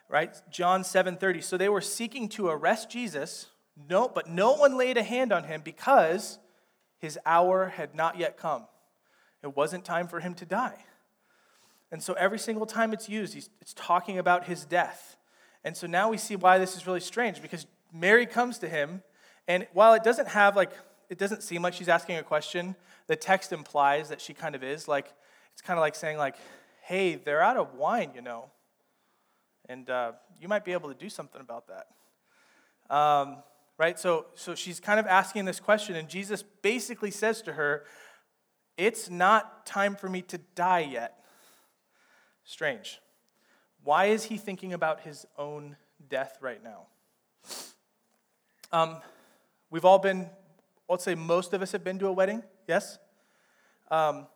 right? 0.09 0.35
John 0.49 0.83
7:30. 0.83 1.43
So 1.43 1.57
they 1.57 1.69
were 1.69 1.81
seeking 1.81 2.29
to 2.29 2.47
arrest 2.47 2.89
Jesus, 2.89 3.47
no, 3.89 4.07
but 4.07 4.29
no 4.29 4.53
one 4.53 4.77
laid 4.77 4.97
a 4.97 5.03
hand 5.03 5.31
on 5.31 5.43
him 5.43 5.61
because 5.63 6.39
his 6.99 7.19
hour 7.25 7.67
had 7.67 7.93
not 7.93 8.17
yet 8.17 8.37
come. 8.37 8.67
It 9.43 9.55
wasn't 9.55 9.85
time 9.85 10.07
for 10.07 10.19
him 10.19 10.33
to 10.35 10.45
die. 10.45 10.85
And 11.91 12.01
so 12.01 12.13
every 12.13 12.39
single 12.39 12.65
time 12.65 12.91
it's 12.91 13.07
used, 13.07 13.37
it's 13.61 13.73
talking 13.73 14.17
about 14.17 14.45
his 14.45 14.65
death. 14.65 15.15
And 15.63 15.77
so 15.77 15.87
now 15.87 16.09
we 16.09 16.17
see 16.17 16.35
why 16.35 16.57
this 16.57 16.75
is 16.75 16.87
really 16.87 16.99
strange 16.99 17.41
because 17.41 17.65
Mary 17.93 18.25
comes 18.25 18.59
to 18.59 18.69
him, 18.69 19.03
and 19.47 19.67
while 19.73 19.93
it 19.93 20.03
doesn't 20.03 20.27
have 20.29 20.55
like, 20.55 20.71
it 21.09 21.17
doesn't 21.17 21.43
seem 21.43 21.61
like 21.61 21.73
she's 21.73 21.89
asking 21.89 22.17
a 22.17 22.23
question, 22.23 22.75
the 23.07 23.15
text 23.15 23.51
implies 23.51 24.09
that 24.09 24.19
she 24.19 24.33
kind 24.33 24.55
of 24.55 24.63
is. 24.63 24.87
Like, 24.87 25.13
it's 25.53 25.61
kind 25.61 25.77
of 25.77 25.81
like 25.81 25.95
saying, 25.95 26.17
like, 26.17 26.35
hey, 26.81 27.15
they're 27.15 27.41
out 27.41 27.57
of 27.57 27.73
wine, 27.75 28.11
you 28.13 28.21
know. 28.21 28.51
And 29.69 29.89
uh, 29.89 30.13
you 30.39 30.47
might 30.47 30.65
be 30.65 30.73
able 30.73 30.89
to 30.89 30.95
do 30.95 31.09
something 31.09 31.41
about 31.41 31.65
that. 31.67 32.95
Um, 32.95 33.37
right? 33.77 33.99
So, 33.99 34.27
so 34.35 34.55
she's 34.55 34.79
kind 34.79 34.99
of 34.99 35.05
asking 35.05 35.45
this 35.45 35.59
question, 35.59 35.95
and 35.95 36.07
Jesus 36.09 36.43
basically 36.61 37.11
says 37.11 37.41
to 37.43 37.53
her, 37.53 37.85
It's 38.77 39.09
not 39.09 39.65
time 39.65 39.95
for 39.95 40.09
me 40.09 40.21
to 40.23 40.37
die 40.55 40.87
yet. 40.91 41.23
Strange. 42.43 42.99
Why 43.83 44.05
is 44.05 44.25
he 44.25 44.37
thinking 44.37 44.73
about 44.73 45.01
his 45.01 45.25
own 45.37 45.77
death 46.09 46.37
right 46.41 46.63
now? 46.63 46.87
Um, 48.69 48.97
we've 49.69 49.85
all 49.85 49.99
been, 49.99 50.29
let's 50.89 51.05
say 51.05 51.15
most 51.15 51.53
of 51.53 51.61
us 51.61 51.71
have 51.71 51.85
been 51.85 51.99
to 51.99 52.07
a 52.07 52.11
wedding, 52.11 52.43
yes? 52.67 52.97
Um, 53.89 54.27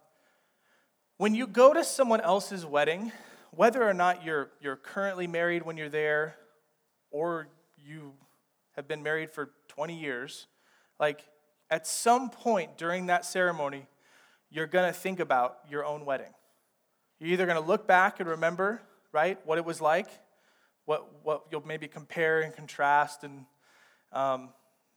when 1.17 1.35
you 1.35 1.47
go 1.47 1.73
to 1.73 1.83
someone 1.83 2.21
else's 2.21 2.65
wedding, 2.65 3.11
whether 3.51 3.83
or 3.83 3.93
not 3.93 4.23
you're, 4.23 4.49
you're 4.61 4.77
currently 4.77 5.27
married 5.27 5.63
when 5.63 5.75
you're 5.75 5.89
there 5.89 6.35
or 7.11 7.49
you 7.77 8.13
have 8.77 8.87
been 8.87 9.03
married 9.03 9.31
for 9.31 9.51
20 9.67 9.99
years, 9.99 10.47
like 10.97 11.27
at 11.69 11.85
some 11.85 12.29
point 12.29 12.77
during 12.77 13.07
that 13.07 13.25
ceremony, 13.25 13.85
you're 14.49 14.67
going 14.67 14.87
to 14.87 14.97
think 14.97 15.19
about 15.19 15.57
your 15.69 15.83
own 15.83 16.05
wedding. 16.05 16.33
You're 17.19 17.31
either 17.31 17.45
going 17.45 17.61
to 17.61 17.67
look 17.67 17.85
back 17.85 18.21
and 18.21 18.29
remember, 18.29 18.81
right, 19.11 19.37
what 19.45 19.57
it 19.57 19.65
was 19.65 19.81
like, 19.81 20.07
what, 20.85 21.09
what 21.23 21.43
you'll 21.51 21.67
maybe 21.67 21.89
compare 21.89 22.39
and 22.39 22.55
contrast, 22.55 23.25
and 23.25 23.45
um, 24.11 24.49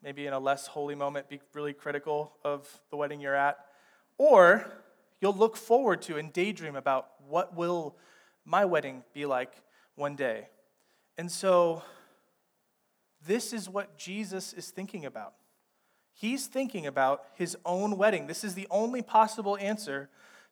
maybe 0.03 0.27
in 0.27 0.33
a 0.33 0.39
less 0.39 0.67
holy 0.67 0.95
moment 0.95 1.29
be 1.29 1.41
really 1.53 1.73
critical 1.73 2.33
of 2.45 2.69
the 2.91 2.97
wedding 2.97 3.21
you're 3.21 3.35
at, 3.35 3.59
or 4.19 4.67
you'll 5.21 5.35
look 5.35 5.57
forward 5.57 6.03
to 6.03 6.17
and 6.17 6.33
daydream 6.33 6.77
about 6.77 7.09
what 7.27 7.57
will 7.57 7.97
my 8.45 8.65
wedding 8.65 9.03
be 9.15 9.27
like 9.27 9.53
one 9.95 10.17
day? 10.17 10.49
And 11.17 11.31
so 11.31 11.83
this 13.27 13.53
is 13.53 13.69
what 13.69 13.97
Jesus 13.97 14.53
is 14.53 14.71
thinking 14.71 15.07
about. 15.07 15.35
He's 16.13 16.47
thinking 16.47 16.87
about 16.87 17.25
his 17.35 17.57
own 17.65 17.97
wedding. 17.97 18.27
This 18.27 18.45
is 18.45 18.55
the 18.55 18.69
only 18.71 19.03
possible 19.03 19.57
answer 19.59 20.11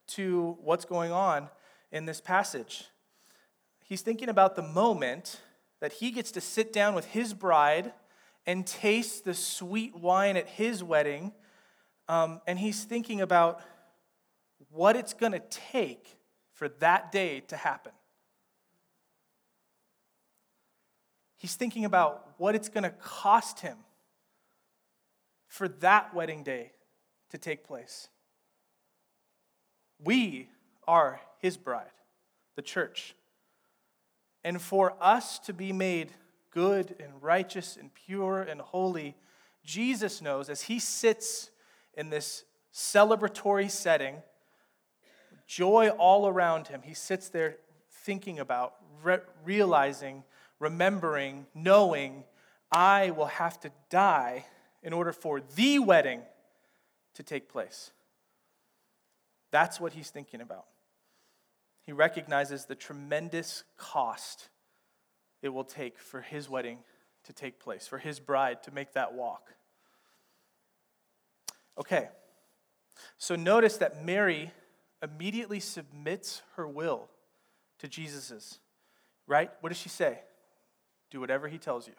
to 0.09 0.57
what's 0.61 0.85
going 0.85 1.13
on 1.13 1.49
in 1.93 2.07
this 2.07 2.21
passage. 2.21 2.87
He's 3.85 4.01
thinking 4.03 4.29
about 4.29 4.57
the 4.57 4.63
moment 4.63 5.41
that 5.81 5.95
he 5.95 6.11
gets 6.11 6.33
to 6.33 6.41
sit 6.41 6.73
down 6.73 6.95
with 6.95 7.07
his 7.07 7.35
bride 7.35 7.93
and 8.47 8.67
taste 8.67 9.25
the 9.25 9.35
sweet 9.35 9.97
wine 9.97 10.37
at 10.37 10.49
his 10.49 10.83
wedding. 10.83 11.33
Um, 12.09 12.41
and 12.47 12.59
he's 12.59 12.85
thinking 12.85 13.21
about 13.21 13.61
what 14.71 14.97
it's 14.97 15.15
going 15.15 15.33
to 15.33 15.43
take 15.71 16.19
for 16.53 16.69
that 16.81 17.13
day 17.13 17.41
to 17.49 17.57
happen. 17.57 17.93
He's 21.37 21.55
thinking 21.57 21.85
about 21.85 22.35
what 22.39 22.55
it's 22.55 22.69
going 22.69 22.85
to 22.85 22.91
cost 22.91 23.61
him 23.61 23.77
for 25.49 25.69
that 25.69 26.15
wedding 26.15 26.45
day 26.45 26.73
to 27.31 27.39
take 27.39 27.65
place. 27.65 28.09
We 29.99 30.49
are 30.87 31.21
his 31.41 31.57
bride, 31.57 31.91
the 32.57 32.63
church. 32.63 33.15
And 34.45 34.61
for 34.61 34.95
us 35.01 35.39
to 35.41 35.53
be 35.53 35.73
made 35.73 36.13
good 36.53 36.95
and 37.01 37.21
righteous 37.21 37.77
and 37.77 37.93
pure 37.93 38.43
and 38.43 38.61
holy, 38.61 39.17
Jesus 39.65 40.23
knows 40.23 40.49
as 40.49 40.63
he 40.63 40.79
sits 40.79 41.51
in 41.95 42.11
this 42.11 42.45
celebratory 42.73 43.71
setting, 43.71 44.17
joy 45.47 45.89
all 45.91 46.27
around 46.27 46.69
him, 46.69 46.83
he 46.83 46.95
sits 46.95 47.29
there 47.29 47.57
thinking 47.91 48.39
about, 48.39 48.75
re- 49.03 49.19
realizing, 49.45 50.25
remembering, 50.59 51.47
knowing, 51.55 52.25
I 52.71 53.11
will 53.11 53.27
have 53.27 53.61
to 53.61 53.71
die 53.91 54.47
in 54.83 54.93
order 54.93 55.13
for 55.13 55.41
the 55.55 55.79
wedding 55.79 56.23
to 57.15 57.23
take 57.23 57.49
place. 57.49 57.91
That's 59.51 59.79
what 59.79 59.93
he's 59.93 60.11
thinking 60.11 60.41
about. 60.41 60.65
He 61.83 61.93
recognizes 61.93 62.65
the 62.65 62.75
tremendous 62.75 63.65
cost 63.77 64.49
it 65.43 65.49
will 65.51 65.65
take 65.65 65.99
for 65.99 66.21
his 66.21 66.49
wedding 66.49 66.79
to 67.25 67.33
take 67.33 67.61
place, 67.61 67.87
for 67.87 67.99
his 67.99 68.21
bride 68.21 68.63
to 68.63 68.71
make 68.73 68.95
that 68.95 69.15
walk. 69.15 69.55
Okay, 71.79 72.09
so 73.19 73.35
notice 73.35 73.79
that 73.79 74.05
Mary 74.05 74.53
immediately 75.03 75.61
submits 75.61 76.43
her 76.57 76.67
will 76.67 77.09
to 77.79 77.89
Jesus's, 77.89 78.59
right? 79.27 79.51
What 79.61 79.71
does 79.71 79.79
she 79.79 79.89
say? 79.89 80.21
Do 81.11 81.21
whatever 81.21 81.49
he 81.49 81.59
tells 81.59 81.87
you. 81.87 81.95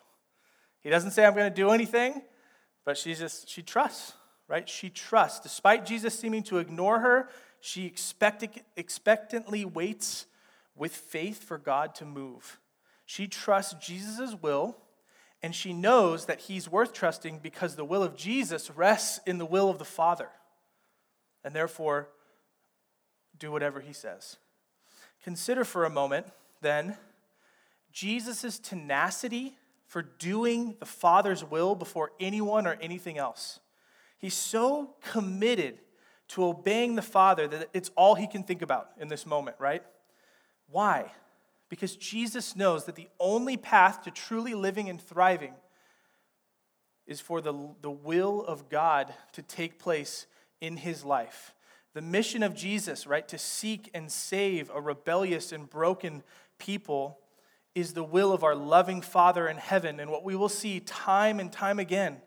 He 0.82 0.90
doesn't 0.90 1.12
say, 1.12 1.26
I'm 1.26 1.34
going 1.36 1.52
to 1.52 1.56
do 1.56 1.70
anything, 1.70 2.22
but 2.86 2.98
she 2.98 3.14
just, 3.14 3.50
she 3.50 3.62
trusts, 3.62 4.14
right? 4.48 4.68
She 4.68 4.90
trusts. 4.90 5.40
Despite 5.40 5.86
Jesus 5.86 6.18
seeming 6.18 6.44
to 6.44 6.58
ignore 6.58 7.00
her, 7.00 7.30
she 7.60 7.86
expectantly 7.86 9.66
waits 9.66 10.26
with 10.76 10.94
faith 10.94 11.44
for 11.44 11.58
God 11.58 11.96
to 11.96 12.06
move. 12.06 12.60
She 13.06 13.28
trusts 13.28 13.74
Jesus' 13.86 14.36
will, 14.42 14.78
and 15.42 15.54
she 15.54 15.74
knows 15.74 16.26
that 16.26 16.42
he's 16.42 16.70
worth 16.70 16.94
trusting 16.94 17.40
because 17.40 17.76
the 17.76 17.86
will 17.86 18.04
of 18.04 18.16
Jesus 18.16 18.72
rests 18.72 19.20
in 19.26 19.38
the 19.38 19.46
will 19.46 19.70
of 19.70 19.78
the 19.78 19.86
Father. 19.86 20.30
And 21.44 21.54
therefore, 21.54 22.10
do 23.38 23.52
whatever 23.52 23.82
he 23.82 23.94
says. 23.94 24.38
Consider 25.24 25.64
for 25.64 25.86
a 25.86 25.90
moment, 25.90 26.28
then, 26.62 26.98
Jesus' 27.92 28.58
tenacity 28.60 29.58
for 29.86 30.02
doing 30.02 30.76
the 30.80 30.86
Father's 30.86 31.44
will 31.44 31.76
before 31.76 32.12
anyone 32.20 32.66
or 32.66 32.78
anything 32.82 33.18
else. 33.18 33.60
He's 34.18 34.34
so 34.34 34.96
committed 35.02 35.78
to 36.30 36.46
obeying 36.46 36.96
the 36.96 37.02
Father 37.02 37.48
that 37.48 37.70
it's 37.74 37.92
all 37.96 38.16
he 38.16 38.28
can 38.28 38.44
think 38.44 38.62
about 38.62 38.90
in 39.00 39.08
this 39.08 39.26
moment, 39.26 39.58
right? 39.60 39.84
Why? 40.70 41.12
Because 41.74 41.96
Jesus 41.96 42.56
knows 42.56 42.86
that 42.86 42.94
the 42.94 43.08
only 43.20 43.58
path 43.58 44.04
to 44.04 44.12
truly 44.12 44.54
living 44.54 44.90
and 44.90 45.02
thriving 45.02 45.56
is 47.08 47.20
for 47.20 47.42
the, 47.42 47.52
the 47.82 47.90
will 47.90 48.46
of 48.46 48.70
God 48.70 49.12
to 49.32 49.42
take 49.42 49.80
place 49.80 50.28
in 50.62 50.78
his 50.78 51.04
life. 51.04 51.56
The 51.96 52.02
mission 52.04 52.44
of 52.44 52.54
Jesus, 52.54 53.08
right, 53.08 53.28
to 53.28 53.40
seek 53.40 53.90
and 53.96 54.12
save 54.12 54.70
a 54.70 54.80
rebellious 54.80 55.52
and 55.52 55.68
broken 55.68 56.22
people 56.60 57.18
is 57.74 57.94
the 57.94 58.04
will 58.04 58.34
of 58.34 58.44
our 58.44 58.54
loving 58.54 59.02
Father 59.02 59.48
in 59.48 59.58
heaven. 59.58 60.00
And 60.00 60.12
what 60.12 60.24
we 60.24 60.36
will 60.36 60.50
see 60.50 60.80
time 60.80 61.40
and 61.40 61.52
time 61.52 61.80
again 61.80 62.18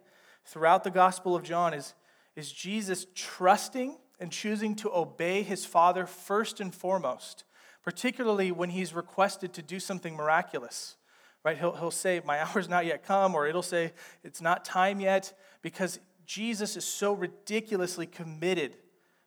throughout 0.45 0.83
the 0.83 0.91
Gospel 0.91 1.37
of 1.37 1.45
John 1.45 1.73
is 1.73 1.95
is 2.35 2.51
Jesus 2.51 3.07
trusting 3.15 3.97
and 4.19 4.33
choosing 4.33 4.75
to 4.75 4.93
obey 4.93 5.45
his 5.45 5.65
Father 5.65 6.05
first 6.05 6.61
and 6.61 6.75
foremost, 6.75 7.45
particularly 7.87 8.51
when 8.51 8.69
he's 8.69 8.93
requested 8.93 9.53
to 9.55 9.63
do 9.63 9.79
something 9.79 10.17
miraculous. 10.17 10.97
Right? 11.45 11.57
He'll, 11.57 11.77
he'll 11.77 11.93
say, 11.93 12.21
My 12.25 12.41
hour's 12.43 12.69
not 12.69 12.85
yet 12.85 13.05
come, 13.07 13.35
or 13.35 13.47
it'll 13.47 13.63
say, 13.63 13.93
It's 14.25 14.43
not 14.43 14.65
time 14.65 15.01
yet, 15.01 15.33
because 15.63 16.01
Jesus 16.27 16.77
is 16.77 16.85
so 16.85 17.13
ridiculously 17.13 18.07
committed 18.07 18.77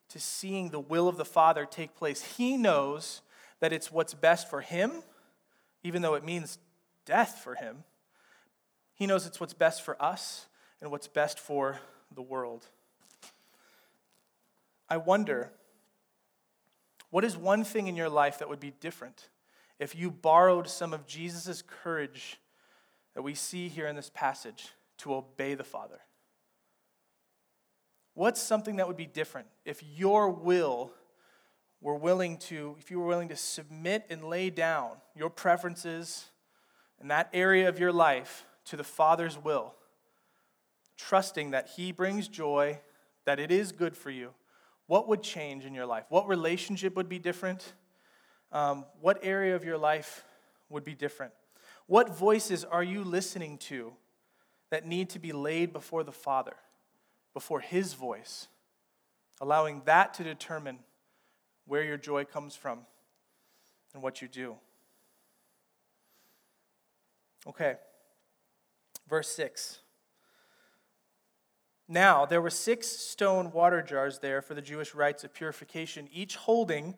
to 0.09 0.19
seeing 0.19 0.69
the 0.69 0.79
will 0.79 1.07
of 1.07 1.15
the 1.15 1.23
Father 1.23 1.65
take 1.65 1.95
place. 1.95 2.21
He 2.35 2.57
knows 2.57 3.21
that 3.61 3.71
it's 3.71 3.91
what's 3.93 4.13
best 4.13 4.49
for 4.49 4.59
him, 4.59 4.91
even 5.81 6.01
though 6.01 6.15
it 6.15 6.25
means 6.25 6.59
death 7.05 7.39
for 7.41 7.55
him. 7.55 7.85
He 8.93 9.07
knows 9.07 9.25
it's 9.25 9.39
what's 9.39 9.53
best 9.53 9.83
for 9.83 10.01
us 10.03 10.47
and 10.81 10.91
what's 10.91 11.07
best 11.07 11.39
for 11.39 11.79
the 12.13 12.21
world. 12.21 12.65
I 14.89 14.97
wonder 14.97 15.53
what 17.11 17.25
is 17.25 17.35
one 17.35 17.63
thing 17.63 17.87
in 17.87 17.95
your 17.95 18.09
life 18.09 18.39
that 18.39 18.49
would 18.49 18.59
be 18.59 18.73
different 18.79 19.29
if 19.79 19.95
you 19.95 20.11
borrowed 20.11 20.67
some 20.67 20.93
of 20.93 21.07
Jesus' 21.07 21.63
courage 21.65 22.39
that 23.15 23.21
we 23.21 23.33
see 23.33 23.67
here 23.67 23.87
in 23.87 23.95
this 23.95 24.11
passage 24.13 24.69
to 24.99 25.13
obey 25.13 25.55
the 25.55 25.63
Father? 25.63 25.99
What's 28.13 28.41
something 28.41 28.75
that 28.75 28.87
would 28.87 28.97
be 28.97 29.05
different 29.05 29.47
if 29.65 29.81
your 29.95 30.29
will 30.29 30.91
were 31.81 31.95
willing 31.95 32.37
to, 32.37 32.75
if 32.79 32.91
you 32.91 32.99
were 32.99 33.07
willing 33.07 33.29
to 33.29 33.35
submit 33.35 34.05
and 34.09 34.23
lay 34.23 34.49
down 34.49 34.91
your 35.15 35.29
preferences 35.29 36.25
in 36.99 37.07
that 37.07 37.29
area 37.33 37.69
of 37.69 37.79
your 37.79 37.93
life 37.93 38.45
to 38.65 38.75
the 38.75 38.83
Father's 38.83 39.37
will, 39.37 39.73
trusting 40.97 41.51
that 41.51 41.69
He 41.77 41.91
brings 41.91 42.27
joy, 42.27 42.79
that 43.25 43.39
it 43.39 43.51
is 43.51 43.71
good 43.71 43.95
for 43.95 44.09
you, 44.09 44.33
what 44.89 45.07
would 45.07 45.21
change 45.21 45.65
in 45.65 45.75
your 45.75 45.85
life? 45.85 46.05
What 46.09 46.27
relationship 46.27 46.95
would 46.95 47.07
be 47.07 47.19
different? 47.19 47.73
Um, 48.51 48.85
what 48.99 49.19
area 49.21 49.55
of 49.55 49.63
your 49.63 49.77
life 49.77 50.23
would 50.67 50.83
be 50.83 50.95
different? 50.95 51.31
What 51.85 52.17
voices 52.17 52.65
are 52.65 52.81
you 52.81 53.03
listening 53.03 53.59
to 53.59 53.93
that 54.71 54.87
need 54.87 55.11
to 55.11 55.19
be 55.19 55.31
laid 55.31 55.73
before 55.73 56.03
the 56.03 56.11
Father, 56.11 56.55
before 57.35 57.59
His 57.59 57.93
voice, 57.93 58.47
allowing 59.39 59.83
that 59.85 60.15
to 60.15 60.23
determine 60.23 60.79
where 61.67 61.83
your 61.83 61.97
joy 61.97 62.25
comes 62.25 62.55
from 62.55 62.79
and 63.93 64.01
what 64.01 64.23
you 64.23 64.27
do? 64.27 64.55
Okay, 67.45 67.75
verse 69.07 69.29
6. 69.35 69.81
Now, 71.91 72.27
there 72.27 72.39
were 72.41 72.51
six 72.51 72.87
stone 72.87 73.51
water 73.51 73.81
jars 73.81 74.19
there 74.19 74.43
for 74.43 74.53
the 74.53 74.61
Jewish 74.61 74.93
rites 74.93 75.23
of 75.23 75.33
purification, 75.33 76.07
each 76.13 76.35
holding 76.35 76.95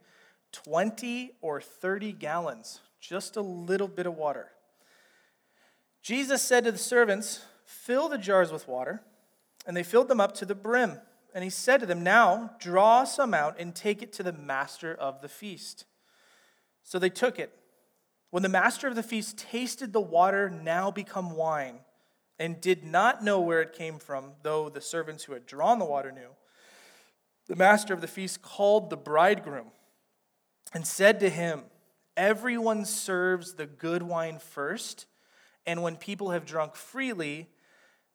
20 0.51 1.32
or 1.39 1.62
30 1.62 2.12
gallons, 2.12 2.82
just 2.99 3.38
a 3.38 3.41
little 3.41 3.88
bit 3.88 4.06
of 4.06 4.17
water. 4.17 4.49
Jesus 6.01 6.41
said 6.41 6.65
to 6.65 6.73
the 6.73 6.77
servants, 6.77 7.45
Fill 7.63 8.10
the 8.10 8.17
jars 8.17 8.51
with 8.51 8.67
water. 8.67 9.01
And 9.65 9.77
they 9.77 9.84
filled 9.84 10.10
them 10.10 10.19
up 10.19 10.34
to 10.36 10.45
the 10.45 10.56
brim. 10.56 10.99
And 11.34 11.43
he 11.43 11.49
said 11.49 11.80
to 11.80 11.86
them, 11.86 12.04
Now 12.04 12.51
draw 12.60 13.06
some 13.06 13.34
out 13.34 13.56
and 13.58 13.73
take 13.73 14.01
it 14.01 14.12
to 14.13 14.23
the 14.23 14.34
master 14.34 14.93
of 14.93 15.21
the 15.21 15.30
feast. 15.30 15.86
So 16.84 16.99
they 16.99 17.10
took 17.10 17.39
it. 17.39 17.58
When 18.30 18.43
the 18.43 18.49
master 18.49 18.89
of 18.89 18.95
the 18.95 19.04
feast 19.04 19.38
tasted 19.38 19.93
the 19.93 20.01
water 20.01 20.49
now 20.49 20.91
become 20.91 21.32
wine, 21.32 21.80
and 22.41 22.60
did 22.60 22.84
not 22.84 23.23
know 23.23 23.39
where 23.39 23.62
it 23.62 23.71
came 23.71 23.99
from, 23.99 24.32
though 24.41 24.67
the 24.67 24.82
servants 24.82 25.23
who 25.23 25.34
had 25.34 25.45
drawn 25.45 25.77
the 25.77 25.86
water 25.86 26.12
knew. 26.12 26.30
The 27.45 27.56
master 27.56 27.93
of 27.93 28.01
the 28.01 28.08
feast 28.08 28.41
called 28.41 28.89
the 28.89 28.97
bridegroom 28.97 29.67
and 30.73 30.88
said 30.88 31.19
to 31.19 31.30
him, 31.30 31.62
Everyone 32.17 32.84
serves 32.84 33.54
the 33.54 33.67
good 33.67 34.01
wine 34.01 34.39
first, 34.39 35.06
and 35.67 35.84
when 35.84 35.95
people 35.95 36.32
have 36.32 36.47
drunk 36.47 36.73
freely, 36.73 37.47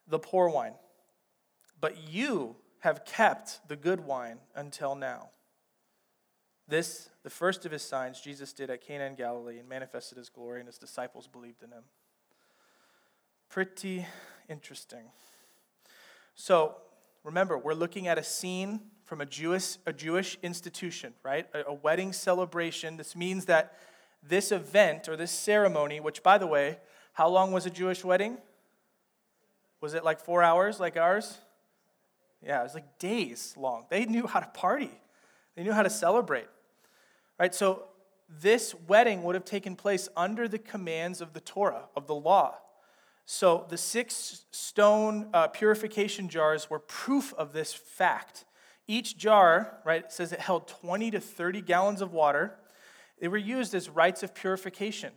the 0.09 0.19
poor 0.19 0.49
wine. 0.49 0.75
But 1.81 2.09
you 2.09 2.57
have 2.81 3.05
kept 3.05 3.61
the 3.69 3.77
good 3.77 4.01
wine 4.01 4.39
until 4.57 4.97
now. 4.97 5.31
This, 6.67 7.11
the 7.23 7.31
first 7.31 7.65
of 7.65 7.71
his 7.71 7.83
signs, 7.83 8.21
Jesus 8.21 8.53
did 8.53 8.71
at 8.71 8.81
Cana 8.81 9.05
in 9.05 9.15
Galilee 9.15 9.61
and 9.61 9.69
manifested 9.69 10.19
his 10.19 10.31
glory, 10.31 10.59
and 10.59 10.67
his 10.67 10.79
disciples 10.79 11.29
believed 11.29 11.63
in 11.63 11.71
him. 11.71 11.85
Pretty 13.49 14.07
interesting. 14.49 15.11
So, 16.35 16.77
remember, 17.25 17.57
we're 17.57 17.75
looking 17.75 18.09
at 18.09 18.19
a 18.19 18.23
scene 18.23 18.81
from 19.05 19.21
a 19.21 19.27
Jewish, 19.27 19.79
a 19.87 19.93
Jewish 19.93 20.37
institution, 20.43 21.15
right? 21.23 21.47
A, 21.55 21.69
a 21.69 21.75
wedding 21.75 22.13
celebration. 22.13 22.97
This 22.97 23.17
means 23.17 23.47
that 23.47 23.75
this 24.23 24.53
event 24.53 25.09
or 25.09 25.17
this 25.17 25.31
ceremony, 25.31 26.01
which, 26.01 26.23
by 26.23 26.39
the 26.39 26.47
way, 26.47 26.79
how 27.13 27.29
long 27.29 27.53
was 27.53 27.65
a 27.67 27.71
Jewish 27.71 28.05
wedding? 28.05 28.39
Was 29.81 29.95
it 29.95 30.05
like 30.05 30.21
four 30.21 30.43
hours 30.43 30.81
like 30.81 30.97
ours? 30.97 31.39
Yeah, 32.43 32.61
it 32.61 32.65
was 32.65 32.75
like 32.75 32.99
days 32.99 33.55
long. 33.57 33.87
They 33.89 34.05
knew 34.05 34.27
how 34.27 34.41
to 34.41 34.49
party, 34.49 34.91
they 35.55 35.63
knew 35.63 35.73
how 35.73 35.83
to 35.83 35.91
celebrate. 35.91 36.49
Right? 37.39 37.55
So, 37.55 37.85
this 38.29 38.75
wedding 38.89 39.23
would 39.23 39.37
have 39.37 39.45
taken 39.45 39.77
place 39.77 40.09
under 40.17 40.49
the 40.49 40.59
commands 40.59 41.21
of 41.21 41.33
the 41.33 41.41
Torah, 41.41 41.85
of 41.95 42.09
the 42.09 42.15
law. 42.15 42.57
So, 43.29 43.67
the 43.69 43.77
six 43.77 44.45
stone 44.53 45.31
uh, 45.35 45.49
purification 45.49 46.29
jars 46.29 46.71
were 46.71 46.79
proof 46.79 47.35
of 47.35 47.53
this 47.53 47.75
fact. 47.75 48.45
Each 48.87 49.17
jar, 49.17 49.81
right, 49.85 50.13
says 50.13 50.33
it 50.33 50.39
held 50.39 50.69
20 50.69 51.11
to 51.11 51.21
30 51.21 51.61
gallons 51.63 52.01
of 52.01 52.13
water. 52.13 52.55
They 53.21 53.27
were 53.27 53.37
used 53.37 53.75
as 53.75 53.91
rites 53.91 54.23
of 54.23 54.33
purification. 54.33 55.13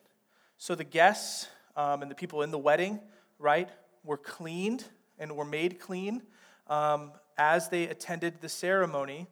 So, 0.57 0.73
the 0.73 0.83
guests 0.83 1.49
um, 1.75 2.01
and 2.01 2.09
the 2.09 2.15
people 2.15 2.41
in 2.41 2.49
the 2.49 2.57
wedding, 2.57 2.99
right, 3.37 3.69
were 4.03 4.17
cleaned 4.17 4.85
and 5.19 5.35
were 5.35 5.45
made 5.45 5.79
clean 5.79 6.23
um, 6.65 7.11
as 7.37 7.69
they 7.69 7.87
attended 7.89 8.41
the 8.41 8.49
ceremony. 8.49 9.27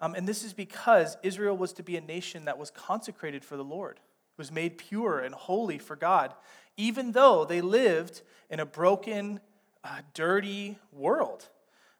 Um, 0.00 0.16
and 0.16 0.26
this 0.26 0.42
is 0.42 0.52
because 0.52 1.16
Israel 1.22 1.56
was 1.56 1.72
to 1.74 1.84
be 1.84 1.96
a 1.96 2.00
nation 2.00 2.46
that 2.46 2.58
was 2.58 2.72
consecrated 2.72 3.44
for 3.44 3.56
the 3.56 3.64
Lord, 3.64 4.00
was 4.36 4.50
made 4.50 4.76
pure 4.76 5.20
and 5.20 5.36
holy 5.36 5.78
for 5.78 5.94
God, 5.94 6.34
even 6.78 7.12
though 7.12 7.44
they 7.44 7.60
lived 7.60 8.22
in 8.48 8.60
a 8.60 8.64
broken, 8.64 9.40
uh, 9.84 9.98
dirty 10.14 10.78
world. 10.92 11.46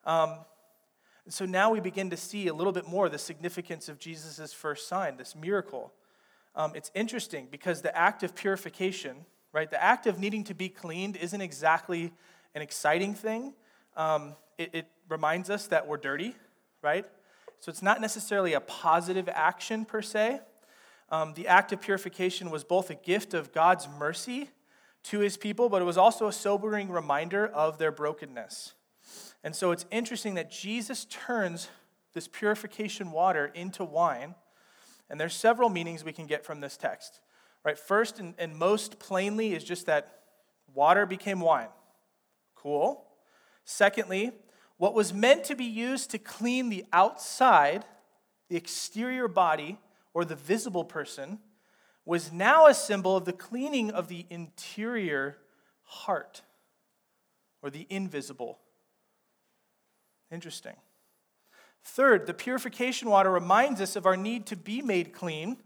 Um, 0.06 0.36
so 1.28 1.44
now 1.44 1.70
we 1.70 1.80
begin 1.80 2.08
to 2.10 2.16
see 2.16 2.46
a 2.46 2.54
little 2.54 2.72
bit 2.72 2.88
more 2.88 3.10
the 3.10 3.18
significance 3.18 3.90
of 3.90 3.98
Jesus' 3.98 4.54
first 4.54 4.88
sign, 4.88 5.18
this 5.18 5.36
miracle. 5.36 5.92
Um, 6.56 6.72
it's 6.74 6.90
interesting 6.94 7.48
because 7.50 7.82
the 7.82 7.94
act 7.94 8.22
of 8.22 8.34
purification, 8.34 9.26
right, 9.52 9.70
the 9.70 9.82
act 9.82 10.06
of 10.06 10.18
needing 10.18 10.44
to 10.44 10.54
be 10.54 10.70
cleaned 10.70 11.16
isn't 11.16 11.40
exactly 11.40 12.12
an 12.54 12.62
exciting 12.62 13.14
thing. 13.14 13.52
Um, 13.96 14.36
it, 14.56 14.70
it 14.72 14.86
reminds 15.08 15.50
us 15.50 15.66
that 15.66 15.86
we're 15.86 15.98
dirty, 15.98 16.34
right? 16.82 17.04
So 17.58 17.70
it's 17.70 17.82
not 17.82 18.00
necessarily 18.00 18.54
a 18.54 18.60
positive 18.60 19.28
action 19.28 19.84
per 19.84 20.00
se. 20.00 20.40
Um, 21.10 21.34
the 21.34 21.48
act 21.48 21.72
of 21.72 21.80
purification 21.80 22.50
was 22.50 22.64
both 22.64 22.90
a 22.90 22.94
gift 22.94 23.34
of 23.34 23.52
God's 23.52 23.88
mercy 23.98 24.50
to 25.10 25.20
his 25.20 25.36
people, 25.36 25.68
but 25.68 25.80
it 25.80 25.84
was 25.84 25.98
also 25.98 26.28
a 26.28 26.32
sobering 26.32 26.90
reminder 26.90 27.46
of 27.46 27.78
their 27.78 27.92
brokenness. 27.92 28.74
And 29.42 29.54
so 29.54 29.70
it's 29.70 29.86
interesting 29.90 30.34
that 30.34 30.50
Jesus 30.50 31.06
turns 31.06 31.68
this 32.12 32.28
purification 32.28 33.12
water 33.12 33.46
into 33.54 33.84
wine. 33.84 34.34
And 35.08 35.18
there's 35.18 35.34
several 35.34 35.70
meanings 35.70 36.04
we 36.04 36.12
can 36.12 36.26
get 36.26 36.44
from 36.44 36.60
this 36.60 36.76
text. 36.76 37.20
Right? 37.64 37.78
First 37.78 38.18
and, 38.18 38.34
and 38.38 38.56
most 38.56 38.98
plainly 38.98 39.54
is 39.54 39.64
just 39.64 39.86
that 39.86 40.20
water 40.74 41.06
became 41.06 41.40
wine. 41.40 41.68
Cool. 42.54 43.04
Secondly, 43.64 44.32
what 44.76 44.94
was 44.94 45.14
meant 45.14 45.44
to 45.44 45.54
be 45.54 45.64
used 45.64 46.10
to 46.10 46.18
clean 46.18 46.68
the 46.68 46.84
outside, 46.92 47.84
the 48.48 48.56
exterior 48.56 49.28
body, 49.28 49.78
or 50.12 50.24
the 50.24 50.34
visible 50.34 50.84
person, 50.84 51.38
was 52.08 52.32
now 52.32 52.66
a 52.66 52.72
symbol 52.72 53.16
of 53.16 53.26
the 53.26 53.34
cleaning 53.34 53.90
of 53.90 54.08
the 54.08 54.24
interior 54.30 55.36
heart, 55.82 56.40
or 57.62 57.68
the 57.68 57.86
invisible. 57.90 58.58
Interesting. 60.32 60.76
Third, 61.84 62.26
the 62.26 62.32
purification 62.32 63.10
water 63.10 63.30
reminds 63.30 63.82
us 63.82 63.94
of 63.94 64.06
our 64.06 64.16
need 64.16 64.46
to 64.46 64.56
be 64.56 64.80
made 64.80 65.12
clean. 65.12 65.58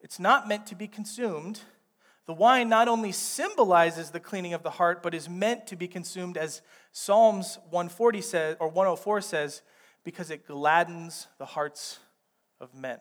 It's 0.00 0.18
not 0.18 0.48
meant 0.48 0.66
to 0.66 0.74
be 0.74 0.88
consumed, 0.88 1.60
the 2.26 2.34
wine 2.34 2.68
not 2.68 2.88
only 2.88 3.12
symbolizes 3.12 4.10
the 4.10 4.18
cleaning 4.18 4.54
of 4.54 4.64
the 4.64 4.70
heart, 4.70 5.00
but 5.00 5.14
is 5.14 5.28
meant 5.28 5.68
to 5.68 5.76
be 5.76 5.86
consumed, 5.86 6.36
as 6.36 6.60
Psalms 6.90 7.58
140 7.70 8.20
says, 8.20 8.56
or 8.58 8.66
104 8.66 9.20
says, 9.20 9.62
because 10.02 10.30
it 10.32 10.48
gladdens 10.48 11.28
the 11.38 11.44
hearts 11.44 12.00
of 12.60 12.74
men. 12.74 12.98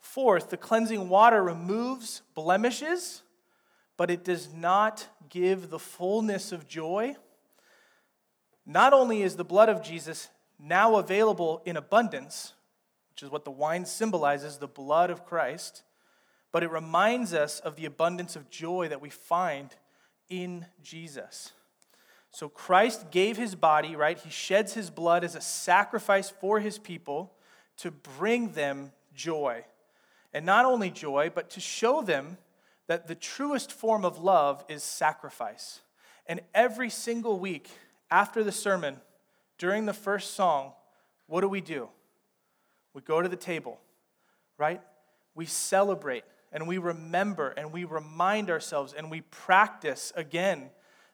Fourth, 0.00 0.50
the 0.50 0.56
cleansing 0.56 1.08
water 1.08 1.42
removes 1.42 2.22
blemishes, 2.34 3.22
but 3.96 4.10
it 4.10 4.24
does 4.24 4.52
not 4.52 5.06
give 5.28 5.70
the 5.70 5.78
fullness 5.78 6.52
of 6.52 6.66
joy. 6.66 7.16
Not 8.66 8.92
only 8.92 9.22
is 9.22 9.36
the 9.36 9.44
blood 9.44 9.68
of 9.68 9.82
Jesus 9.82 10.28
now 10.58 10.96
available 10.96 11.62
in 11.64 11.76
abundance, 11.76 12.54
which 13.10 13.22
is 13.22 13.30
what 13.30 13.44
the 13.44 13.50
wine 13.50 13.84
symbolizes, 13.84 14.58
the 14.58 14.66
blood 14.66 15.10
of 15.10 15.24
Christ 15.24 15.82
but 16.52 16.62
it 16.62 16.70
reminds 16.70 17.32
us 17.32 17.60
of 17.60 17.76
the 17.76 17.86
abundance 17.86 18.36
of 18.36 18.50
joy 18.50 18.88
that 18.88 19.00
we 19.00 19.10
find 19.10 19.74
in 20.28 20.66
Jesus. 20.82 21.52
So 22.32 22.48
Christ 22.48 23.10
gave 23.10 23.36
his 23.36 23.54
body, 23.54 23.96
right? 23.96 24.18
He 24.18 24.30
sheds 24.30 24.74
his 24.74 24.90
blood 24.90 25.24
as 25.24 25.34
a 25.34 25.40
sacrifice 25.40 26.30
for 26.30 26.60
his 26.60 26.78
people 26.78 27.32
to 27.78 27.90
bring 27.90 28.52
them 28.52 28.92
joy. 29.14 29.64
And 30.32 30.46
not 30.46 30.64
only 30.64 30.90
joy, 30.90 31.30
but 31.34 31.50
to 31.50 31.60
show 31.60 32.02
them 32.02 32.38
that 32.86 33.06
the 33.06 33.14
truest 33.14 33.72
form 33.72 34.04
of 34.04 34.18
love 34.18 34.64
is 34.68 34.82
sacrifice. 34.82 35.80
And 36.26 36.40
every 36.54 36.90
single 36.90 37.38
week 37.38 37.68
after 38.10 38.42
the 38.44 38.52
sermon, 38.52 39.00
during 39.58 39.86
the 39.86 39.92
first 39.92 40.34
song, 40.34 40.72
what 41.26 41.42
do 41.42 41.48
we 41.48 41.60
do? 41.60 41.88
We 42.94 43.02
go 43.02 43.22
to 43.22 43.28
the 43.28 43.36
table, 43.36 43.78
right? 44.58 44.80
We 45.34 45.46
celebrate 45.46 46.24
and 46.52 46.66
we 46.66 46.78
remember 46.78 47.50
and 47.50 47.72
we 47.72 47.84
remind 47.84 48.50
ourselves 48.50 48.92
and 48.92 49.10
we 49.10 49.20
practice 49.20 50.12
again 50.16 50.70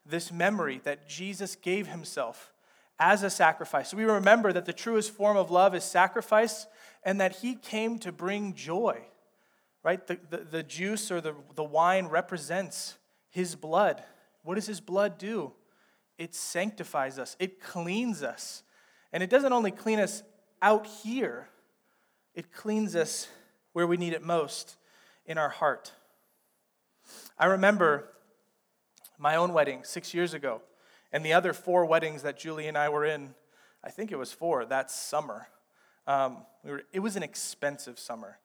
this 0.07 0.33
memory 0.33 0.81
that 0.85 1.09
Jesus 1.09 1.57
gave 1.57 1.89
himself 1.89 2.53
as 2.99 3.23
a 3.23 3.31
sacrifice. 3.31 3.91
So 3.91 3.97
we 3.97 4.05
remember 4.05 4.53
that 4.53 4.65
the 4.65 4.73
truest 4.73 5.11
form 5.11 5.37
of 5.37 5.51
love 5.51 5.75
is 5.75 5.85
sacrifice 5.85 6.67
and 7.07 7.21
that 7.21 7.37
he 7.37 7.55
came 7.55 8.01
to 8.01 8.11
bring 8.11 8.53
joy, 8.53 9.01
right? 9.85 10.05
The, 10.09 10.19
the, 10.29 10.39
the 10.39 10.63
juice 10.65 11.13
or 11.13 11.21
the, 11.21 11.35
the 11.55 11.63
wine 11.63 12.07
represents 12.07 12.97
his 13.31 13.55
blood. 13.55 14.03
What 14.43 14.57
does 14.57 14.67
his 14.67 14.81
blood 14.81 15.17
do? 15.17 15.53
It 16.19 16.35
sanctifies 16.35 17.19
us, 17.19 17.37
it 17.39 17.63
cleans 17.63 18.25
us. 18.25 18.65
And 19.13 19.23
it 19.23 19.31
doesn't 19.31 19.53
only 19.53 19.71
clean 19.71 20.01
us 20.01 20.25
out 20.61 20.87
here, 20.87 21.49
it 22.35 22.53
cleans 22.53 22.97
us 22.97 23.29
where 23.73 23.87
we 23.87 23.97
need 23.97 24.13
it 24.13 24.25
most 24.25 24.77
in 25.27 25.39
our 25.39 25.49
heart. 25.49 25.93
I 27.39 27.47
remember 27.47 28.09
my 29.17 29.37
own 29.37 29.53
wedding 29.53 29.85
six 29.85 30.13
years 30.13 30.35
ago, 30.35 30.61
and 31.13 31.25
the 31.25 31.35
other 31.35 31.53
four 31.53 31.87
weddings 31.87 32.23
that 32.23 32.37
Julie 32.37 32.67
and 32.67 32.77
I 32.77 32.89
were 32.89 33.05
in, 33.05 33.35
I 33.85 33.91
think 33.91 34.11
it 34.11 34.17
was 34.17 34.33
four, 34.33 34.65
that 34.65 34.91
summer. 34.91 35.47
Um, 36.07 36.39
we 36.65 36.71
were, 36.71 36.83
it 36.93 37.01
was 37.01 37.17
an 37.17 37.23
expensive 37.23 37.99
summer. 37.99 38.39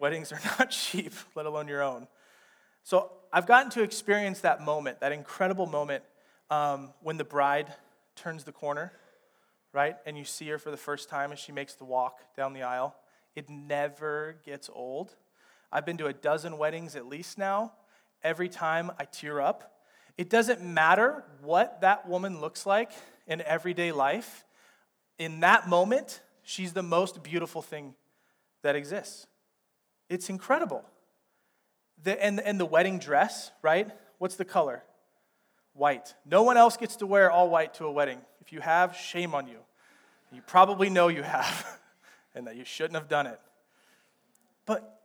Weddings 0.00 0.32
are 0.32 0.40
not 0.58 0.70
cheap, 0.70 1.12
let 1.34 1.46
alone 1.46 1.68
your 1.68 1.82
own. 1.82 2.08
So 2.82 3.10
I've 3.32 3.46
gotten 3.46 3.70
to 3.72 3.82
experience 3.82 4.40
that 4.40 4.62
moment, 4.62 5.00
that 5.00 5.12
incredible 5.12 5.66
moment 5.66 6.04
um, 6.50 6.92
when 7.02 7.16
the 7.16 7.24
bride 7.24 7.72
turns 8.14 8.44
the 8.44 8.52
corner, 8.52 8.92
right? 9.72 9.96
And 10.06 10.16
you 10.16 10.24
see 10.24 10.48
her 10.48 10.58
for 10.58 10.70
the 10.70 10.76
first 10.76 11.08
time 11.08 11.32
as 11.32 11.38
she 11.38 11.52
makes 11.52 11.74
the 11.74 11.84
walk 11.84 12.20
down 12.36 12.52
the 12.52 12.62
aisle. 12.62 12.94
It 13.34 13.50
never 13.50 14.36
gets 14.44 14.70
old. 14.72 15.14
I've 15.72 15.84
been 15.84 15.98
to 15.98 16.06
a 16.06 16.12
dozen 16.12 16.58
weddings 16.58 16.96
at 16.96 17.06
least 17.06 17.38
now. 17.38 17.72
Every 18.22 18.48
time 18.48 18.90
I 18.98 19.04
tear 19.04 19.40
up. 19.40 19.72
It 20.16 20.30
doesn't 20.30 20.62
matter 20.62 21.24
what 21.42 21.82
that 21.82 22.08
woman 22.08 22.40
looks 22.40 22.64
like 22.64 22.90
in 23.26 23.42
everyday 23.42 23.92
life. 23.92 24.44
In 25.18 25.40
that 25.40 25.68
moment, 25.68 26.20
she's 26.46 26.72
the 26.72 26.82
most 26.82 27.22
beautiful 27.22 27.60
thing 27.60 27.94
that 28.62 28.76
exists. 28.76 29.26
It's 30.08 30.30
incredible. 30.30 30.84
The, 32.04 32.22
and, 32.24 32.40
and 32.40 32.58
the 32.58 32.64
wedding 32.64 32.98
dress, 32.98 33.50
right? 33.62 33.90
What's 34.18 34.36
the 34.36 34.44
color? 34.44 34.82
White. 35.74 36.14
No 36.24 36.44
one 36.44 36.56
else 36.56 36.76
gets 36.76 36.96
to 36.96 37.06
wear 37.06 37.30
all 37.30 37.50
white 37.50 37.74
to 37.74 37.84
a 37.84 37.92
wedding. 37.92 38.20
If 38.40 38.52
you 38.52 38.60
have, 38.60 38.96
shame 38.96 39.34
on 39.34 39.48
you. 39.48 39.58
You 40.32 40.40
probably 40.40 40.88
know 40.88 41.08
you 41.08 41.22
have 41.22 41.66
and 42.34 42.46
that 42.46 42.56
you 42.56 42.64
shouldn't 42.64 42.94
have 42.94 43.08
done 43.08 43.26
it. 43.26 43.40
But 44.66 45.00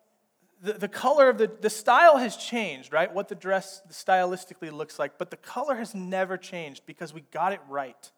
the, 0.62 0.74
the 0.74 0.88
color 0.88 1.28
of 1.28 1.40
the, 1.40 1.52
the 1.60 1.72
style 1.72 2.18
has 2.18 2.38
changed, 2.38 2.94
right? 2.94 3.12
What 3.12 3.30
the 3.30 3.36
dress 3.36 3.82
stylistically 3.90 4.72
looks 4.72 5.00
like, 5.00 5.18
but 5.18 5.32
the 5.32 5.38
color 5.38 5.76
has 5.76 5.96
never 5.96 6.38
changed 6.38 6.84
because 6.86 7.14
we 7.14 7.22
got 7.32 7.52
it 7.52 7.62
right, 7.68 8.12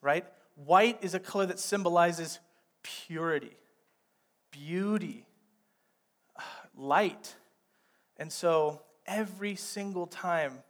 right? 0.00 0.24
White 0.54 0.98
is 1.02 1.14
a 1.14 1.20
color 1.20 1.46
that 1.46 1.58
symbolizes 1.58 2.38
purity, 2.82 3.56
beauty, 4.50 5.26
light. 6.76 7.34
And 8.16 8.32
so 8.32 8.82
every 9.06 9.56
single 9.56 10.06
time 10.06 10.62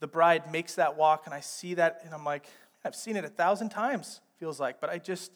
the 0.00 0.06
bride 0.06 0.50
makes 0.50 0.76
that 0.76 0.96
walk, 0.96 1.22
and 1.26 1.34
I 1.34 1.40
see 1.40 1.74
that, 1.74 2.00
and 2.04 2.14
I'm 2.14 2.24
like, 2.24 2.46
I've 2.84 2.94
seen 2.94 3.16
it 3.16 3.24
a 3.24 3.28
thousand 3.28 3.68
times, 3.68 4.20
feels 4.38 4.58
like, 4.58 4.80
but 4.80 4.88
I 4.88 4.98
just, 4.98 5.32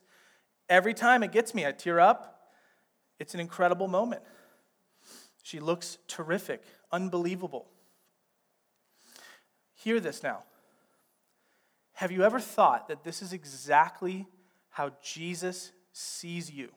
every 0.69 0.95
time 0.95 1.23
it 1.23 1.33
gets 1.33 1.55
me, 1.55 1.67
I 1.67 1.73
tear 1.73 2.01
up. 2.01 2.31
It's 3.19 3.35
an 3.35 3.41
incredible 3.41 3.89
moment. 3.89 4.23
She 5.43 5.61
looks 5.61 5.99
terrific, 6.09 6.63
unbelievable. 6.91 7.67
Hear 9.75 10.01
this 10.01 10.23
now. 10.23 10.45
Have 11.95 12.11
you 12.13 12.25
ever 12.25 12.41
thought 12.41 12.89
that 12.89 13.05
this 13.05 13.23
is 13.23 13.33
exactly 13.33 14.27
how 14.71 14.91
Jesus 15.03 15.73
sees 15.93 16.51
you? 16.51 16.71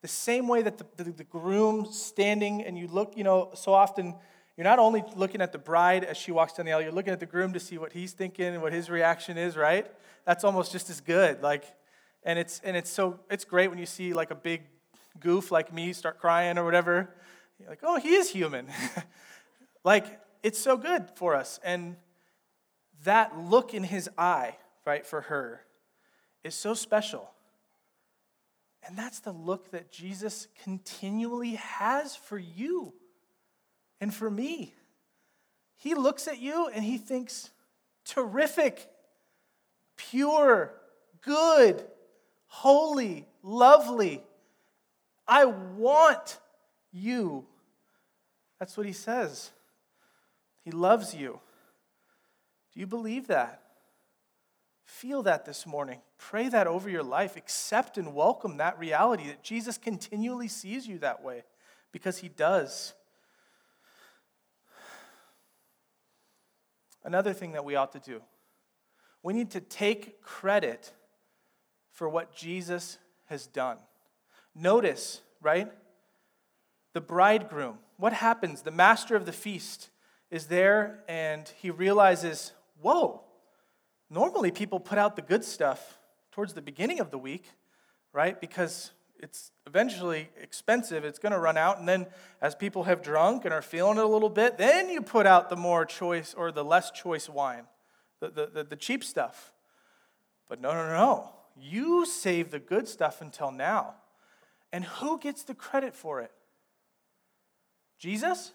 The 0.00 0.08
same 0.08 0.48
way 0.48 0.62
that 0.62 0.78
the, 0.78 1.04
the, 1.04 1.10
the 1.12 1.24
groom 1.24 1.86
standing 1.90 2.62
and 2.64 2.76
you 2.76 2.88
look, 2.88 3.16
you 3.16 3.22
know, 3.22 3.50
so 3.54 3.72
often 3.72 4.14
you're 4.56 4.64
not 4.64 4.78
only 4.78 5.04
looking 5.14 5.40
at 5.40 5.52
the 5.52 5.58
bride 5.58 6.04
as 6.04 6.16
she 6.16 6.32
walks 6.32 6.54
down 6.54 6.66
the 6.66 6.72
aisle, 6.72 6.82
you're 6.82 6.92
looking 6.92 7.12
at 7.12 7.20
the 7.20 7.26
groom 7.26 7.52
to 7.52 7.60
see 7.60 7.78
what 7.78 7.92
he's 7.92 8.12
thinking 8.12 8.46
and 8.46 8.62
what 8.62 8.72
his 8.72 8.90
reaction 8.90 9.38
is, 9.38 9.56
right? 9.56 9.86
That's 10.24 10.44
almost 10.44 10.72
just 10.72 10.90
as 10.90 11.00
good. 11.00 11.42
Like, 11.42 11.64
and 12.24 12.38
it's 12.38 12.60
and 12.64 12.76
it's 12.76 12.90
so 12.90 13.20
it's 13.30 13.44
great 13.44 13.68
when 13.68 13.78
you 13.78 13.86
see 13.86 14.12
like 14.12 14.30
a 14.30 14.34
big 14.34 14.62
goof 15.20 15.50
like 15.50 15.72
me 15.72 15.92
start 15.92 16.18
crying 16.18 16.58
or 16.58 16.64
whatever. 16.64 17.14
You're 17.58 17.68
like, 17.68 17.80
oh, 17.82 17.98
he 17.98 18.14
is 18.14 18.30
human. 18.30 18.66
like, 19.84 20.20
it's 20.42 20.58
so 20.58 20.76
good 20.76 21.08
for 21.14 21.34
us. 21.34 21.60
And 21.62 21.96
that 23.04 23.38
look 23.38 23.74
in 23.74 23.82
his 23.82 24.08
eye, 24.16 24.56
right, 24.84 25.06
for 25.06 25.22
her 25.22 25.62
is 26.44 26.54
so 26.54 26.74
special. 26.74 27.30
And 28.86 28.96
that's 28.96 29.20
the 29.20 29.32
look 29.32 29.70
that 29.70 29.92
Jesus 29.92 30.48
continually 30.64 31.54
has 31.54 32.16
for 32.16 32.38
you 32.38 32.92
and 34.00 34.12
for 34.12 34.30
me. 34.30 34.74
He 35.76 35.94
looks 35.94 36.26
at 36.26 36.40
you 36.40 36.68
and 36.74 36.84
he 36.84 36.98
thinks, 36.98 37.50
terrific, 38.04 38.88
pure, 39.96 40.72
good, 41.22 41.84
holy, 42.46 43.26
lovely. 43.42 44.22
I 45.26 45.44
want 45.44 46.38
you. 46.92 47.46
That's 48.58 48.76
what 48.76 48.86
he 48.86 48.92
says. 48.92 49.50
He 50.64 50.70
loves 50.72 51.14
you. 51.14 51.40
Do 52.72 52.80
you 52.80 52.86
believe 52.86 53.26
that? 53.28 53.62
Feel 54.84 55.22
that 55.22 55.44
this 55.44 55.66
morning. 55.66 56.00
Pray 56.18 56.48
that 56.48 56.66
over 56.66 56.88
your 56.88 57.02
life. 57.02 57.36
Accept 57.36 57.98
and 57.98 58.14
welcome 58.14 58.56
that 58.56 58.78
reality 58.78 59.26
that 59.28 59.42
Jesus 59.42 59.78
continually 59.78 60.48
sees 60.48 60.86
you 60.86 60.98
that 60.98 61.22
way 61.22 61.44
because 61.92 62.18
he 62.18 62.28
does. 62.28 62.94
Another 67.04 67.32
thing 67.32 67.52
that 67.52 67.64
we 67.64 67.74
ought 67.74 67.92
to 67.92 68.00
do 68.00 68.22
we 69.22 69.32
need 69.32 69.50
to 69.52 69.60
take 69.60 70.20
credit 70.20 70.92
for 71.92 72.08
what 72.08 72.34
Jesus 72.34 72.98
has 73.26 73.46
done. 73.46 73.78
Notice, 74.54 75.20
right? 75.40 75.70
The 76.92 77.00
bridegroom. 77.00 77.78
What 77.98 78.12
happens? 78.12 78.62
The 78.62 78.72
master 78.72 79.14
of 79.14 79.26
the 79.26 79.32
feast 79.32 79.90
is 80.30 80.46
there 80.46 81.04
and 81.08 81.50
he 81.56 81.70
realizes, 81.70 82.52
whoa, 82.82 83.22
normally 84.10 84.50
people 84.50 84.80
put 84.80 84.98
out 84.98 85.16
the 85.16 85.22
good 85.22 85.44
stuff 85.44 85.98
towards 86.32 86.54
the 86.54 86.62
beginning 86.62 87.00
of 87.00 87.10
the 87.10 87.18
week, 87.18 87.48
right? 88.12 88.40
Because 88.40 88.92
it's 89.18 89.52
eventually 89.66 90.28
expensive, 90.40 91.04
it's 91.04 91.18
going 91.18 91.32
to 91.32 91.38
run 91.38 91.56
out. 91.56 91.78
And 91.78 91.88
then 91.88 92.06
as 92.40 92.54
people 92.54 92.82
have 92.84 93.02
drunk 93.02 93.44
and 93.44 93.54
are 93.54 93.62
feeling 93.62 93.98
it 93.98 94.04
a 94.04 94.08
little 94.08 94.28
bit, 94.28 94.58
then 94.58 94.90
you 94.90 95.00
put 95.00 95.26
out 95.26 95.48
the 95.48 95.56
more 95.56 95.86
choice 95.86 96.34
or 96.34 96.50
the 96.50 96.64
less 96.64 96.90
choice 96.90 97.28
wine, 97.28 97.64
the, 98.20 98.30
the, 98.30 98.46
the, 98.46 98.64
the 98.64 98.76
cheap 98.76 99.04
stuff. 99.04 99.52
But 100.48 100.60
no, 100.60 100.72
no, 100.72 100.88
no. 100.88 101.32
You 101.56 102.04
save 102.04 102.50
the 102.50 102.58
good 102.58 102.88
stuff 102.88 103.20
until 103.20 103.52
now. 103.52 103.94
And 104.72 104.84
who 104.84 105.18
gets 105.18 105.44
the 105.44 105.54
credit 105.54 105.94
for 105.94 106.20
it? 106.20 106.32
Jesus? 107.98 108.52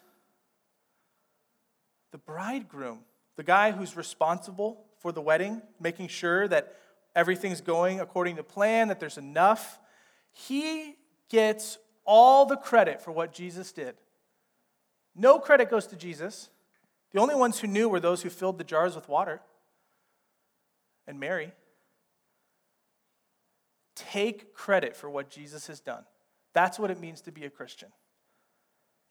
The 2.12 2.18
bridegroom, 2.18 3.00
the 3.38 3.44
guy 3.44 3.72
who's 3.72 3.96
responsible 3.96 4.84
for 5.00 5.14
the 5.14 5.22
wedding, 5.22 5.62
making 5.80 6.10
sure 6.10 6.48
that 6.50 6.76
everything's 7.16 7.62
going 7.62 8.02
according 8.02 8.36
to 8.36 8.44
plan, 8.44 8.90
that 8.90 9.00
there's 9.00 9.18
enough 9.18 9.80
he 10.38 10.96
gets 11.30 11.78
all 12.06 12.46
the 12.46 12.58
credit 12.58 13.02
for 13.02 13.12
what 13.12 13.34
Jesus 13.34 13.72
did. 13.72 13.96
No 15.16 15.40
credit 15.40 15.70
goes 15.70 15.88
to 15.88 15.96
Jesus. 15.96 16.50
The 17.12 17.20
only 17.20 17.34
ones 17.34 17.60
who 17.60 17.68
knew 17.68 17.90
were 17.90 18.00
those 18.00 18.22
who 18.22 18.30
filled 18.30 18.60
the 18.60 18.64
jars 18.64 18.96
with 18.96 19.10
water 19.10 19.42
and 21.08 21.20
Mary. 21.20 21.54
Take 23.96 24.54
credit 24.54 24.96
for 24.96 25.10
what 25.10 25.32
Jesus 25.32 25.68
has 25.68 25.80
done. 25.80 26.04
That's 26.54 26.78
what 26.78 26.92
it 26.92 27.00
means 27.00 27.22
to 27.22 27.32
be 27.32 27.46
a 27.46 27.50
Christian. 27.50 27.90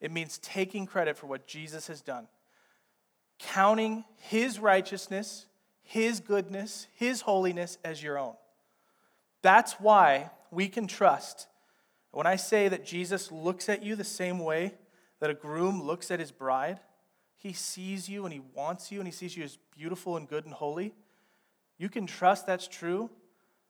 It 0.01 0.12
means 0.12 0.39
taking 0.39 0.87
credit 0.87 1.16
for 1.16 1.27
what 1.27 1.47
Jesus 1.49 1.89
has 1.89 2.03
done, 2.03 2.29
counting 3.39 4.05
his 4.16 4.59
righteousness, 4.59 5.47
his 5.82 6.20
goodness, 6.20 6.87
his 6.95 7.22
holiness 7.22 7.78
as 7.84 8.03
your 8.03 8.18
own. 8.18 8.34
That's 9.43 9.74
why 9.74 10.30
we 10.51 10.68
can 10.68 10.87
trust. 10.87 11.47
When 12.11 12.26
I 12.26 12.37
say 12.37 12.68
that 12.68 12.84
Jesus 12.84 13.30
looks 13.30 13.68
at 13.68 13.82
you 13.82 13.95
the 13.95 14.05
same 14.05 14.39
way 14.39 14.74
that 15.20 15.30
a 15.30 15.34
groom 15.34 15.82
looks 15.82 16.11
at 16.11 16.20
his 16.20 16.32
bride, 16.32 16.80
he 17.37 17.53
sees 17.53 18.09
you 18.09 18.24
and 18.24 18.32
he 18.32 18.41
wants 18.55 18.91
you 18.91 18.99
and 18.99 19.07
he 19.07 19.12
sees 19.12 19.37
you 19.37 19.45
as 19.45 19.59
beautiful 19.76 20.16
and 20.16 20.28
good 20.28 20.45
and 20.45 20.55
holy. 20.55 20.95
You 21.78 21.89
can 21.89 22.07
trust 22.07 22.47
that's 22.47 22.66
true 22.66 23.11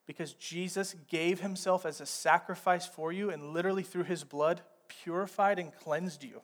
because 0.06 0.32
Jesus 0.34 0.94
gave 1.08 1.40
himself 1.40 1.84
as 1.84 2.00
a 2.00 2.06
sacrifice 2.06 2.86
for 2.86 3.12
you 3.12 3.30
and 3.30 3.52
literally 3.52 3.82
through 3.82 4.04
his 4.04 4.22
blood 4.22 4.62
purified 4.88 5.58
and 5.58 5.74
cleansed 5.74 6.22
you 6.22 6.40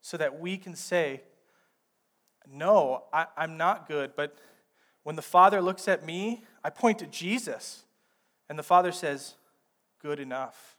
so 0.00 0.16
that 0.16 0.40
we 0.40 0.56
can 0.56 0.74
say, 0.74 1.20
No, 2.50 3.04
I, 3.12 3.26
am 3.36 3.56
not 3.56 3.88
good, 3.88 4.12
but 4.16 4.36
when 5.02 5.16
the 5.16 5.22
Father 5.22 5.60
looks 5.60 5.88
at 5.88 6.04
me, 6.04 6.44
I 6.64 6.70
point 6.70 6.98
to 7.00 7.06
Jesus. 7.06 7.84
And 8.48 8.58
the 8.58 8.62
Father 8.62 8.92
says, 8.92 9.34
Good 10.00 10.20
enough, 10.20 10.76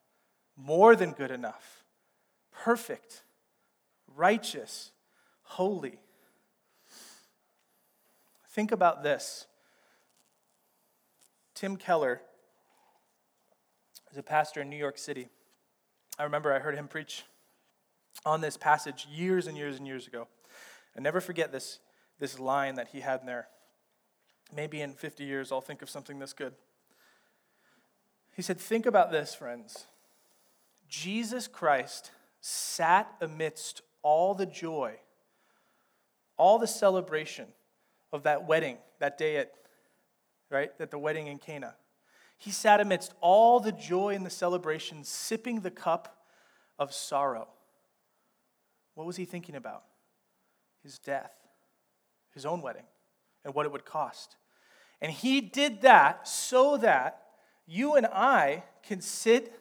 more 0.55 0.95
than 0.95 1.11
good 1.11 1.31
enough, 1.31 1.83
perfect, 2.51 3.23
righteous, 4.15 4.91
holy. 5.43 5.99
Think 8.49 8.71
about 8.71 9.03
this. 9.03 9.47
Tim 11.53 11.75
Keller 11.75 12.21
is 14.11 14.17
a 14.17 14.23
pastor 14.23 14.61
in 14.61 14.69
New 14.69 14.77
York 14.77 14.97
City. 14.97 15.27
I 16.19 16.23
remember 16.23 16.53
I 16.53 16.59
heard 16.59 16.75
him 16.75 16.87
preach 16.87 17.23
on 18.25 18.41
this 18.41 18.57
passage 18.57 19.07
years 19.11 19.47
and 19.47 19.57
years 19.57 19.77
and 19.77 19.85
years 19.85 20.07
ago. 20.07 20.27
I 20.97 21.01
never 21.01 21.21
forget 21.21 21.51
this, 21.51 21.79
this 22.19 22.39
line 22.39 22.75
that 22.75 22.89
he 22.89 23.01
had 23.01 23.21
in 23.21 23.27
there. 23.27 23.47
Maybe 24.55 24.81
in 24.81 24.93
50 24.93 25.23
years 25.23 25.51
I'll 25.51 25.61
think 25.61 25.81
of 25.81 25.89
something 25.89 26.19
this 26.19 26.33
good. 26.33 26.53
He 28.35 28.41
said, 28.41 28.59
Think 28.59 28.85
about 28.85 29.11
this, 29.11 29.35
friends. 29.35 29.85
Jesus 30.87 31.47
Christ 31.47 32.11
sat 32.39 33.11
amidst 33.19 33.81
all 34.01 34.33
the 34.33 34.45
joy, 34.45 34.95
all 36.37 36.59
the 36.59 36.67
celebration 36.67 37.47
of 38.13 38.23
that 38.23 38.47
wedding, 38.47 38.77
that 38.99 39.17
day 39.17 39.37
at, 39.37 39.51
right, 40.49 40.71
at 40.79 40.91
the 40.91 40.99
wedding 40.99 41.27
in 41.27 41.39
Cana. 41.39 41.75
He 42.37 42.51
sat 42.51 42.79
amidst 42.79 43.13
all 43.19 43.59
the 43.59 43.71
joy 43.71 44.13
and 44.15 44.25
the 44.25 44.29
celebration, 44.29 45.03
sipping 45.03 45.61
the 45.61 45.71
cup 45.71 46.23
of 46.79 46.93
sorrow. 46.93 47.47
What 48.93 49.07
was 49.07 49.17
he 49.17 49.25
thinking 49.25 49.55
about? 49.55 49.83
His 50.83 50.99
death, 50.99 51.31
his 52.33 52.45
own 52.45 52.61
wedding, 52.61 52.85
and 53.43 53.53
what 53.53 53.65
it 53.65 53.71
would 53.71 53.85
cost. 53.85 54.37
And 55.01 55.11
he 55.11 55.41
did 55.41 55.81
that 55.81 56.27
so 56.27 56.77
that 56.77 57.23
you 57.65 57.95
and 57.95 58.05
I 58.05 58.63
can 58.83 59.01
sit 59.01 59.53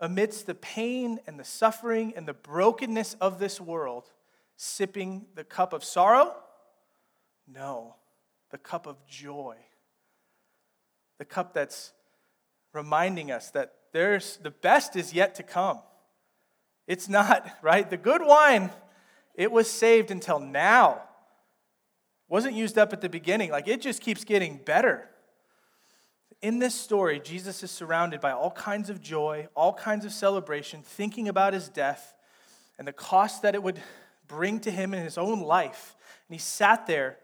amidst 0.00 0.46
the 0.46 0.54
pain 0.54 1.20
and 1.26 1.38
the 1.38 1.44
suffering 1.44 2.12
and 2.16 2.26
the 2.26 2.34
brokenness 2.34 3.14
of 3.20 3.38
this 3.38 3.60
world, 3.60 4.10
sipping 4.56 5.26
the 5.34 5.44
cup 5.44 5.72
of 5.72 5.84
sorrow? 5.84 6.34
No, 7.46 7.94
the 8.50 8.58
cup 8.58 8.86
of 8.86 8.96
joy. 9.06 9.56
The 11.18 11.24
cup 11.24 11.54
that's 11.54 11.92
reminding 12.72 13.30
us 13.30 13.50
that 13.50 13.74
there's 13.92 14.38
the 14.38 14.50
best 14.50 14.96
is 14.96 15.14
yet 15.14 15.36
to 15.36 15.42
come. 15.42 15.80
It's 16.86 17.08
not, 17.08 17.48
right? 17.62 17.88
The 17.88 17.96
good 17.96 18.22
wine, 18.24 18.70
it 19.34 19.50
was 19.50 19.70
saved 19.70 20.10
until 20.10 20.38
now. 20.38 21.02
Wasn't 22.28 22.54
used 22.54 22.78
up 22.78 22.92
at 22.92 23.00
the 23.00 23.08
beginning. 23.08 23.50
Like 23.50 23.68
it 23.68 23.80
just 23.80 24.00
keeps 24.00 24.24
getting 24.24 24.56
better 24.56 25.08
in 26.42 26.58
this 26.58 26.74
story, 26.74 27.20
Jesus 27.20 27.62
is 27.62 27.70
surrounded 27.70 28.20
by 28.20 28.32
all 28.32 28.50
kinds 28.50 28.90
of 28.90 29.00
joy, 29.00 29.46
all 29.54 29.72
kinds 29.72 30.04
of 30.04 30.12
celebration, 30.12 30.82
thinking 30.82 31.28
about 31.28 31.54
his 31.54 31.68
death. 31.68 32.14
and 32.78 32.88
the 32.88 32.92
cost 32.92 33.42
that 33.42 33.54
it 33.54 33.62
would 33.62 33.80
bring 34.26 34.58
to 34.58 34.70
him 34.70 34.92
in 34.92 35.04
his 35.04 35.16
own 35.16 35.40
life. 35.40 35.94
And 36.26 36.34
he 36.34 36.38
sat 36.38 36.86
there 36.86 37.18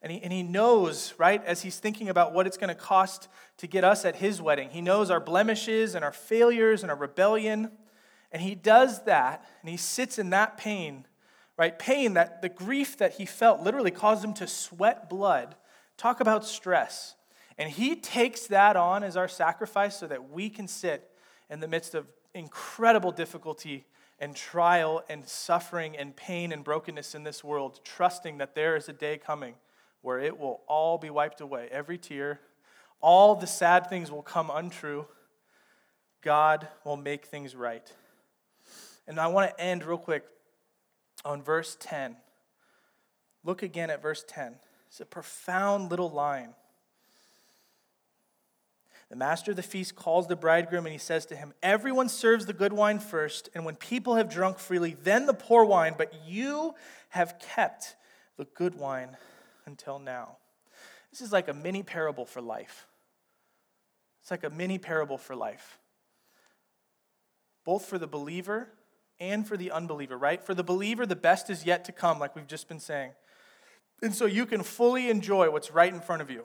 and 0.00 0.12
he, 0.12 0.22
and 0.22 0.32
he 0.32 0.44
knows, 0.44 1.14
right, 1.18 1.44
as 1.44 1.62
he's 1.62 1.78
thinking 1.78 2.08
about 2.08 2.34
what 2.34 2.46
it's 2.46 2.58
going 2.58 2.68
to 2.68 2.74
cost 2.74 3.26
to 3.56 3.66
get 3.66 3.82
us 3.82 4.04
at 4.04 4.16
his 4.16 4.40
wedding, 4.40 4.68
he 4.70 4.80
knows 4.80 5.10
our 5.10 5.18
blemishes 5.18 5.96
and 5.96 6.04
our 6.04 6.12
failures 6.12 6.82
and 6.82 6.90
our 6.90 6.96
rebellion. 6.96 7.72
And 8.30 8.42
he 8.42 8.54
does 8.54 9.02
that, 9.04 9.44
and 9.62 9.70
he 9.70 9.76
sits 9.76 10.18
in 10.18 10.30
that 10.30 10.56
pain, 10.56 11.06
right? 11.56 11.78
Pain 11.78 12.14
that 12.14 12.42
the 12.42 12.48
grief 12.48 12.96
that 12.98 13.14
he 13.14 13.26
felt 13.26 13.60
literally 13.60 13.90
caused 13.90 14.24
him 14.24 14.34
to 14.34 14.46
sweat 14.46 15.08
blood. 15.10 15.54
Talk 15.96 16.20
about 16.20 16.44
stress. 16.44 17.14
And 17.58 17.70
he 17.70 17.96
takes 17.96 18.46
that 18.46 18.76
on 18.76 19.02
as 19.04 19.16
our 19.16 19.28
sacrifice 19.28 19.96
so 19.96 20.06
that 20.06 20.30
we 20.30 20.48
can 20.48 20.66
sit 20.66 21.10
in 21.50 21.60
the 21.60 21.68
midst 21.68 21.94
of 21.94 22.06
incredible 22.34 23.12
difficulty 23.12 23.84
and 24.18 24.34
trial 24.34 25.02
and 25.08 25.26
suffering 25.28 25.96
and 25.96 26.16
pain 26.16 26.52
and 26.52 26.64
brokenness 26.64 27.14
in 27.14 27.24
this 27.24 27.44
world, 27.44 27.80
trusting 27.84 28.38
that 28.38 28.54
there 28.54 28.76
is 28.76 28.88
a 28.88 28.92
day 28.92 29.18
coming 29.18 29.54
where 30.00 30.18
it 30.18 30.38
will 30.38 30.62
all 30.66 30.98
be 30.98 31.10
wiped 31.10 31.40
away. 31.40 31.68
Every 31.70 31.98
tear, 31.98 32.40
all 33.00 33.34
the 33.34 33.46
sad 33.46 33.88
things 33.88 34.10
will 34.10 34.22
come 34.22 34.50
untrue. 34.52 35.06
God 36.22 36.68
will 36.84 36.96
make 36.96 37.26
things 37.26 37.54
right. 37.54 37.92
And 39.06 39.18
I 39.18 39.26
want 39.26 39.50
to 39.50 39.60
end 39.62 39.84
real 39.84 39.98
quick 39.98 40.24
on 41.24 41.42
verse 41.42 41.76
10. 41.80 42.16
Look 43.44 43.62
again 43.62 43.90
at 43.90 44.02
verse 44.02 44.24
10. 44.26 44.56
It's 44.88 45.00
a 45.00 45.06
profound 45.06 45.90
little 45.90 46.10
line. 46.10 46.54
The 49.08 49.16
master 49.16 49.50
of 49.50 49.56
the 49.56 49.62
feast 49.62 49.94
calls 49.94 50.26
the 50.26 50.36
bridegroom 50.36 50.86
and 50.86 50.92
he 50.92 50.98
says 50.98 51.26
to 51.26 51.36
him, 51.36 51.52
Everyone 51.62 52.08
serves 52.08 52.46
the 52.46 52.54
good 52.54 52.72
wine 52.72 52.98
first, 52.98 53.50
and 53.54 53.64
when 53.64 53.76
people 53.76 54.14
have 54.14 54.30
drunk 54.30 54.58
freely, 54.58 54.96
then 55.02 55.26
the 55.26 55.34
poor 55.34 55.64
wine, 55.64 55.94
but 55.98 56.14
you 56.26 56.74
have 57.10 57.38
kept 57.38 57.94
the 58.38 58.46
good 58.54 58.74
wine 58.74 59.16
until 59.66 59.98
now. 59.98 60.36
This 61.10 61.20
is 61.20 61.30
like 61.30 61.48
a 61.48 61.52
mini 61.52 61.82
parable 61.82 62.24
for 62.24 62.40
life. 62.40 62.86
It's 64.22 64.30
like 64.30 64.44
a 64.44 64.50
mini 64.50 64.78
parable 64.78 65.18
for 65.18 65.36
life, 65.36 65.78
both 67.64 67.84
for 67.84 67.98
the 67.98 68.06
believer 68.06 68.68
and 69.22 69.46
for 69.46 69.56
the 69.56 69.70
unbeliever, 69.70 70.18
right? 70.18 70.44
For 70.44 70.52
the 70.52 70.64
believer, 70.64 71.06
the 71.06 71.16
best 71.16 71.48
is 71.48 71.64
yet 71.64 71.84
to 71.84 71.92
come, 71.92 72.18
like 72.18 72.34
we've 72.34 72.46
just 72.46 72.66
been 72.66 72.80
saying. 72.80 73.12
And 74.02 74.12
so 74.12 74.26
you 74.26 74.46
can 74.46 74.64
fully 74.64 75.08
enjoy 75.08 75.48
what's 75.50 75.70
right 75.70 75.92
in 75.92 76.00
front 76.00 76.22
of 76.22 76.30
you 76.30 76.44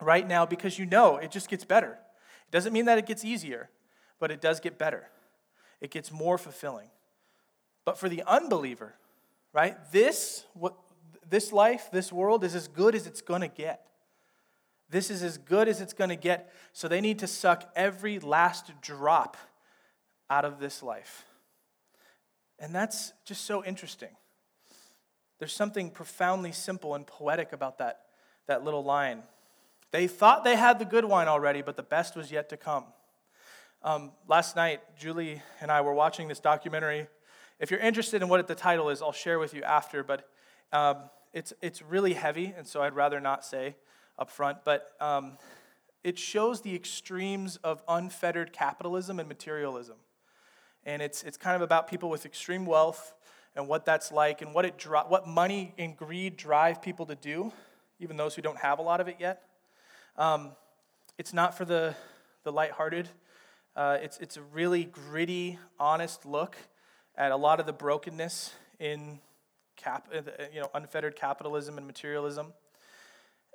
right 0.00 0.26
now 0.26 0.46
because 0.46 0.78
you 0.78 0.86
know 0.86 1.16
it 1.16 1.30
just 1.30 1.50
gets 1.50 1.64
better. 1.64 1.90
It 1.90 2.50
doesn't 2.50 2.72
mean 2.72 2.86
that 2.86 2.96
it 2.96 3.04
gets 3.04 3.24
easier, 3.24 3.68
but 4.18 4.30
it 4.30 4.40
does 4.40 4.58
get 4.58 4.78
better. 4.78 5.08
It 5.82 5.90
gets 5.90 6.10
more 6.10 6.38
fulfilling. 6.38 6.88
But 7.84 7.98
for 7.98 8.08
the 8.08 8.22
unbeliever, 8.26 8.94
right? 9.52 9.76
This 9.92 10.44
what 10.54 10.74
this 11.28 11.52
life, 11.52 11.90
this 11.92 12.10
world 12.10 12.42
is 12.42 12.54
as 12.54 12.68
good 12.68 12.94
as 12.94 13.06
it's 13.06 13.20
going 13.20 13.42
to 13.42 13.48
get. 13.48 13.86
This 14.88 15.10
is 15.10 15.22
as 15.22 15.36
good 15.36 15.68
as 15.68 15.80
it's 15.80 15.92
going 15.92 16.10
to 16.10 16.16
get. 16.16 16.52
So 16.72 16.88
they 16.88 17.00
need 17.00 17.18
to 17.18 17.26
suck 17.26 17.70
every 17.74 18.18
last 18.18 18.72
drop 18.80 19.36
out 20.30 20.44
of 20.44 20.58
this 20.58 20.82
life. 20.82 21.24
And 22.58 22.74
that's 22.74 23.12
just 23.24 23.44
so 23.44 23.64
interesting. 23.64 24.10
There's 25.38 25.52
something 25.52 25.90
profoundly 25.90 26.52
simple 26.52 26.94
and 26.94 27.06
poetic 27.06 27.52
about 27.52 27.78
that, 27.78 28.00
that 28.46 28.64
little 28.64 28.82
line. 28.82 29.22
They 29.90 30.06
thought 30.06 30.44
they 30.44 30.56
had 30.56 30.78
the 30.78 30.84
good 30.84 31.04
wine 31.04 31.28
already, 31.28 31.62
but 31.62 31.76
the 31.76 31.82
best 31.82 32.16
was 32.16 32.32
yet 32.32 32.48
to 32.48 32.56
come. 32.56 32.84
Um, 33.82 34.12
last 34.26 34.56
night, 34.56 34.80
Julie 34.98 35.42
and 35.60 35.70
I 35.70 35.82
were 35.82 35.92
watching 35.92 36.28
this 36.28 36.40
documentary. 36.40 37.06
If 37.60 37.70
you're 37.70 37.80
interested 37.80 38.22
in 38.22 38.28
what 38.28 38.46
the 38.48 38.54
title 38.54 38.88
is, 38.88 39.02
I'll 39.02 39.12
share 39.12 39.38
with 39.38 39.54
you 39.54 39.62
after, 39.62 40.02
but 40.02 40.28
um, 40.72 40.96
it's, 41.32 41.52
it's 41.60 41.82
really 41.82 42.14
heavy, 42.14 42.54
and 42.56 42.66
so 42.66 42.82
I'd 42.82 42.94
rather 42.94 43.20
not 43.20 43.44
say 43.44 43.76
up 44.18 44.30
front. 44.30 44.58
But 44.64 44.92
um, 45.00 45.36
it 46.02 46.18
shows 46.18 46.62
the 46.62 46.74
extremes 46.74 47.56
of 47.62 47.82
unfettered 47.86 48.52
capitalism 48.52 49.20
and 49.20 49.28
materialism. 49.28 49.96
And 50.86 51.02
it's, 51.02 51.24
it's 51.24 51.36
kind 51.36 51.56
of 51.56 51.62
about 51.62 51.88
people 51.88 52.08
with 52.08 52.24
extreme 52.24 52.64
wealth 52.64 53.12
and 53.56 53.66
what 53.66 53.84
that's 53.84 54.12
like 54.12 54.40
and 54.40 54.54
what, 54.54 54.64
it 54.64 54.80
what 55.08 55.26
money 55.26 55.74
and 55.76 55.96
greed 55.96 56.36
drive 56.36 56.80
people 56.80 57.04
to 57.06 57.16
do, 57.16 57.52
even 57.98 58.16
those 58.16 58.36
who 58.36 58.40
don't 58.40 58.58
have 58.58 58.78
a 58.78 58.82
lot 58.82 59.00
of 59.00 59.08
it 59.08 59.16
yet. 59.18 59.42
Um, 60.16 60.52
it's 61.18 61.32
not 61.32 61.58
for 61.58 61.64
the, 61.64 61.96
the 62.44 62.52
lighthearted. 62.52 63.08
Uh, 63.74 63.98
it's, 64.00 64.16
it's 64.18 64.36
a 64.36 64.42
really 64.42 64.84
gritty, 64.84 65.58
honest 65.80 66.24
look 66.24 66.56
at 67.16 67.32
a 67.32 67.36
lot 67.36 67.58
of 67.58 67.66
the 67.66 67.72
brokenness 67.72 68.52
in 68.78 69.18
cap, 69.74 70.08
uh, 70.14 70.20
you 70.54 70.60
know, 70.60 70.70
unfettered 70.72 71.16
capitalism 71.16 71.78
and 71.78 71.86
materialism. 71.86 72.52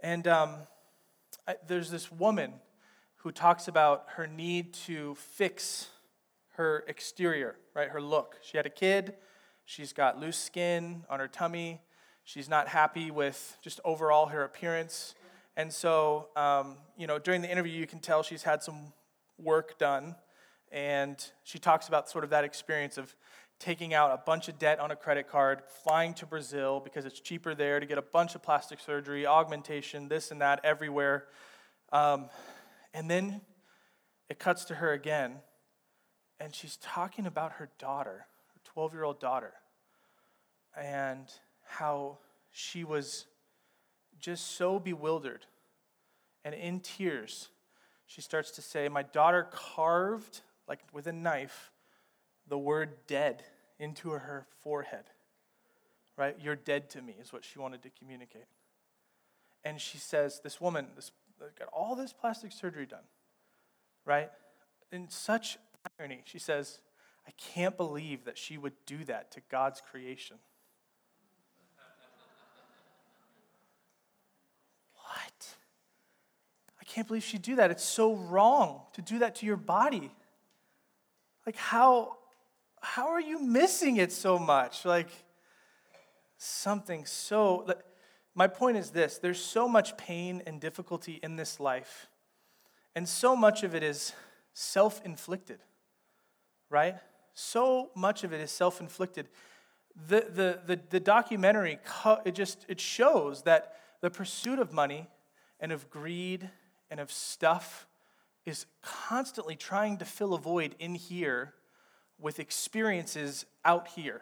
And 0.04 0.28
um, 0.28 0.56
I, 1.48 1.56
there's 1.66 1.90
this 1.90 2.12
woman 2.12 2.54
who 3.18 3.32
talks 3.32 3.68
about 3.68 4.06
her 4.16 4.28
need 4.28 4.74
to 4.74 5.16
fix 5.16 5.88
her 6.62 6.84
exterior, 6.88 7.56
right, 7.74 7.90
her 7.90 8.00
look. 8.00 8.38
She 8.44 8.56
had 8.56 8.68
a 8.68 8.70
kid, 8.70 9.16
she's 9.66 9.94
got 9.94 10.20
loose 10.20 10.38
skin 10.38 11.04
on 11.10 11.20
her 11.20 11.28
tummy, 11.28 11.82
she's 12.24 12.48
not 12.48 12.68
happy 12.68 13.10
with 13.10 13.58
just 13.64 13.80
overall 13.84 14.28
her 14.28 14.44
appearance. 14.44 15.16
And 15.58 15.74
so, 15.74 16.28
um, 16.36 16.78
you 16.96 17.08
know, 17.08 17.18
during 17.18 17.42
the 17.42 17.52
interview, 17.52 17.74
you 17.74 17.88
can 17.88 17.98
tell 17.98 18.22
she's 18.22 18.44
had 18.44 18.62
some 18.62 18.94
work 19.40 19.80
done. 19.80 20.16
And 20.72 21.18
she 21.44 21.58
talks 21.58 21.88
about 21.88 22.10
sort 22.10 22.24
of 22.24 22.30
that 22.30 22.44
experience 22.44 23.00
of 23.00 23.16
taking 23.60 23.94
out 23.96 24.12
a 24.12 24.18
bunch 24.18 24.48
of 24.48 24.60
debt 24.60 24.80
on 24.80 24.92
a 24.92 24.96
credit 24.96 25.28
card, 25.28 25.64
flying 25.84 26.14
to 26.14 26.28
Brazil 26.28 26.80
because 26.80 27.06
it's 27.06 27.20
cheaper 27.20 27.56
there 27.56 27.80
to 27.80 27.88
get 27.88 27.98
a 27.98 28.04
bunch 28.04 28.36
of 28.36 28.44
plastic 28.44 28.80
surgery, 28.80 29.26
augmentation, 29.26 30.08
this 30.08 30.30
and 30.30 30.42
that, 30.42 30.62
everywhere. 30.64 31.26
Um, 31.92 32.30
and 32.94 33.10
then 33.10 33.42
it 34.30 34.38
cuts 34.38 34.64
to 34.66 34.76
her 34.76 34.94
again, 34.94 35.40
and 36.42 36.56
she's 36.56 36.78
talking 36.78 37.28
about 37.28 37.54
her 37.54 37.70
daughter, 37.78 38.26
her 38.54 38.62
12 38.64 38.94
year 38.94 39.04
old 39.04 39.20
daughter, 39.20 39.54
and 40.76 41.28
how 41.64 42.18
she 42.50 42.84
was 42.84 43.28
just 44.20 44.58
so 44.58 44.80
bewildered 44.80 45.46
and 46.44 46.56
in 46.56 46.80
tears. 46.80 47.50
She 48.08 48.22
starts 48.22 48.52
to 48.52 48.62
say, 48.62 48.90
My 48.90 49.04
daughter 49.04 49.48
carved, 49.52 50.42
like 50.68 50.80
with 50.92 51.06
a 51.06 51.14
knife, 51.14 51.72
the 52.48 52.58
word 52.58 52.90
dead 53.06 53.44
into 53.80 54.10
her 54.10 54.48
forehead. 54.64 55.06
Right? 56.18 56.36
You're 56.42 56.56
dead 56.56 56.90
to 56.92 57.02
me, 57.02 57.16
is 57.22 57.32
what 57.32 57.46
she 57.46 57.60
wanted 57.60 57.84
to 57.84 57.90
communicate. 57.92 58.46
And 59.64 59.80
she 59.80 60.00
says, 60.00 60.42
This 60.44 60.60
woman, 60.60 60.88
this, 60.96 61.12
got 61.58 61.68
all 61.72 61.96
this 61.96 62.14
plastic 62.14 62.52
surgery 62.52 62.88
done, 62.88 63.06
right? 64.06 64.32
In 64.92 65.08
such 65.08 65.58
irony, 66.00 66.22
she 66.26 66.40
says, 66.40 66.80
I 67.28 67.32
can't 67.38 67.78
believe 67.78 68.26
that 68.26 68.38
she 68.38 68.58
would 68.58 68.74
do 68.86 69.04
that 69.06 69.32
to 69.32 69.42
God's 69.50 69.82
creation. 69.82 70.38
What? 74.96 75.56
I 76.80 76.84
can't 76.86 77.08
believe 77.08 77.24
she'd 77.24 77.42
do 77.42 77.56
that. 77.58 77.72
It's 77.72 77.84
so 77.84 78.16
wrong 78.16 78.82
to 78.94 79.02
do 79.02 79.20
that 79.20 79.36
to 79.36 79.46
your 79.46 79.58
body. 79.58 80.12
Like, 81.46 81.56
how, 81.56 82.18
how 82.82 83.10
are 83.10 83.22
you 83.22 83.42
missing 83.42 83.98
it 83.98 84.12
so 84.12 84.38
much? 84.40 84.86
Like, 84.86 85.10
something 86.38 87.06
so. 87.06 87.72
My 88.34 88.48
point 88.48 88.78
is 88.78 88.90
this 88.92 89.18
there's 89.18 89.40
so 89.44 89.68
much 89.68 89.96
pain 89.98 90.42
and 90.46 90.60
difficulty 90.60 91.20
in 91.22 91.36
this 91.36 91.60
life, 91.60 92.08
and 92.96 93.08
so 93.08 93.36
much 93.36 93.64
of 93.64 93.76
it 93.76 93.84
is 93.84 94.14
self 94.54 95.02
inflicted, 95.06 95.60
right? 96.72 96.96
So 97.36 97.92
much 97.96 98.24
of 98.24 98.34
it 98.34 98.42
is 98.42 98.50
self 98.50 98.82
inflicted. 98.82 99.28
The, 100.08 100.26
the, 100.34 100.60
the, 100.66 100.80
the 100.90 101.00
documentary, 101.00 101.78
it 102.26 102.34
just 102.34 102.66
it 102.68 102.80
shows 102.80 103.44
that 103.44 103.76
the 104.00 104.10
pursuit 104.10 104.58
of 104.58 104.74
money 104.74 105.08
and 105.60 105.72
of 105.72 105.90
greed 105.90 106.50
and 106.90 107.00
of 107.00 107.12
stuff 107.12 107.88
is 108.46 108.66
constantly 108.82 109.56
trying 109.56 109.98
to 109.98 110.06
fill 110.06 110.34
a 110.34 110.40
void 110.40 110.76
in 110.80 110.96
here 110.96 111.54
with 112.20 112.40
experiences 112.40 113.46
out 113.64 113.90
here. 113.90 114.22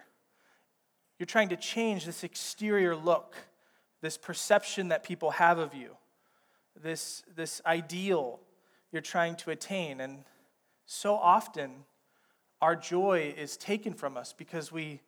You're 1.18 1.28
trying 1.28 1.50
to 1.50 1.58
change 1.58 2.06
this 2.06 2.24
exterior 2.24 2.96
look, 2.96 3.36
this 4.02 4.18
perception 4.18 4.90
that 4.90 5.04
people 5.04 5.32
have 5.32 5.60
of 5.60 5.74
you, 5.74 5.96
this, 6.82 7.24
this 7.36 7.62
ideal 7.66 8.40
you're 8.92 9.02
trying 9.02 9.36
to 9.36 9.52
attain. 9.52 10.02
And 10.02 10.24
so 10.86 11.16
often, 11.16 11.86
our 12.62 12.76
joy 12.76 13.34
is 13.38 13.58
taken 13.58 13.94
from 13.94 14.18
us 14.18 14.34
because 14.34 14.72
we, 14.72 15.02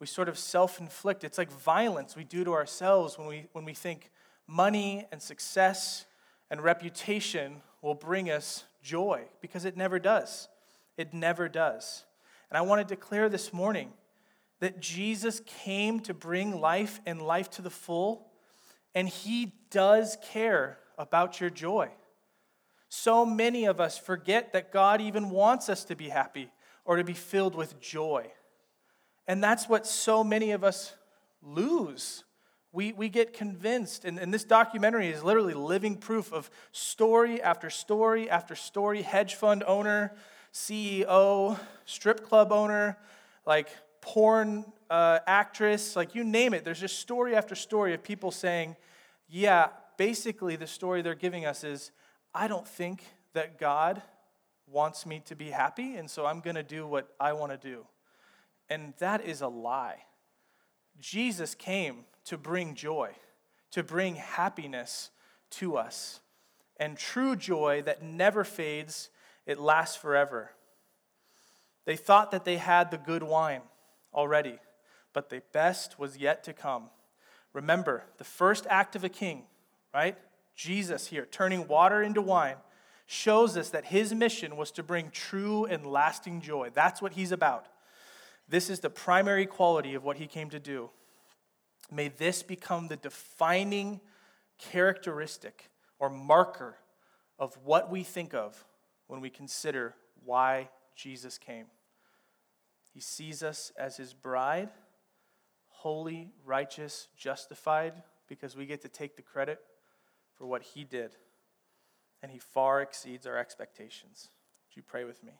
we 0.00 0.06
sort 0.06 0.28
of 0.28 0.38
self 0.38 0.80
inflict. 0.80 1.24
It's 1.24 1.38
like 1.38 1.50
violence 1.50 2.16
we 2.16 2.24
do 2.24 2.44
to 2.44 2.52
ourselves 2.52 3.18
when 3.18 3.26
we, 3.26 3.46
when 3.52 3.64
we 3.64 3.74
think 3.74 4.10
money 4.46 5.06
and 5.12 5.20
success 5.22 6.06
and 6.50 6.60
reputation 6.60 7.62
will 7.82 7.94
bring 7.94 8.30
us 8.30 8.64
joy 8.82 9.22
because 9.40 9.64
it 9.64 9.76
never 9.76 9.98
does. 9.98 10.48
It 10.96 11.12
never 11.12 11.48
does. 11.48 12.04
And 12.50 12.58
I 12.58 12.62
want 12.62 12.86
to 12.86 12.94
declare 12.94 13.28
this 13.28 13.52
morning 13.52 13.92
that 14.60 14.80
Jesus 14.80 15.40
came 15.44 16.00
to 16.00 16.14
bring 16.14 16.60
life 16.60 17.00
and 17.04 17.20
life 17.20 17.50
to 17.50 17.62
the 17.62 17.70
full, 17.70 18.28
and 18.94 19.08
he 19.08 19.52
does 19.70 20.16
care 20.30 20.78
about 20.96 21.40
your 21.40 21.50
joy. 21.50 21.90
So 22.88 23.26
many 23.26 23.66
of 23.66 23.80
us 23.80 23.98
forget 23.98 24.52
that 24.52 24.72
God 24.72 25.00
even 25.00 25.30
wants 25.30 25.68
us 25.68 25.84
to 25.84 25.96
be 25.96 26.08
happy 26.08 26.50
or 26.86 26.96
to 26.96 27.04
be 27.04 27.12
filled 27.12 27.54
with 27.54 27.80
joy. 27.80 28.30
And 29.28 29.42
that's 29.42 29.68
what 29.68 29.86
so 29.86 30.24
many 30.24 30.52
of 30.52 30.64
us 30.64 30.94
lose. 31.42 32.24
We, 32.72 32.92
we 32.92 33.08
get 33.08 33.32
convinced, 33.32 34.04
and, 34.04 34.18
and 34.18 34.32
this 34.32 34.44
documentary 34.44 35.08
is 35.08 35.22
literally 35.22 35.54
living 35.54 35.96
proof 35.96 36.32
of 36.32 36.50
story 36.72 37.42
after 37.42 37.70
story 37.70 38.30
after 38.30 38.54
story 38.54 39.02
hedge 39.02 39.34
fund 39.34 39.64
owner, 39.66 40.14
CEO, 40.52 41.58
strip 41.84 42.26
club 42.26 42.52
owner, 42.52 42.96
like 43.44 43.68
porn 44.00 44.64
uh, 44.90 45.18
actress, 45.26 45.96
like 45.96 46.14
you 46.14 46.22
name 46.22 46.54
it. 46.54 46.64
There's 46.64 46.80
just 46.80 46.98
story 46.98 47.34
after 47.34 47.54
story 47.54 47.94
of 47.94 48.02
people 48.02 48.30
saying, 48.30 48.76
yeah, 49.28 49.68
basically 49.96 50.56
the 50.56 50.66
story 50.66 51.02
they're 51.02 51.14
giving 51.14 51.44
us 51.46 51.64
is, 51.64 51.90
I 52.34 52.46
don't 52.48 52.66
think 52.66 53.02
that 53.32 53.58
God 53.58 54.02
wants 54.66 55.06
me 55.06 55.22
to 55.26 55.36
be 55.36 55.50
happy, 55.50 55.96
and 55.96 56.10
so 56.10 56.26
I'm 56.26 56.40
going 56.40 56.56
to 56.56 56.62
do 56.62 56.86
what 56.86 57.08
I 57.20 57.32
want 57.32 57.52
to 57.52 57.58
do. 57.58 57.86
And 58.68 58.94
that 58.98 59.24
is 59.24 59.40
a 59.40 59.48
lie. 59.48 60.04
Jesus 61.00 61.54
came 61.54 62.04
to 62.24 62.36
bring 62.36 62.74
joy, 62.74 63.10
to 63.70 63.82
bring 63.82 64.16
happiness 64.16 65.10
to 65.50 65.76
us. 65.76 66.20
And 66.78 66.98
true 66.98 67.36
joy 67.36 67.82
that 67.82 68.02
never 68.02 68.44
fades, 68.44 69.08
it 69.46 69.58
lasts 69.58 69.96
forever. 69.96 70.50
They 71.84 71.96
thought 71.96 72.32
that 72.32 72.44
they 72.44 72.56
had 72.56 72.90
the 72.90 72.98
good 72.98 73.22
wine 73.22 73.62
already, 74.12 74.58
but 75.12 75.30
the 75.30 75.42
best 75.52 75.98
was 75.98 76.18
yet 76.18 76.42
to 76.44 76.52
come. 76.52 76.90
Remember, 77.52 78.02
the 78.18 78.24
first 78.24 78.66
act 78.68 78.96
of 78.96 79.04
a 79.04 79.08
king, 79.08 79.44
right? 79.94 80.18
Jesus 80.56 81.06
here, 81.06 81.26
turning 81.30 81.68
water 81.68 82.02
into 82.02 82.20
wine, 82.20 82.56
shows 83.06 83.56
us 83.56 83.70
that 83.70 83.86
his 83.86 84.12
mission 84.14 84.56
was 84.56 84.70
to 84.72 84.82
bring 84.82 85.10
true 85.10 85.64
and 85.64 85.86
lasting 85.86 86.40
joy. 86.40 86.70
That's 86.74 87.00
what 87.00 87.12
he's 87.12 87.32
about. 87.32 87.66
This 88.48 88.68
is 88.68 88.80
the 88.80 88.90
primary 88.90 89.46
quality 89.46 89.94
of 89.94 90.04
what 90.04 90.16
he 90.16 90.26
came 90.26 90.50
to 90.50 90.60
do. 90.60 90.90
May 91.90 92.08
this 92.08 92.42
become 92.42 92.88
the 92.88 92.96
defining 92.96 94.00
characteristic 94.58 95.70
or 95.98 96.10
marker 96.10 96.76
of 97.38 97.56
what 97.64 97.90
we 97.90 98.02
think 98.02 98.34
of 98.34 98.64
when 99.06 99.20
we 99.20 99.30
consider 99.30 99.94
why 100.24 100.68
Jesus 100.96 101.38
came. 101.38 101.66
He 102.92 103.00
sees 103.00 103.42
us 103.42 103.72
as 103.78 103.96
his 103.96 104.14
bride, 104.14 104.70
holy, 105.68 106.30
righteous, 106.44 107.08
justified, 107.16 108.02
because 108.28 108.56
we 108.56 108.66
get 108.66 108.82
to 108.82 108.88
take 108.88 109.16
the 109.16 109.22
credit 109.22 109.60
for 110.34 110.46
what 110.46 110.62
he 110.62 110.82
did. 110.82 111.14
And 112.22 112.32
he 112.32 112.38
far 112.38 112.80
exceeds 112.80 113.26
our 113.26 113.36
expectations. 113.36 114.28
Would 114.68 114.76
you 114.76 114.82
pray 114.82 115.04
with 115.04 115.22
me? 115.22 115.32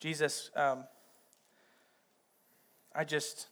Jesus, 0.00 0.50
um, 0.54 0.84
I 2.94 3.04
just, 3.04 3.48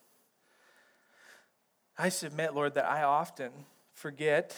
I 1.98 2.08
submit, 2.08 2.54
Lord, 2.54 2.74
that 2.74 2.84
I 2.84 3.02
often 3.02 3.50
forget 3.92 4.56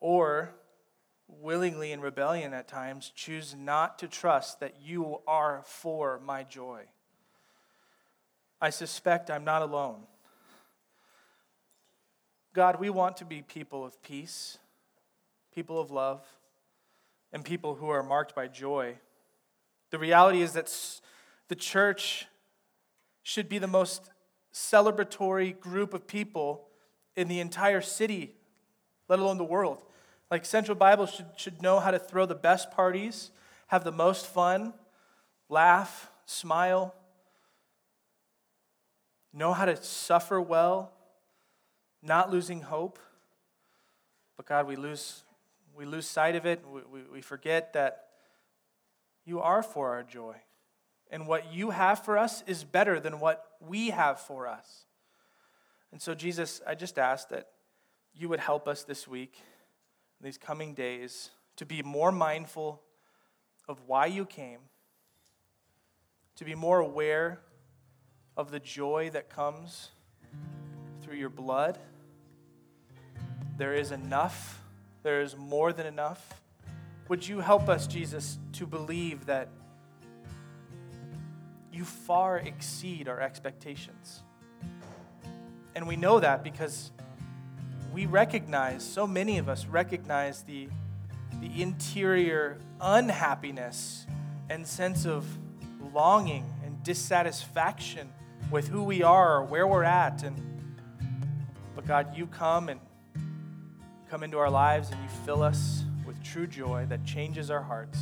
or 0.00 0.54
willingly 1.28 1.92
in 1.92 2.00
rebellion 2.00 2.52
at 2.52 2.68
times 2.68 3.12
choose 3.14 3.54
not 3.54 3.98
to 3.98 4.08
trust 4.08 4.60
that 4.60 4.76
you 4.82 5.18
are 5.26 5.62
for 5.64 6.20
my 6.24 6.42
joy. 6.42 6.82
I 8.60 8.70
suspect 8.70 9.30
I'm 9.30 9.44
not 9.44 9.62
alone. 9.62 10.02
God, 12.54 12.78
we 12.78 12.88
want 12.88 13.16
to 13.16 13.24
be 13.24 13.42
people 13.42 13.84
of 13.84 14.00
peace, 14.00 14.58
people 15.52 15.80
of 15.80 15.90
love, 15.90 16.24
and 17.32 17.44
people 17.44 17.74
who 17.74 17.88
are 17.88 18.02
marked 18.02 18.32
by 18.32 18.46
joy. 18.46 18.94
The 19.90 19.98
reality 19.98 20.40
is 20.40 20.52
that 20.52 20.72
the 21.48 21.56
church 21.56 22.26
should 23.24 23.48
be 23.48 23.58
the 23.58 23.66
most 23.66 24.08
celebratory 24.52 25.58
group 25.58 25.94
of 25.94 26.06
people 26.06 26.68
in 27.16 27.26
the 27.26 27.40
entire 27.40 27.80
city, 27.80 28.36
let 29.08 29.18
alone 29.18 29.36
the 29.36 29.42
world. 29.42 29.82
Like 30.30 30.44
Central 30.44 30.76
Bible 30.76 31.06
should, 31.06 31.26
should 31.36 31.60
know 31.60 31.80
how 31.80 31.90
to 31.90 31.98
throw 31.98 32.24
the 32.24 32.36
best 32.36 32.70
parties, 32.70 33.32
have 33.66 33.82
the 33.82 33.90
most 33.90 34.26
fun, 34.26 34.74
laugh, 35.48 36.08
smile, 36.24 36.94
know 39.32 39.52
how 39.52 39.64
to 39.64 39.74
suffer 39.82 40.40
well, 40.40 40.92
not 42.04 42.30
losing 42.30 42.60
hope. 42.60 42.98
But 44.36 44.46
God, 44.46 44.66
we 44.66 44.76
lose, 44.76 45.22
we 45.76 45.84
lose 45.84 46.06
sight 46.06 46.36
of 46.36 46.46
it. 46.46 46.62
We, 46.66 46.80
we, 46.92 47.00
we 47.14 47.20
forget 47.20 47.72
that 47.72 48.08
you 49.24 49.40
are 49.40 49.62
for 49.62 49.90
our 49.90 50.02
joy. 50.02 50.36
And 51.10 51.26
what 51.26 51.52
you 51.52 51.70
have 51.70 52.04
for 52.04 52.18
us 52.18 52.42
is 52.46 52.64
better 52.64 53.00
than 53.00 53.20
what 53.20 53.44
we 53.60 53.90
have 53.90 54.20
for 54.20 54.46
us. 54.46 54.84
And 55.92 56.02
so, 56.02 56.14
Jesus, 56.14 56.60
I 56.66 56.74
just 56.74 56.98
ask 56.98 57.28
that 57.28 57.50
you 58.14 58.28
would 58.28 58.40
help 58.40 58.66
us 58.66 58.82
this 58.82 59.06
week, 59.06 59.36
these 60.20 60.38
coming 60.38 60.74
days, 60.74 61.30
to 61.56 61.64
be 61.64 61.82
more 61.82 62.10
mindful 62.10 62.82
of 63.68 63.80
why 63.86 64.06
you 64.06 64.26
came, 64.26 64.58
to 66.36 66.44
be 66.44 66.54
more 66.54 66.80
aware 66.80 67.40
of 68.36 68.50
the 68.50 68.58
joy 68.58 69.10
that 69.12 69.30
comes 69.30 69.90
through 71.02 71.16
your 71.16 71.30
blood. 71.30 71.78
There 73.56 73.74
is 73.74 73.92
enough, 73.92 74.60
there 75.02 75.20
is 75.20 75.36
more 75.36 75.72
than 75.72 75.86
enough. 75.86 76.42
Would 77.08 77.26
you 77.26 77.40
help 77.40 77.68
us, 77.68 77.86
Jesus, 77.86 78.38
to 78.54 78.66
believe 78.66 79.26
that 79.26 79.48
you 81.72 81.84
far 81.84 82.38
exceed 82.38 83.08
our 83.08 83.20
expectations? 83.20 84.22
And 85.76 85.86
we 85.86 85.96
know 85.96 86.20
that 86.20 86.42
because 86.42 86.90
we 87.92 88.06
recognize, 88.06 88.82
so 88.82 89.06
many 89.06 89.38
of 89.38 89.48
us 89.48 89.66
recognize 89.66 90.42
the, 90.42 90.68
the 91.40 91.62
interior 91.62 92.58
unhappiness 92.80 94.06
and 94.50 94.66
sense 94.66 95.06
of 95.06 95.24
longing 95.92 96.44
and 96.64 96.82
dissatisfaction 96.82 98.12
with 98.50 98.68
who 98.68 98.82
we 98.82 99.02
are 99.02 99.36
or 99.36 99.42
where 99.44 99.66
we're 99.66 99.84
at. 99.84 100.22
And 100.24 100.36
but 101.74 101.86
God, 101.86 102.16
you 102.16 102.26
come 102.26 102.68
and 102.68 102.80
come 104.14 104.22
into 104.22 104.38
our 104.38 104.48
lives 104.48 104.92
and 104.92 105.02
you 105.02 105.08
fill 105.26 105.42
us 105.42 105.82
with 106.06 106.22
true 106.22 106.46
joy 106.46 106.86
that 106.88 107.04
changes 107.04 107.50
our 107.50 107.62
hearts, 107.62 107.98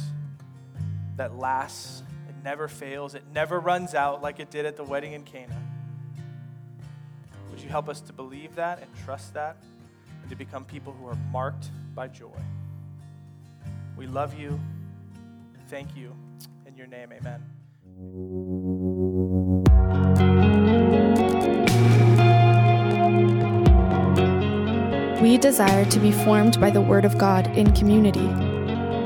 that 1.16 1.38
lasts, 1.38 2.02
it 2.28 2.34
never 2.44 2.68
fails, 2.68 3.14
it 3.14 3.22
never 3.32 3.58
runs 3.58 3.94
out 3.94 4.20
like 4.20 4.38
it 4.38 4.50
did 4.50 4.66
at 4.66 4.76
the 4.76 4.84
wedding 4.84 5.14
in 5.14 5.22
Cana. 5.22 5.56
Would 7.50 7.62
you 7.62 7.70
help 7.70 7.88
us 7.88 8.02
to 8.02 8.12
believe 8.12 8.54
that 8.56 8.82
and 8.82 8.90
trust 9.06 9.32
that 9.32 9.56
and 10.20 10.28
to 10.28 10.36
become 10.36 10.66
people 10.66 10.92
who 10.92 11.06
are 11.06 11.16
marked 11.30 11.70
by 11.94 12.08
joy? 12.08 12.28
We 13.96 14.06
love 14.06 14.38
you. 14.38 14.60
Thank 15.68 15.96
you. 15.96 16.14
In 16.66 16.76
your 16.76 16.88
name, 16.88 17.10
amen. 17.10 17.42
We 25.22 25.38
desire 25.38 25.84
to 25.84 26.00
be 26.00 26.10
formed 26.10 26.60
by 26.60 26.70
the 26.70 26.80
Word 26.80 27.04
of 27.04 27.16
God 27.16 27.46
in 27.56 27.72
community. 27.76 28.28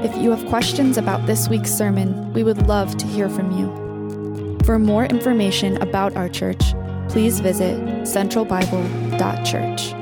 If 0.03 0.17
you 0.17 0.31
have 0.31 0.47
questions 0.47 0.97
about 0.97 1.27
this 1.27 1.47
week's 1.47 1.71
sermon, 1.71 2.33
we 2.33 2.43
would 2.43 2.67
love 2.67 2.97
to 2.97 3.07
hear 3.07 3.29
from 3.29 3.51
you. 3.51 4.59
For 4.65 4.79
more 4.79 5.05
information 5.05 5.77
about 5.83 6.17
our 6.17 6.31
church, 6.31 6.73
please 7.11 7.41
visit 7.41 7.79
centralbible.church. 8.05 9.96